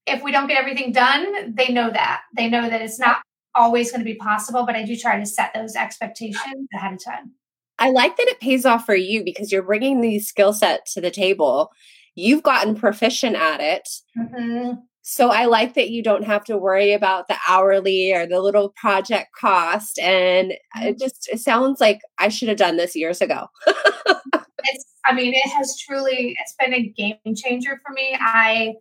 if 0.06 0.22
we 0.22 0.30
don't 0.30 0.46
get 0.46 0.58
everything 0.58 0.92
done, 0.92 1.54
they 1.56 1.72
know 1.72 1.90
that. 1.90 2.22
They 2.36 2.48
know 2.48 2.68
that 2.68 2.80
it's 2.80 3.00
not 3.00 3.22
always 3.56 3.90
going 3.90 4.00
to 4.00 4.04
be 4.04 4.14
possible, 4.14 4.64
but 4.64 4.76
I 4.76 4.84
do 4.84 4.96
try 4.96 5.18
to 5.18 5.26
set 5.26 5.52
those 5.54 5.74
expectations 5.74 6.68
ahead 6.72 6.92
of 6.92 7.04
time. 7.04 7.32
I 7.80 7.90
like 7.90 8.16
that 8.16 8.28
it 8.28 8.38
pays 8.38 8.64
off 8.64 8.86
for 8.86 8.94
you 8.94 9.24
because 9.24 9.50
you're 9.50 9.62
bringing 9.62 10.00
these 10.00 10.28
skill 10.28 10.52
set 10.52 10.86
to 10.92 11.00
the 11.00 11.10
table 11.10 11.72
you've 12.14 12.42
gotten 12.42 12.74
proficient 12.74 13.36
at 13.36 13.60
it. 13.60 13.88
Mm-hmm. 14.16 14.80
So 15.02 15.28
I 15.30 15.44
like 15.44 15.74
that 15.74 15.90
you 15.90 16.02
don't 16.02 16.24
have 16.24 16.44
to 16.44 16.56
worry 16.56 16.92
about 16.92 17.28
the 17.28 17.36
hourly 17.46 18.12
or 18.14 18.26
the 18.26 18.40
little 18.40 18.70
project 18.70 19.28
cost. 19.38 19.98
And 19.98 20.52
mm-hmm. 20.52 20.86
it 20.86 20.98
just 20.98 21.28
it 21.30 21.40
sounds 21.40 21.80
like 21.80 22.00
I 22.18 22.28
should 22.28 22.48
have 22.48 22.56
done 22.56 22.76
this 22.76 22.96
years 22.96 23.20
ago. 23.20 23.48
it's 23.66 24.86
I 25.04 25.12
mean, 25.14 25.34
it 25.34 25.50
has 25.50 25.78
truly 25.78 26.34
it's 26.40 26.54
been 26.58 26.72
a 26.72 26.88
game 26.88 27.34
changer 27.36 27.80
for 27.86 27.92
me. 27.92 28.16
I 28.18 28.74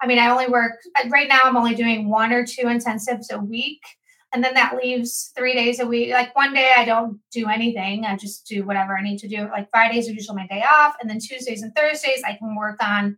I 0.00 0.06
mean, 0.06 0.18
I 0.18 0.30
only 0.30 0.46
work 0.46 0.74
right 1.08 1.28
now 1.28 1.40
I'm 1.44 1.56
only 1.56 1.74
doing 1.74 2.08
one 2.08 2.32
or 2.32 2.46
two 2.46 2.64
intensives 2.64 3.32
a 3.32 3.38
week 3.38 3.80
and 4.34 4.42
then 4.42 4.54
that 4.54 4.76
leaves 4.76 5.32
three 5.36 5.54
days 5.54 5.78
a 5.78 5.86
week. 5.86 6.10
Like 6.10 6.34
one 6.34 6.52
day 6.52 6.72
I 6.76 6.84
don't 6.84 7.20
do 7.30 7.48
anything. 7.48 8.04
I 8.04 8.16
just 8.16 8.46
do 8.46 8.64
whatever 8.64 8.98
I 8.98 9.02
need 9.02 9.18
to 9.18 9.28
do. 9.28 9.48
Like 9.48 9.70
Fridays 9.70 10.08
are 10.08 10.12
usually 10.12 10.36
my 10.36 10.46
day 10.48 10.62
off. 10.62 10.96
And 11.00 11.08
then 11.08 11.20
Tuesdays 11.20 11.62
and 11.62 11.74
Thursdays 11.74 12.22
I 12.26 12.34
can 12.34 12.56
work 12.56 12.82
on 12.82 13.16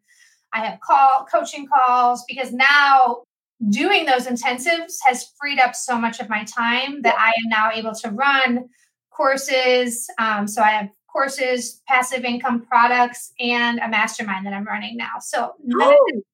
I 0.52 0.66
have 0.66 0.80
call 0.80 1.26
coaching 1.30 1.66
calls 1.66 2.24
because 2.28 2.52
now 2.52 3.22
doing 3.70 4.04
those 4.04 4.26
intensives 4.26 4.96
has 5.06 5.32
freed 5.40 5.58
up 5.58 5.74
so 5.74 5.98
much 5.98 6.20
of 6.20 6.28
my 6.28 6.44
time 6.44 7.00
that 7.02 7.16
I 7.18 7.28
am 7.28 7.48
now 7.48 7.70
able 7.72 7.94
to 7.94 8.10
run 8.10 8.68
courses. 9.10 10.06
Um, 10.18 10.46
so 10.46 10.62
I 10.62 10.70
have 10.70 10.90
courses, 11.10 11.80
passive 11.88 12.24
income 12.24 12.66
products, 12.66 13.32
and 13.40 13.78
a 13.78 13.88
mastermind 13.88 14.44
that 14.44 14.52
I'm 14.52 14.66
running 14.66 14.98
now. 14.98 15.18
So 15.20 15.54
none 15.64 15.94
oh. 15.98 16.04
it, 16.08 16.24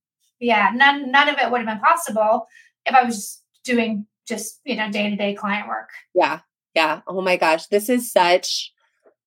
yeah, 0.41 0.71
none 0.75 1.13
none 1.13 1.29
of 1.29 1.39
it 1.39 1.51
would 1.51 1.59
have 1.59 1.69
been 1.69 1.79
possible 1.79 2.47
if 2.85 2.95
I 2.95 3.05
was 3.05 3.41
doing 3.65 4.07
just, 4.33 4.61
you 4.65 4.77
know, 4.77 4.91
day 4.91 5.11
to 5.11 5.17
day 5.17 5.35
client 5.35 5.69
work. 5.69 5.91
Yeah. 6.15 6.41
Yeah. 6.75 7.01
Oh 7.07 7.21
my 7.21 7.37
gosh. 7.37 7.67
This 7.67 7.89
is 7.89 8.11
such 8.11 8.73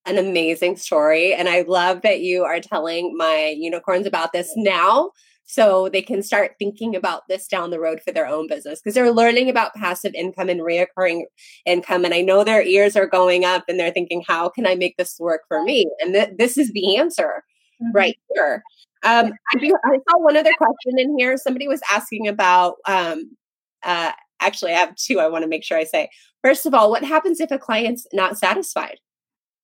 an 0.06 0.18
amazing 0.18 0.78
story. 0.78 1.34
And 1.34 1.50
I 1.50 1.62
love 1.68 2.02
that 2.02 2.22
you 2.22 2.44
are 2.44 2.60
telling 2.60 3.16
my 3.18 3.56
unicorns 3.58 4.06
about 4.06 4.34
this 4.34 4.52
now 4.56 5.12
so 5.46 5.90
they 5.90 6.02
can 6.02 6.24
start 6.24 6.56
thinking 6.58 6.96
about 6.96 7.24
this 7.30 7.48
down 7.48 7.70
the 7.70 7.80
road 7.80 8.02
for 8.02 8.12
their 8.12 8.28
own 8.28 8.48
business 8.48 8.82
because 8.82 8.96
they're 8.96 9.12
learning 9.12 9.50
about 9.50 9.76
passive 9.76 10.14
income 10.16 10.50
and 10.50 10.62
reoccurring 10.62 11.22
income. 11.66 12.04
And 12.04 12.14
I 12.14 12.22
know 12.22 12.44
their 12.44 12.64
ears 12.64 12.96
are 12.96 13.08
going 13.08 13.46
up 13.46 13.64
and 13.68 13.80
they're 13.80 13.92
thinking, 13.92 14.24
how 14.28 14.50
can 14.50 14.66
I 14.66 14.76
make 14.76 14.98
this 14.98 15.18
work 15.20 15.42
for 15.48 15.64
me? 15.64 15.88
And 16.02 16.14
th- 16.14 16.32
this 16.38 16.58
is 16.58 16.72
the 16.74 16.98
answer 16.98 17.44
mm-hmm. 17.82 17.96
right 17.96 18.18
here. 18.34 18.64
Um, 19.04 19.34
I, 19.54 19.60
do, 19.60 19.76
I 19.86 19.98
saw 20.10 20.20
one 20.20 20.36
other 20.36 20.54
question 20.58 20.98
in 20.98 21.18
here. 21.18 21.38
Somebody 21.38 21.68
was 21.68 21.82
asking 21.92 22.28
about 22.28 22.76
um, 22.88 23.38
uh, 23.84 24.14
actually 24.42 24.74
I 24.74 24.80
have 24.80 24.96
two 24.96 25.20
I 25.20 25.28
want 25.28 25.44
to 25.44 25.50
make 25.50 25.64
sure 25.64 25.78
I 25.78 25.84
say. 25.84 26.10
First 26.44 26.66
of 26.66 26.74
all, 26.74 26.92
what 26.92 27.04
happens 27.04 27.40
if 27.40 27.52
a 27.52 27.58
client's 27.58 28.06
not 28.14 28.38
satisfied? 28.38 29.00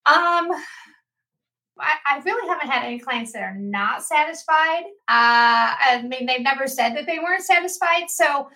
Um 0.05 0.51
I, 1.79 1.95
I 2.07 2.19
really 2.19 2.47
haven't 2.47 2.69
had 2.69 2.85
any 2.85 2.99
clients 2.99 3.33
that 3.33 3.41
are 3.41 3.55
not 3.57 4.03
satisfied. 4.03 4.83
Uh, 5.07 5.73
I 5.79 6.03
mean, 6.07 6.25
they've 6.25 6.41
never 6.41 6.67
said 6.67 6.95
that 6.95 7.05
they 7.07 7.19
weren't 7.19 7.43
satisfied. 7.43 8.09
So 8.09 8.49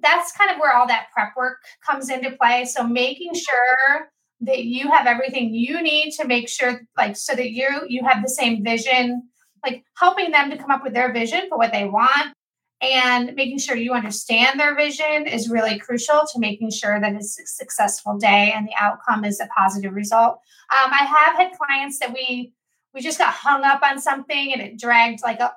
that's 0.00 0.32
kind 0.32 0.50
of 0.50 0.58
where 0.58 0.76
all 0.76 0.86
that 0.86 1.08
prep 1.12 1.32
work 1.36 1.58
comes 1.84 2.08
into 2.08 2.36
play. 2.40 2.64
So 2.66 2.86
making 2.86 3.34
sure 3.34 4.10
that 4.40 4.64
you 4.64 4.88
have 4.90 5.06
everything 5.06 5.54
you 5.54 5.82
need 5.82 6.12
to 6.12 6.26
make 6.26 6.48
sure, 6.48 6.80
like, 6.96 7.16
so 7.16 7.34
that 7.34 7.50
you 7.50 7.66
you 7.88 8.04
have 8.04 8.22
the 8.22 8.28
same 8.28 8.62
vision, 8.62 9.28
like 9.64 9.82
helping 9.96 10.30
them 10.30 10.50
to 10.50 10.56
come 10.56 10.70
up 10.70 10.84
with 10.84 10.94
their 10.94 11.12
vision 11.12 11.48
for 11.48 11.58
what 11.58 11.72
they 11.72 11.84
want, 11.84 12.32
and 12.80 13.34
making 13.34 13.58
sure 13.58 13.76
you 13.76 13.92
understand 13.92 14.58
their 14.58 14.74
vision 14.76 15.26
is 15.26 15.50
really 15.50 15.78
crucial 15.78 16.22
to 16.32 16.38
making 16.38 16.70
sure 16.70 17.00
that 17.00 17.14
it's 17.14 17.38
a 17.38 17.46
successful 17.46 18.16
day 18.16 18.52
and 18.54 18.68
the 18.68 18.74
outcome 18.78 19.24
is 19.24 19.40
a 19.40 19.48
positive 19.56 19.94
result. 19.94 20.40
Um, 20.70 20.92
I 20.92 21.04
have 21.04 21.36
had 21.36 21.58
clients 21.58 21.98
that 21.98 22.12
we 22.12 22.52
we 22.94 23.00
just 23.00 23.18
got 23.18 23.34
hung 23.34 23.64
up 23.64 23.82
on 23.82 24.00
something 24.00 24.52
and 24.52 24.62
it 24.62 24.78
dragged 24.78 25.20
like 25.22 25.40
a, 25.40 25.52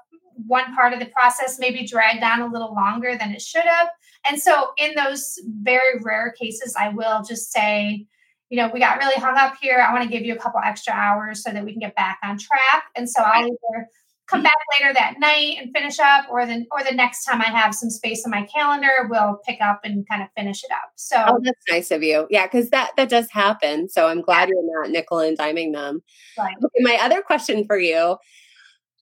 one 0.47 0.75
part 0.75 0.93
of 0.93 0.99
the 0.99 1.05
process 1.07 1.59
maybe 1.59 1.85
dragged 1.85 2.23
on 2.23 2.41
a 2.41 2.47
little 2.47 2.73
longer 2.73 3.17
than 3.17 3.31
it 3.31 3.41
should 3.41 3.63
have. 3.63 3.87
And 4.29 4.41
so 4.41 4.71
in 4.77 4.95
those 4.95 5.39
very 5.61 5.99
rare 6.01 6.33
cases, 6.39 6.75
I 6.77 6.89
will 6.89 7.23
just 7.23 7.51
say, 7.51 8.05
you 8.49 8.57
know, 8.57 8.69
we 8.73 8.79
got 8.79 8.97
really 8.97 9.15
hung 9.15 9.37
up 9.37 9.55
here. 9.61 9.79
I 9.79 9.93
want 9.93 10.03
to 10.03 10.09
give 10.09 10.25
you 10.25 10.35
a 10.35 10.37
couple 10.37 10.59
extra 10.63 10.93
hours 10.93 11.41
so 11.41 11.51
that 11.51 11.63
we 11.63 11.71
can 11.71 11.79
get 11.79 11.95
back 11.95 12.19
on 12.21 12.37
track. 12.37 12.83
And 12.95 13.09
so 13.09 13.21
I'll 13.21 13.43
either 13.43 13.87
come 14.31 14.41
back 14.41 14.55
later 14.79 14.93
that 14.93 15.15
night 15.19 15.57
and 15.59 15.71
finish 15.75 15.99
up 15.99 16.25
or 16.29 16.45
then 16.45 16.65
or 16.71 16.83
the 16.83 16.95
next 16.95 17.25
time 17.25 17.41
i 17.41 17.45
have 17.45 17.75
some 17.75 17.89
space 17.89 18.25
in 18.25 18.31
my 18.31 18.43
calendar 18.43 19.07
we'll 19.09 19.39
pick 19.45 19.59
up 19.61 19.81
and 19.83 20.07
kind 20.07 20.21
of 20.21 20.29
finish 20.35 20.63
it 20.63 20.71
up. 20.71 20.91
So 20.95 21.23
oh 21.27 21.39
that's 21.43 21.59
nice 21.69 21.91
of 21.91 22.03
you. 22.03 22.27
Yeah 22.29 22.47
because 22.47 22.69
that 22.69 22.91
that 22.97 23.09
does 23.09 23.29
happen. 23.29 23.89
So 23.89 24.07
i'm 24.07 24.21
glad 24.21 24.49
yeah. 24.49 24.55
you're 24.55 24.81
not 24.81 24.91
nickel 24.91 25.19
and 25.19 25.37
diming 25.37 25.73
them. 25.73 26.01
Right. 26.37 26.55
okay, 26.57 26.79
my 26.79 26.97
other 27.01 27.21
question 27.21 27.65
for 27.65 27.77
you. 27.77 28.17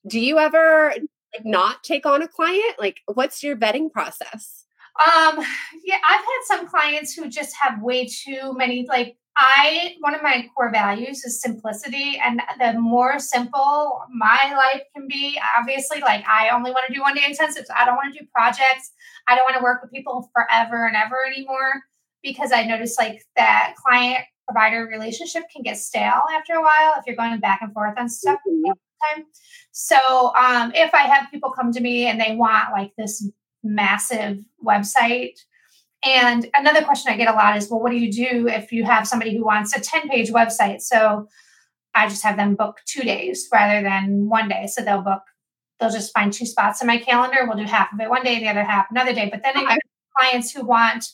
Do 0.07 0.19
you 0.19 0.39
ever 0.39 0.93
like 1.33 1.45
not 1.45 1.83
take 1.83 2.05
on 2.05 2.21
a 2.21 2.27
client? 2.27 2.75
Like 2.79 3.01
what's 3.13 3.43
your 3.43 3.55
vetting 3.55 3.91
process? 3.91 4.65
Um 4.99 5.37
yeah 5.85 5.97
i've 6.09 6.19
had 6.19 6.41
some 6.45 6.67
clients 6.67 7.13
who 7.13 7.29
just 7.29 7.55
have 7.61 7.81
way 7.81 8.05
too 8.05 8.53
many 8.57 8.85
like 8.87 9.15
I 9.41 9.95
one 10.01 10.13
of 10.13 10.21
my 10.21 10.49
core 10.53 10.69
values 10.69 11.23
is 11.23 11.41
simplicity, 11.41 12.19
and 12.23 12.41
the 12.59 12.73
more 12.79 13.19
simple 13.19 14.01
my 14.13 14.53
life 14.53 14.83
can 14.93 15.07
be, 15.07 15.39
obviously, 15.57 16.01
like 16.01 16.25
I 16.27 16.49
only 16.49 16.71
want 16.71 16.87
to 16.87 16.93
do 16.93 17.01
one 17.01 17.15
day 17.15 17.21
intensives. 17.21 17.67
I 17.73 17.85
don't 17.85 17.95
want 17.95 18.13
to 18.13 18.19
do 18.19 18.27
projects. 18.35 18.91
I 19.27 19.35
don't 19.35 19.45
want 19.45 19.55
to 19.55 19.63
work 19.63 19.81
with 19.81 19.91
people 19.91 20.29
forever 20.33 20.87
and 20.87 20.95
ever 20.95 21.25
anymore 21.25 21.81
because 22.21 22.51
I 22.51 22.63
notice 22.65 22.97
like 22.99 23.23
that 23.37 23.75
client 23.77 24.25
provider 24.45 24.87
relationship 24.91 25.43
can 25.53 25.63
get 25.63 25.77
stale 25.77 26.23
after 26.35 26.53
a 26.53 26.61
while 26.61 26.95
if 26.97 27.05
you're 27.07 27.15
going 27.15 27.39
back 27.39 27.61
and 27.61 27.71
forth 27.73 27.97
on 27.97 28.09
stuff. 28.09 28.39
Mm-hmm. 28.47 28.71
time. 29.15 29.25
So 29.71 30.35
um, 30.35 30.73
if 30.75 30.93
I 30.93 31.03
have 31.03 31.31
people 31.31 31.51
come 31.51 31.71
to 31.71 31.79
me 31.79 32.07
and 32.07 32.19
they 32.19 32.35
want 32.35 32.73
like 32.73 32.91
this 32.97 33.25
massive 33.63 34.39
website, 34.65 35.39
and 36.03 36.49
another 36.53 36.83
question 36.83 37.11
I 37.11 37.17
get 37.17 37.29
a 37.29 37.35
lot 37.35 37.57
is, 37.57 37.69
well, 37.69 37.81
what 37.81 37.91
do 37.91 37.97
you 37.97 38.11
do 38.11 38.47
if 38.47 38.71
you 38.71 38.85
have 38.85 39.07
somebody 39.07 39.35
who 39.35 39.43
wants 39.43 39.75
a 39.75 39.81
10 39.81 40.07
page 40.07 40.29
website? 40.31 40.81
So 40.81 41.27
I 41.93 42.07
just 42.07 42.23
have 42.23 42.37
them 42.37 42.55
book 42.55 42.77
two 42.85 43.01
days 43.01 43.47
rather 43.51 43.81
than 43.81 44.29
one 44.29 44.47
day. 44.47 44.67
So 44.67 44.81
they'll 44.81 45.01
book, 45.01 45.23
they'll 45.79 45.89
just 45.89 46.13
find 46.13 46.31
two 46.31 46.45
spots 46.45 46.81
in 46.81 46.87
my 46.87 46.97
calendar. 46.97 47.45
We'll 47.45 47.57
do 47.57 47.63
half 47.63 47.91
of 47.91 47.99
it 47.99 48.09
one 48.09 48.23
day, 48.23 48.39
the 48.39 48.47
other 48.47 48.63
half 48.63 48.87
another 48.91 49.13
day. 49.13 49.29
But 49.29 49.43
then 49.43 49.57
I 49.57 49.73
get 49.73 49.79
clients 50.17 50.51
who 50.51 50.65
want 50.65 51.05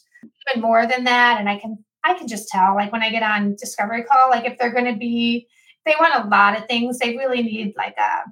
even 0.49 0.61
more 0.61 0.85
than 0.85 1.05
that. 1.05 1.39
And 1.39 1.49
I 1.49 1.57
can, 1.57 1.83
I 2.03 2.13
can 2.13 2.27
just 2.27 2.47
tell, 2.49 2.75
like 2.75 2.91
when 2.91 3.01
I 3.01 3.09
get 3.09 3.23
on 3.23 3.55
discovery 3.55 4.03
call, 4.03 4.29
like 4.29 4.45
if 4.45 4.59
they're 4.59 4.73
going 4.73 4.91
to 4.91 4.99
be, 4.99 5.47
they 5.85 5.95
want 5.99 6.25
a 6.25 6.27
lot 6.27 6.57
of 6.57 6.67
things, 6.67 6.99
they 6.99 7.17
really 7.17 7.41
need 7.41 7.73
like 7.75 7.95
a, 7.97 8.29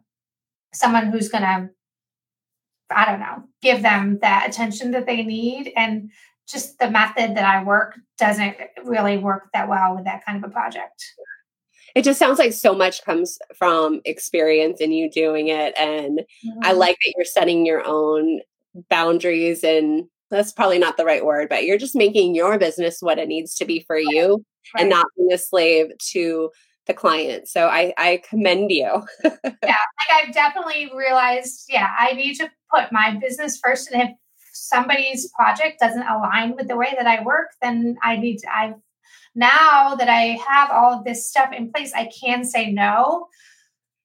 someone 0.76 1.08
who's 1.08 1.30
going 1.30 1.43
to, 1.43 1.70
I 2.91 3.06
don't 3.06 3.20
know, 3.20 3.43
give 3.64 3.82
them 3.82 4.20
that 4.22 4.47
attention 4.47 4.91
that 4.91 5.08
they 5.08 5.24
need. 5.24 5.72
And 5.76 6.12
just 6.48 6.78
the 6.80 6.89
method 6.89 7.36
that 7.36 7.46
I 7.46 7.64
work 7.64 7.96
doesn't 8.18 8.56
really 8.84 9.18
work 9.18 9.50
that 9.54 9.70
well 9.70 9.96
with 9.96 10.06
that 10.06 10.26
kind 10.26 10.44
of 10.44 10.50
a 10.50 10.54
project. 10.54 11.04
It 11.96 12.04
just 12.04 12.20
sounds 12.20 12.39
like 12.39 12.54
so 12.54 12.74
much 12.74 13.04
comes 13.04 13.38
from 13.56 14.02
experience 14.06 14.82
and 14.82 14.94
you 14.94 15.10
doing 15.12 15.50
it. 15.50 15.74
And 15.78 16.20
mm-hmm. 16.20 16.60
I 16.64 16.72
like 16.72 16.98
that 17.06 17.14
you're 17.16 17.26
setting 17.26 17.66
your 17.66 17.84
own 17.86 18.41
boundaries 18.89 19.64
and 19.64 20.06
that's 20.32 20.52
probably 20.52 20.80
not 20.80 20.98
the 20.98 21.06
right 21.06 21.24
word, 21.24 21.50
but 21.50 21.64
you're 21.64 21.78
just 21.78 21.96
making 21.96 22.34
your 22.34 22.58
business 22.58 22.98
what 23.02 23.20
it 23.20 23.28
needs 23.28 23.56
to 23.56 23.66
be 23.66 23.82
for 23.86 23.98
you 23.98 24.44
right. 24.74 24.82
and 24.82 24.89
not 24.89 25.06
being 25.16 25.32
a 25.32 25.38
slave 25.38 25.91
to 26.12 26.50
the 26.88 26.94
client. 26.94 27.48
So 27.48 27.68
I, 27.68 27.94
I 27.98 28.22
commend 28.28 28.72
you. 28.72 29.04
yeah, 29.24 29.32
like 29.44 30.12
I've 30.12 30.34
definitely 30.34 30.91
realized, 30.96 31.66
yeah, 31.70 31.89
I 31.98 32.14
need 32.14 32.36
to 32.36 32.50
put 32.74 32.91
my 32.91 33.18
business 33.22 33.60
first. 33.64 33.91
And 33.91 34.02
if 34.02 34.10
somebody's 34.54 35.30
project 35.32 35.80
doesn't 35.80 36.08
align 36.08 36.56
with 36.56 36.68
the 36.68 36.78
way 36.78 36.93
that 36.97 37.08
I 37.08 37.24
work, 37.24 37.49
then 37.62 37.97
I 38.01 38.18
need 38.18 38.38
to, 38.38 38.47
I've 38.56 38.76
now 39.36 39.95
that 39.95 40.10
I 40.10 40.38
have 40.47 40.70
all 40.72 40.93
of 40.93 41.06
this 41.06 41.28
stuff 41.28 41.51
in 41.51 41.72
place, 41.72 41.91
I 41.93 42.10
can 42.22 42.45
say 42.45 42.72
no 42.72 43.28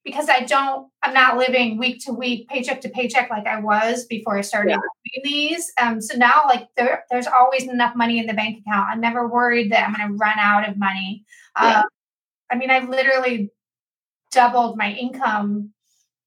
because 0.03 0.27
I 0.27 0.39
don't, 0.39 0.89
I'm 1.03 1.13
not 1.13 1.37
living 1.37 1.77
week 1.77 2.03
to 2.05 2.13
week, 2.13 2.47
paycheck 2.47 2.81
to 2.81 2.89
paycheck 2.89 3.29
like 3.29 3.45
I 3.45 3.59
was 3.59 4.05
before 4.05 4.37
I 4.37 4.41
started 4.41 4.71
yeah. 4.71 4.77
doing 4.77 5.23
these. 5.23 5.71
Um, 5.79 6.01
so 6.01 6.17
now, 6.17 6.43
like, 6.47 6.67
there, 6.77 7.03
there's 7.11 7.27
always 7.27 7.63
enough 7.67 7.95
money 7.95 8.17
in 8.17 8.25
the 8.25 8.33
bank 8.33 8.63
account. 8.65 8.87
I'm 8.89 9.01
never 9.01 9.27
worried 9.27 9.71
that 9.71 9.87
I'm 9.87 9.93
going 9.93 10.07
to 10.07 10.15
run 10.15 10.39
out 10.39 10.67
of 10.67 10.77
money. 10.77 11.25
Yeah. 11.61 11.81
Um, 11.81 11.85
I 12.51 12.55
mean, 12.55 12.71
I've 12.71 12.89
literally 12.89 13.51
doubled 14.31 14.77
my 14.77 14.93
income 14.93 15.73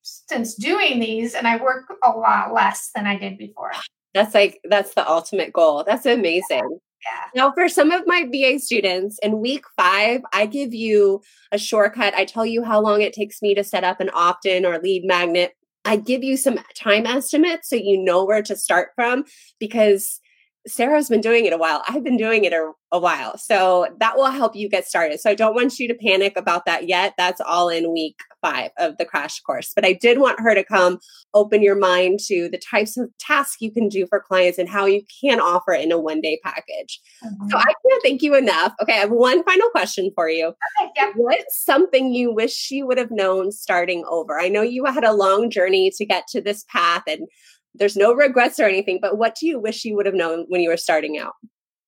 since 0.03 0.55
doing 0.55 1.01
these, 1.01 1.35
and 1.35 1.49
I 1.49 1.57
work 1.57 1.93
a 2.05 2.11
lot 2.11 2.53
less 2.53 2.91
than 2.95 3.07
I 3.07 3.17
did 3.17 3.39
before. 3.39 3.73
That's 4.15 4.35
like 4.35 4.61
that's 4.65 4.95
the 4.95 5.09
ultimate 5.09 5.53
goal. 5.53 5.85
That's 5.87 6.07
amazing. 6.07 6.79
Yeah. 7.05 7.25
Now, 7.35 7.53
for 7.53 7.69
some 7.69 7.91
of 7.91 8.03
my 8.07 8.29
VA 8.31 8.59
students, 8.61 9.19
in 9.23 9.41
week 9.41 9.65
five, 9.77 10.21
I 10.33 10.47
give 10.47 10.73
you 10.73 11.21
a 11.51 11.59
shortcut. 11.59 12.15
I 12.15 12.25
tell 12.25 12.47
you 12.47 12.63
how 12.63 12.81
long 12.81 13.03
it 13.03 13.13
takes 13.13 13.43
me 13.43 13.55
to 13.55 13.65
set 13.65 13.85
up 13.85 14.01
an 14.01 14.11
opt 14.15 14.47
in 14.47 14.65
or 14.65 14.79
lead 14.79 15.05
magnet. 15.05 15.55
I 15.85 15.97
give 15.97 16.23
you 16.23 16.37
some 16.37 16.61
time 16.77 17.07
estimates 17.07 17.69
so 17.69 17.77
you 17.77 17.99
know 17.99 18.25
where 18.25 18.43
to 18.43 18.55
start 18.55 18.91
from 18.95 19.25
because 19.59 20.21
Sarah's 20.67 21.09
been 21.09 21.21
doing 21.21 21.45
it 21.45 21.53
a 21.53 21.59
while. 21.59 21.83
I've 21.89 22.05
been 22.05 22.17
doing 22.17 22.45
it 22.45 22.53
a, 22.53 22.73
a, 22.93 22.99
while. 22.99 23.37
So 23.37 23.89
that 23.99 24.17
will 24.17 24.31
help 24.31 24.55
you 24.55 24.69
get 24.69 24.87
started. 24.87 25.19
So 25.21 25.31
I 25.31 25.35
don't 25.35 25.55
want 25.55 25.79
you 25.79 25.89
to 25.89 25.95
panic 25.95 26.35
about 26.37 26.67
that 26.67 26.89
yet. 26.89 27.15
That's 27.19 27.41
all 27.41 27.69
in 27.69 27.93
week 27.93 28.21
five 28.41 28.71
of 28.79 28.97
the 28.99 29.05
crash 29.05 29.41
course. 29.41 29.73
But 29.75 29.85
I 29.85 29.93
did 29.93 30.19
want 30.19 30.41
her 30.41 30.55
to 30.55 30.63
come 30.63 30.99
open 31.35 31.63
your 31.63 31.75
mind 31.75 32.21
to 32.27 32.49
the 32.49 32.59
types 32.59 32.97
of 32.97 33.09
tasks 33.19 33.57
you 33.61 33.73
can 33.73 33.89
do 33.89 34.07
for 34.07 34.21
clients 34.21 34.59
and 34.59 34.69
how 34.69 34.85
you 34.87 35.03
can 35.21 35.41
offer 35.41 35.73
in 35.73 35.91
a 35.91 35.99
one 35.99 36.21
day 36.21 36.39
package. 36.45 37.01
Mm-hmm. 37.25 37.51
So 37.51 37.57
I 37.57 37.65
can't 37.65 38.03
thank 38.05 38.23
you 38.23 38.35
enough. 38.35 38.73
Okay, 38.81 38.95
I 38.95 39.01
have 39.01 39.11
one 39.11 39.43
final 39.45 39.69
question 39.71 40.11
for 40.15 40.29
you. 40.29 40.49
Okay, 40.49 40.91
yep. 40.97 41.13
What's 41.17 41.65
something 41.65 42.13
you 42.13 42.33
wish 42.33 42.71
you 42.71 42.87
would 42.87 42.99
have 42.99 43.11
known 43.11 43.51
starting 43.51 44.05
over? 44.09 44.39
I 44.39 44.49
know 44.49 44.63
you 44.63 44.85
had 44.85 45.05
a 45.05 45.13
long 45.13 45.51
journey 45.51 45.91
to 45.97 46.05
get 46.05 46.29
to 46.29 46.41
this 46.41 46.65
path 46.69 47.03
and 47.09 47.27
there's 47.75 47.97
no 47.97 48.13
regrets 48.13 48.61
or 48.61 48.65
anything, 48.65 48.99
but 49.01 49.19
what 49.19 49.35
do 49.35 49.47
you 49.47 49.59
wish 49.59 49.85
you 49.85 49.97
would 49.97 50.07
have 50.07 50.15
known 50.15 50.45
when 50.49 50.61
you 50.61 50.69
were 50.69 50.77
starting 50.77 51.19
out? 51.19 51.35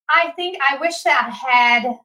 I 0.09 0.33
think 0.37 0.59
I 0.61 0.79
wish 0.79 1.03
that 1.03 1.29
I 1.29 1.51
had 1.53 1.97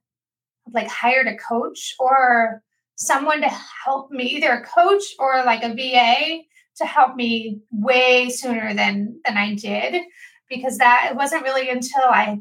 like 0.74 0.88
hired 0.88 1.28
a 1.28 1.38
coach 1.38 1.96
or 2.00 2.62
someone 2.96 3.42
to 3.42 3.50
help 3.86 4.12
me, 4.12 4.24
either 4.26 4.52
a 4.52 4.66
coach 4.66 5.04
or 5.20 5.44
like 5.46 5.64
a 5.64 5.74
VA 5.74 6.42
to 6.78 6.86
help 6.86 7.16
me 7.16 7.60
way 7.72 8.30
sooner 8.30 8.74
than 8.74 9.20
than 9.26 9.38
I 9.38 9.56
did 9.56 10.02
because 10.50 10.78
that 10.78 11.10
it 11.12 11.16
wasn't 11.16 11.44
really 11.44 11.70
until 11.70 12.04
I 12.04 12.40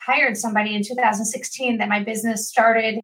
hired 0.00 0.36
somebody 0.36 0.74
in 0.74 0.82
2016 0.82 1.78
that 1.78 1.88
my 1.88 2.02
business 2.02 2.48
started 2.48 3.00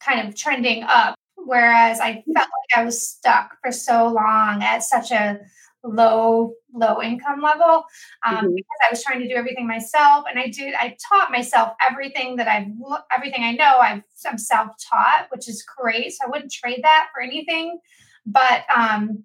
kind 0.00 0.28
of 0.28 0.34
trending 0.34 0.82
up 0.84 1.14
whereas 1.36 1.98
I 2.00 2.22
felt 2.34 2.48
like 2.48 2.76
I 2.76 2.84
was 2.84 3.08
stuck 3.08 3.56
for 3.62 3.72
so 3.72 4.08
long 4.08 4.62
at 4.62 4.82
such 4.82 5.10
a 5.10 5.40
low 5.88 6.52
low 6.74 7.02
income 7.02 7.40
level 7.40 7.84
um, 8.26 8.36
mm-hmm. 8.36 8.54
because 8.54 8.78
I 8.86 8.90
was 8.90 9.02
trying 9.02 9.20
to 9.20 9.28
do 9.28 9.34
everything 9.34 9.66
myself 9.66 10.24
and 10.28 10.38
I 10.38 10.48
did 10.48 10.74
I 10.74 10.96
taught 11.08 11.30
myself 11.30 11.72
everything 11.88 12.36
that 12.36 12.48
I've 12.48 12.66
everything 13.14 13.42
I 13.42 13.52
know 13.52 13.78
I've 13.78 14.02
I'm 14.26 14.38
self 14.38 14.68
taught 14.90 15.28
which 15.30 15.48
is 15.48 15.64
great 15.64 16.12
so 16.12 16.26
I 16.26 16.30
wouldn't 16.30 16.52
trade 16.52 16.80
that 16.82 17.08
for 17.14 17.22
anything 17.22 17.78
but 18.26 18.64
um, 18.74 19.24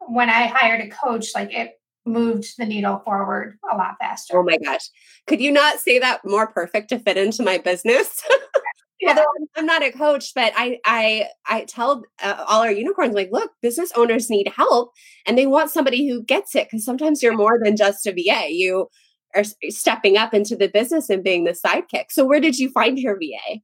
when 0.00 0.28
I 0.28 0.46
hired 0.46 0.80
a 0.80 0.88
coach 0.88 1.28
like 1.34 1.52
it 1.52 1.78
moved 2.08 2.54
the 2.58 2.64
needle 2.64 3.00
forward 3.04 3.58
a 3.70 3.76
lot 3.76 3.96
faster. 4.00 4.38
Oh 4.38 4.42
my 4.42 4.58
gosh. 4.58 4.88
Could 5.26 5.40
you 5.40 5.52
not 5.52 5.78
say 5.78 5.98
that 5.98 6.24
more 6.24 6.46
perfect 6.46 6.88
to 6.88 6.98
fit 6.98 7.16
into 7.16 7.42
my 7.42 7.58
business? 7.58 8.24
yeah. 9.00 9.10
Although 9.10 9.26
I'm 9.56 9.66
not 9.66 9.82
a 9.82 9.92
coach, 9.92 10.32
but 10.34 10.52
I 10.56 10.78
I 10.84 11.28
I 11.46 11.64
tell 11.64 12.04
uh, 12.22 12.44
all 12.48 12.62
our 12.62 12.72
unicorns 12.72 13.14
like, 13.14 13.30
look, 13.32 13.52
business 13.62 13.92
owners 13.96 14.30
need 14.30 14.48
help, 14.48 14.92
and 15.26 15.38
they 15.38 15.46
want 15.46 15.70
somebody 15.70 16.08
who 16.08 16.22
gets 16.22 16.54
it 16.54 16.66
because 16.66 16.84
sometimes 16.84 17.22
you're 17.22 17.36
more 17.36 17.58
than 17.62 17.76
just 17.76 18.06
a 18.06 18.12
VA. 18.12 18.48
You 18.50 18.88
are 19.34 19.44
stepping 19.68 20.16
up 20.16 20.34
into 20.34 20.56
the 20.56 20.68
business 20.68 21.10
and 21.10 21.22
being 21.22 21.44
the 21.44 21.52
sidekick. 21.52 22.06
So 22.10 22.24
where 22.24 22.40
did 22.40 22.58
you 22.58 22.70
find 22.70 22.98
your 22.98 23.16
VA? 23.16 23.60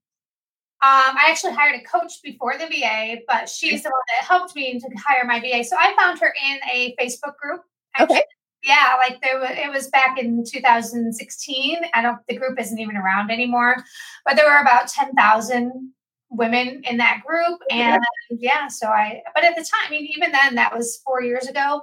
Um, 0.82 1.16
I 1.16 1.28
actually 1.30 1.54
hired 1.54 1.80
a 1.80 1.82
coach 1.82 2.12
before 2.22 2.58
the 2.58 2.66
VA, 2.66 3.16
but 3.26 3.48
she's 3.48 3.82
the 3.82 3.88
one 3.88 4.02
that 4.08 4.26
helped 4.26 4.54
me 4.54 4.78
to 4.78 4.86
hire 4.98 5.24
my 5.24 5.40
VA. 5.40 5.64
So 5.64 5.76
I 5.78 5.94
found 5.96 6.18
her 6.20 6.34
in 6.46 6.58
a 6.70 6.94
Facebook 7.00 7.36
group. 7.42 7.62
Actually. 7.96 8.16
Okay. 8.16 8.24
Yeah, 8.64 8.96
like 8.98 9.20
there 9.20 9.38
was, 9.38 9.50
it 9.52 9.70
was 9.70 9.88
back 9.88 10.18
in 10.18 10.42
2016. 10.42 11.82
I 11.92 12.00
don't, 12.02 12.18
the 12.28 12.36
group 12.36 12.58
isn't 12.58 12.78
even 12.78 12.96
around 12.96 13.30
anymore, 13.30 13.76
but 14.24 14.36
there 14.36 14.46
were 14.46 14.60
about 14.60 14.88
10,000 14.88 15.92
women 16.30 16.80
in 16.84 16.96
that 16.96 17.22
group. 17.26 17.60
And 17.70 18.02
yeah, 18.30 18.68
so 18.68 18.88
I, 18.88 19.22
but 19.34 19.44
at 19.44 19.54
the 19.54 19.62
time, 19.62 19.86
I 19.86 19.90
mean, 19.90 20.08
even 20.16 20.32
then, 20.32 20.54
that 20.54 20.74
was 20.74 21.00
four 21.04 21.22
years 21.22 21.46
ago. 21.46 21.82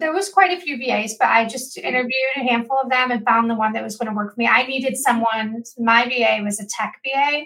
There 0.00 0.12
was 0.12 0.30
quite 0.30 0.56
a 0.56 0.60
few 0.60 0.78
VAs, 0.78 1.16
but 1.18 1.28
I 1.28 1.46
just 1.46 1.76
interviewed 1.76 2.12
a 2.36 2.40
handful 2.40 2.78
of 2.82 2.90
them 2.90 3.10
and 3.10 3.24
found 3.24 3.50
the 3.50 3.54
one 3.54 3.74
that 3.74 3.84
was 3.84 3.96
going 3.96 4.08
to 4.08 4.16
work 4.16 4.34
for 4.34 4.40
me. 4.40 4.48
I 4.48 4.66
needed 4.66 4.96
someone, 4.96 5.62
my 5.78 6.08
VA 6.08 6.42
was 6.42 6.58
a 6.58 6.66
tech 6.66 6.94
VA. 7.04 7.42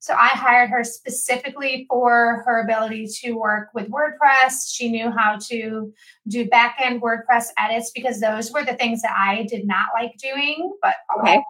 So 0.00 0.14
I 0.14 0.28
hired 0.28 0.70
her 0.70 0.82
specifically 0.82 1.84
for 1.88 2.42
her 2.46 2.62
ability 2.62 3.06
to 3.20 3.32
work 3.32 3.68
with 3.74 3.90
WordPress. 3.90 4.72
She 4.72 4.90
knew 4.90 5.10
how 5.10 5.36
to 5.48 5.92
do 6.26 6.48
back 6.48 6.76
end 6.80 7.02
WordPress 7.02 7.48
edits 7.58 7.90
because 7.94 8.18
those 8.18 8.50
were 8.50 8.64
the 8.64 8.72
things 8.72 9.02
that 9.02 9.14
I 9.14 9.44
did 9.44 9.66
not 9.66 9.88
like 9.94 10.16
doing, 10.16 10.74
but 10.80 10.94
okay. 11.18 11.42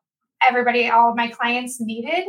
everybody, 0.42 0.90
all 0.90 1.10
of 1.10 1.16
my 1.16 1.28
clients 1.28 1.80
needed 1.80 2.26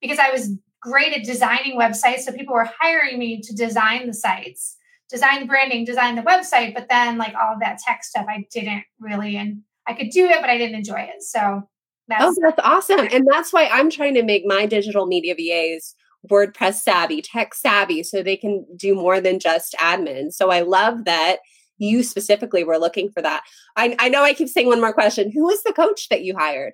because 0.00 0.18
I 0.18 0.30
was 0.30 0.52
great 0.80 1.12
at 1.12 1.24
designing 1.24 1.78
websites. 1.78 2.20
So 2.20 2.32
people 2.32 2.54
were 2.54 2.70
hiring 2.80 3.18
me 3.18 3.42
to 3.42 3.54
design 3.54 4.06
the 4.06 4.14
sites, 4.14 4.78
design 5.10 5.40
the 5.40 5.46
branding, 5.46 5.84
design 5.84 6.14
the 6.16 6.22
website, 6.22 6.72
but 6.72 6.88
then 6.88 7.18
like 7.18 7.34
all 7.34 7.52
of 7.52 7.60
that 7.60 7.78
tech 7.78 8.04
stuff, 8.04 8.24
I 8.26 8.46
didn't 8.50 8.84
really, 8.98 9.36
and 9.36 9.64
I 9.86 9.92
could 9.92 10.08
do 10.08 10.28
it, 10.28 10.40
but 10.40 10.48
I 10.48 10.56
didn't 10.56 10.76
enjoy 10.76 11.00
it. 11.00 11.22
So 11.22 11.68
that's, 12.08 12.24
oh, 12.24 12.34
that's 12.40 12.60
awesome. 12.64 13.08
And 13.12 13.26
that's 13.30 13.52
why 13.52 13.66
I'm 13.66 13.90
trying 13.90 14.14
to 14.14 14.22
make 14.22 14.44
my 14.46 14.66
digital 14.66 15.06
media 15.06 15.34
VAs 15.34 15.94
WordPress 16.30 16.74
savvy, 16.74 17.22
tech 17.22 17.54
savvy, 17.54 18.02
so 18.02 18.22
they 18.22 18.36
can 18.36 18.66
do 18.76 18.94
more 18.94 19.20
than 19.20 19.38
just 19.38 19.74
admin. 19.74 20.32
So 20.32 20.50
I 20.50 20.60
love 20.60 21.04
that 21.04 21.38
you 21.78 22.02
specifically 22.02 22.64
were 22.64 22.78
looking 22.78 23.10
for 23.10 23.22
that. 23.22 23.42
I, 23.76 23.94
I 23.98 24.08
know 24.08 24.24
I 24.24 24.34
keep 24.34 24.48
saying 24.48 24.66
one 24.66 24.80
more 24.80 24.92
question. 24.92 25.30
Who 25.30 25.44
was 25.44 25.62
the 25.62 25.72
coach 25.72 26.08
that 26.08 26.22
you 26.22 26.36
hired? 26.36 26.72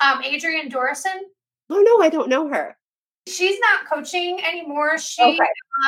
Um, 0.00 0.22
Adrienne 0.22 0.70
Dorison. 0.70 1.20
Oh 1.70 1.80
no, 1.80 2.04
I 2.04 2.10
don't 2.10 2.28
know 2.28 2.48
her. 2.48 2.76
She's 3.28 3.58
not 3.58 3.88
coaching 3.90 4.40
anymore. 4.44 4.98
She, 4.98 5.22
okay. 5.22 5.38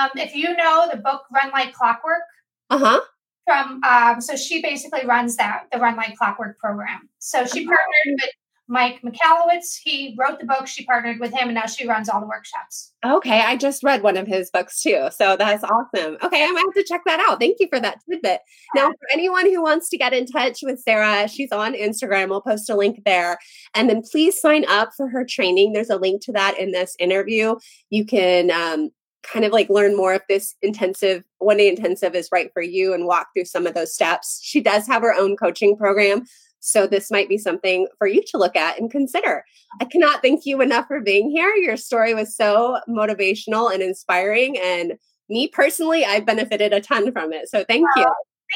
um, 0.00 0.10
if 0.16 0.34
you 0.34 0.56
know 0.56 0.88
the 0.90 0.96
book 0.96 1.22
Run 1.32 1.50
Like 1.50 1.72
Clockwork. 1.72 2.22
Uh 2.70 2.78
huh 2.78 3.00
from 3.48 3.80
um, 3.82 4.20
so 4.20 4.36
she 4.36 4.60
basically 4.60 5.06
runs 5.06 5.36
that 5.36 5.64
the 5.72 5.78
run 5.78 5.96
like 5.96 6.14
clockwork 6.16 6.58
program 6.58 7.08
so 7.18 7.46
she 7.46 7.64
uh-huh. 7.64 7.74
partnered 7.74 8.20
with 8.20 8.30
Mike 8.68 9.00
Michalowicz. 9.02 9.78
He 9.82 10.14
wrote 10.18 10.38
the 10.38 10.46
book. 10.46 10.66
She 10.66 10.84
partnered 10.84 11.18
with 11.18 11.32
him, 11.32 11.48
and 11.48 11.54
now 11.54 11.66
she 11.66 11.86
runs 11.86 12.08
all 12.08 12.20
the 12.20 12.26
workshops. 12.26 12.92
Okay, 13.04 13.40
I 13.40 13.56
just 13.56 13.82
read 13.82 14.02
one 14.02 14.16
of 14.16 14.26
his 14.26 14.50
books 14.50 14.82
too, 14.82 15.08
so 15.10 15.36
that's 15.36 15.64
awesome. 15.64 16.18
Okay, 16.22 16.44
I 16.44 16.50
might 16.50 16.64
have 16.66 16.74
to 16.74 16.84
check 16.84 17.02
that 17.06 17.24
out. 17.28 17.40
Thank 17.40 17.56
you 17.60 17.68
for 17.68 17.80
that 17.80 18.00
tidbit. 18.08 18.40
Now, 18.74 18.88
for 18.88 19.08
anyone 19.12 19.46
who 19.46 19.62
wants 19.62 19.88
to 19.90 19.98
get 19.98 20.12
in 20.12 20.26
touch 20.26 20.58
with 20.62 20.80
Sarah, 20.80 21.28
she's 21.28 21.52
on 21.52 21.74
Instagram. 21.74 22.28
We'll 22.28 22.42
post 22.42 22.68
a 22.70 22.76
link 22.76 23.02
there, 23.04 23.38
and 23.74 23.88
then 23.88 24.02
please 24.02 24.40
sign 24.40 24.64
up 24.68 24.90
for 24.96 25.08
her 25.08 25.24
training. 25.24 25.72
There's 25.72 25.90
a 25.90 25.96
link 25.96 26.22
to 26.24 26.32
that 26.32 26.58
in 26.58 26.72
this 26.72 26.94
interview. 26.98 27.56
You 27.90 28.04
can 28.04 28.50
um, 28.50 28.90
kind 29.22 29.44
of 29.44 29.52
like 29.52 29.68
learn 29.68 29.96
more 29.96 30.14
if 30.14 30.22
this 30.28 30.54
intensive 30.62 31.24
one 31.38 31.56
day 31.56 31.68
intensive 31.68 32.14
is 32.14 32.28
right 32.32 32.50
for 32.52 32.62
you 32.62 32.92
and 32.92 33.06
walk 33.06 33.28
through 33.34 33.44
some 33.44 33.66
of 33.66 33.74
those 33.74 33.94
steps. 33.94 34.40
She 34.42 34.60
does 34.60 34.86
have 34.86 35.02
her 35.02 35.14
own 35.14 35.36
coaching 35.36 35.76
program. 35.76 36.24
So 36.60 36.86
this 36.86 37.10
might 37.10 37.28
be 37.28 37.38
something 37.38 37.86
for 37.98 38.06
you 38.06 38.22
to 38.28 38.38
look 38.38 38.56
at 38.56 38.78
and 38.78 38.90
consider. 38.90 39.44
I 39.80 39.84
cannot 39.84 40.22
thank 40.22 40.44
you 40.44 40.60
enough 40.60 40.86
for 40.86 41.00
being 41.00 41.30
here. 41.30 41.54
Your 41.54 41.76
story 41.76 42.14
was 42.14 42.36
so 42.36 42.78
motivational 42.88 43.72
and 43.72 43.82
inspiring. 43.82 44.58
And 44.58 44.94
me 45.28 45.48
personally, 45.48 46.04
I 46.04 46.20
benefited 46.20 46.72
a 46.72 46.80
ton 46.80 47.12
from 47.12 47.32
it. 47.32 47.48
So 47.48 47.64
thank 47.64 47.86
you. 47.96 48.06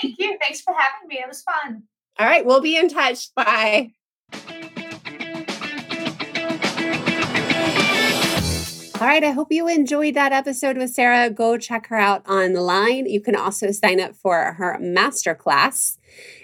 Thank 0.00 0.18
you. 0.18 0.36
Thanks 0.40 0.60
for 0.60 0.74
having 0.74 1.08
me. 1.08 1.16
It 1.16 1.28
was 1.28 1.42
fun. 1.42 1.82
All 2.18 2.26
right. 2.26 2.44
We'll 2.44 2.62
be 2.62 2.76
in 2.76 2.88
touch. 2.88 3.34
Bye. 3.34 3.92
All 9.02 9.08
right, 9.08 9.24
I 9.24 9.32
hope 9.32 9.50
you 9.50 9.66
enjoyed 9.66 10.14
that 10.14 10.30
episode 10.30 10.78
with 10.78 10.90
Sarah. 10.90 11.28
Go 11.28 11.58
check 11.58 11.88
her 11.88 11.96
out 11.96 12.24
online. 12.28 13.06
You 13.06 13.20
can 13.20 13.34
also 13.34 13.72
sign 13.72 13.98
up 14.00 14.14
for 14.14 14.52
her 14.52 14.78
masterclass. 14.80 15.98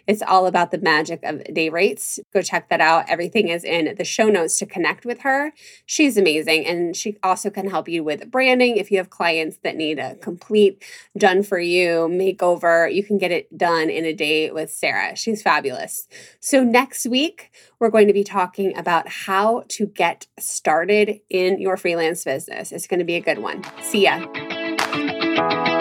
It's 0.06 0.22
all 0.22 0.46
about 0.46 0.70
the 0.70 0.78
magic 0.78 1.20
of 1.22 1.44
day 1.52 1.68
rates. 1.68 2.18
Go 2.32 2.40
check 2.40 2.70
that 2.70 2.80
out. 2.80 3.08
Everything 3.08 3.48
is 3.48 3.62
in 3.62 3.94
the 3.96 4.04
show 4.04 4.28
notes 4.28 4.58
to 4.58 4.66
connect 4.66 5.04
with 5.04 5.20
her. 5.20 5.52
She's 5.86 6.16
amazing. 6.16 6.66
And 6.66 6.96
she 6.96 7.18
also 7.22 7.50
can 7.50 7.68
help 7.68 7.88
you 7.88 8.02
with 8.02 8.30
branding. 8.30 8.76
If 8.76 8.90
you 8.90 8.98
have 8.98 9.10
clients 9.10 9.58
that 9.64 9.76
need 9.76 9.98
a 9.98 10.14
complete 10.16 10.82
done 11.16 11.42
for 11.42 11.58
you 11.58 12.08
makeover, 12.10 12.92
you 12.92 13.04
can 13.04 13.18
get 13.18 13.30
it 13.30 13.56
done 13.56 13.90
in 13.90 14.04
a 14.04 14.14
day 14.14 14.50
with 14.50 14.70
Sarah. 14.70 15.14
She's 15.16 15.42
fabulous. 15.42 16.08
So, 16.40 16.64
next 16.64 17.06
week, 17.06 17.50
we're 17.78 17.90
going 17.90 18.06
to 18.06 18.12
be 18.12 18.24
talking 18.24 18.76
about 18.76 19.08
how 19.08 19.64
to 19.68 19.86
get 19.86 20.26
started 20.38 21.20
in 21.28 21.60
your 21.60 21.76
freelance 21.76 22.24
business. 22.24 22.72
It's 22.72 22.86
going 22.86 23.00
to 23.00 23.04
be 23.04 23.16
a 23.16 23.20
good 23.20 23.38
one. 23.38 23.62
See 23.82 24.04
ya. 24.04 25.77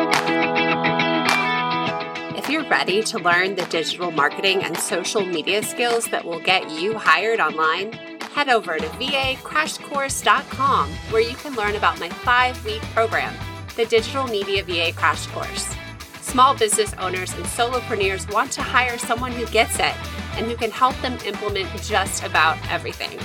Ready 2.70 3.02
to 3.04 3.20
learn 3.20 3.56
the 3.56 3.66
digital 3.68 4.12
marketing 4.12 4.62
and 4.62 4.78
social 4.78 5.26
media 5.26 5.64
skills 5.64 6.10
that 6.10 6.26
will 6.26 6.42
get 6.42 6.70
you 6.70 6.98
hired 6.98 7.40
online, 7.40 7.94
head 8.34 8.50
over 8.50 8.78
to 8.78 8.86
vacrashcourse.com 8.86 10.90
where 11.10 11.22
you 11.22 11.36
can 11.36 11.56
learn 11.56 11.76
about 11.76 11.98
my 12.02 12.10
five 12.10 12.66
week 12.66 12.82
program, 12.94 13.34
the 13.78 13.86
Digital 13.86 14.28
Media 14.28 14.66
VA 14.66 14.92
Crash 14.94 15.28
Course. 15.28 15.74
Small 16.20 16.58
business 16.58 16.94
owners 16.96 17.34
and 17.36 17.46
solopreneurs 17.46 18.30
want 18.34 18.52
to 18.52 18.62
hire 18.62 18.98
someone 18.98 19.32
who 19.32 19.46
gets 19.46 19.80
it 19.80 19.96
and 20.36 20.46
who 20.46 20.58
can 20.58 20.70
help 20.70 21.02
them 21.02 21.18
implement 21.26 21.70
just 21.84 22.26
about 22.26 22.58
everything. 22.70 23.18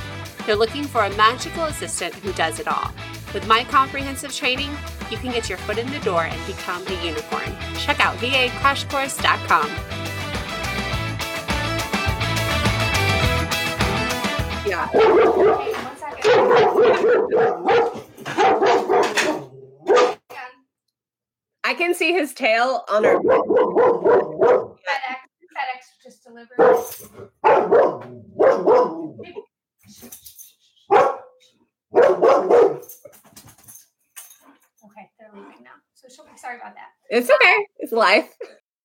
They're 0.47 0.55
looking 0.55 0.85
for 0.85 1.05
a 1.05 1.11
magical 1.17 1.65
assistant 1.65 2.15
who 2.15 2.33
does 2.35 2.61
it 2.61 2.69
all. 2.69 2.93
With 3.35 3.47
my 3.47 3.65
comprehensive 3.65 4.35
training, 4.35 4.71
you 5.11 5.17
can 5.17 5.33
get 5.33 5.49
your 5.49 5.59
foot 5.59 5.79
in 5.79 5.91
the 5.91 5.99
door 6.01 6.25
and 6.25 6.47
become 6.47 6.87
a 6.87 7.05
unicorn. 7.05 7.57
Check 7.77 8.01
out 8.01 8.17
vacrashcourse.com. 8.19 9.69
Yeah. 14.67 14.89
I 21.65 21.75
can 21.75 21.95
see 21.95 22.13
his 22.13 22.35
tail 22.35 22.85
on 22.89 23.07
our. 23.07 23.19
FedEx, 23.19 24.77
FedEx 25.57 25.83
just 26.03 26.23
delivered. 26.23 26.59
Okay, 34.85 35.09
they're 35.19 35.31
leaving 35.35 35.63
now. 35.63 35.77
So 35.95 36.09
sorry 36.43 36.57
about 36.57 36.75
that. 36.75 36.91
It's 37.09 37.31
okay. 37.31 37.67
It's 37.79 37.93
life. 37.93 38.37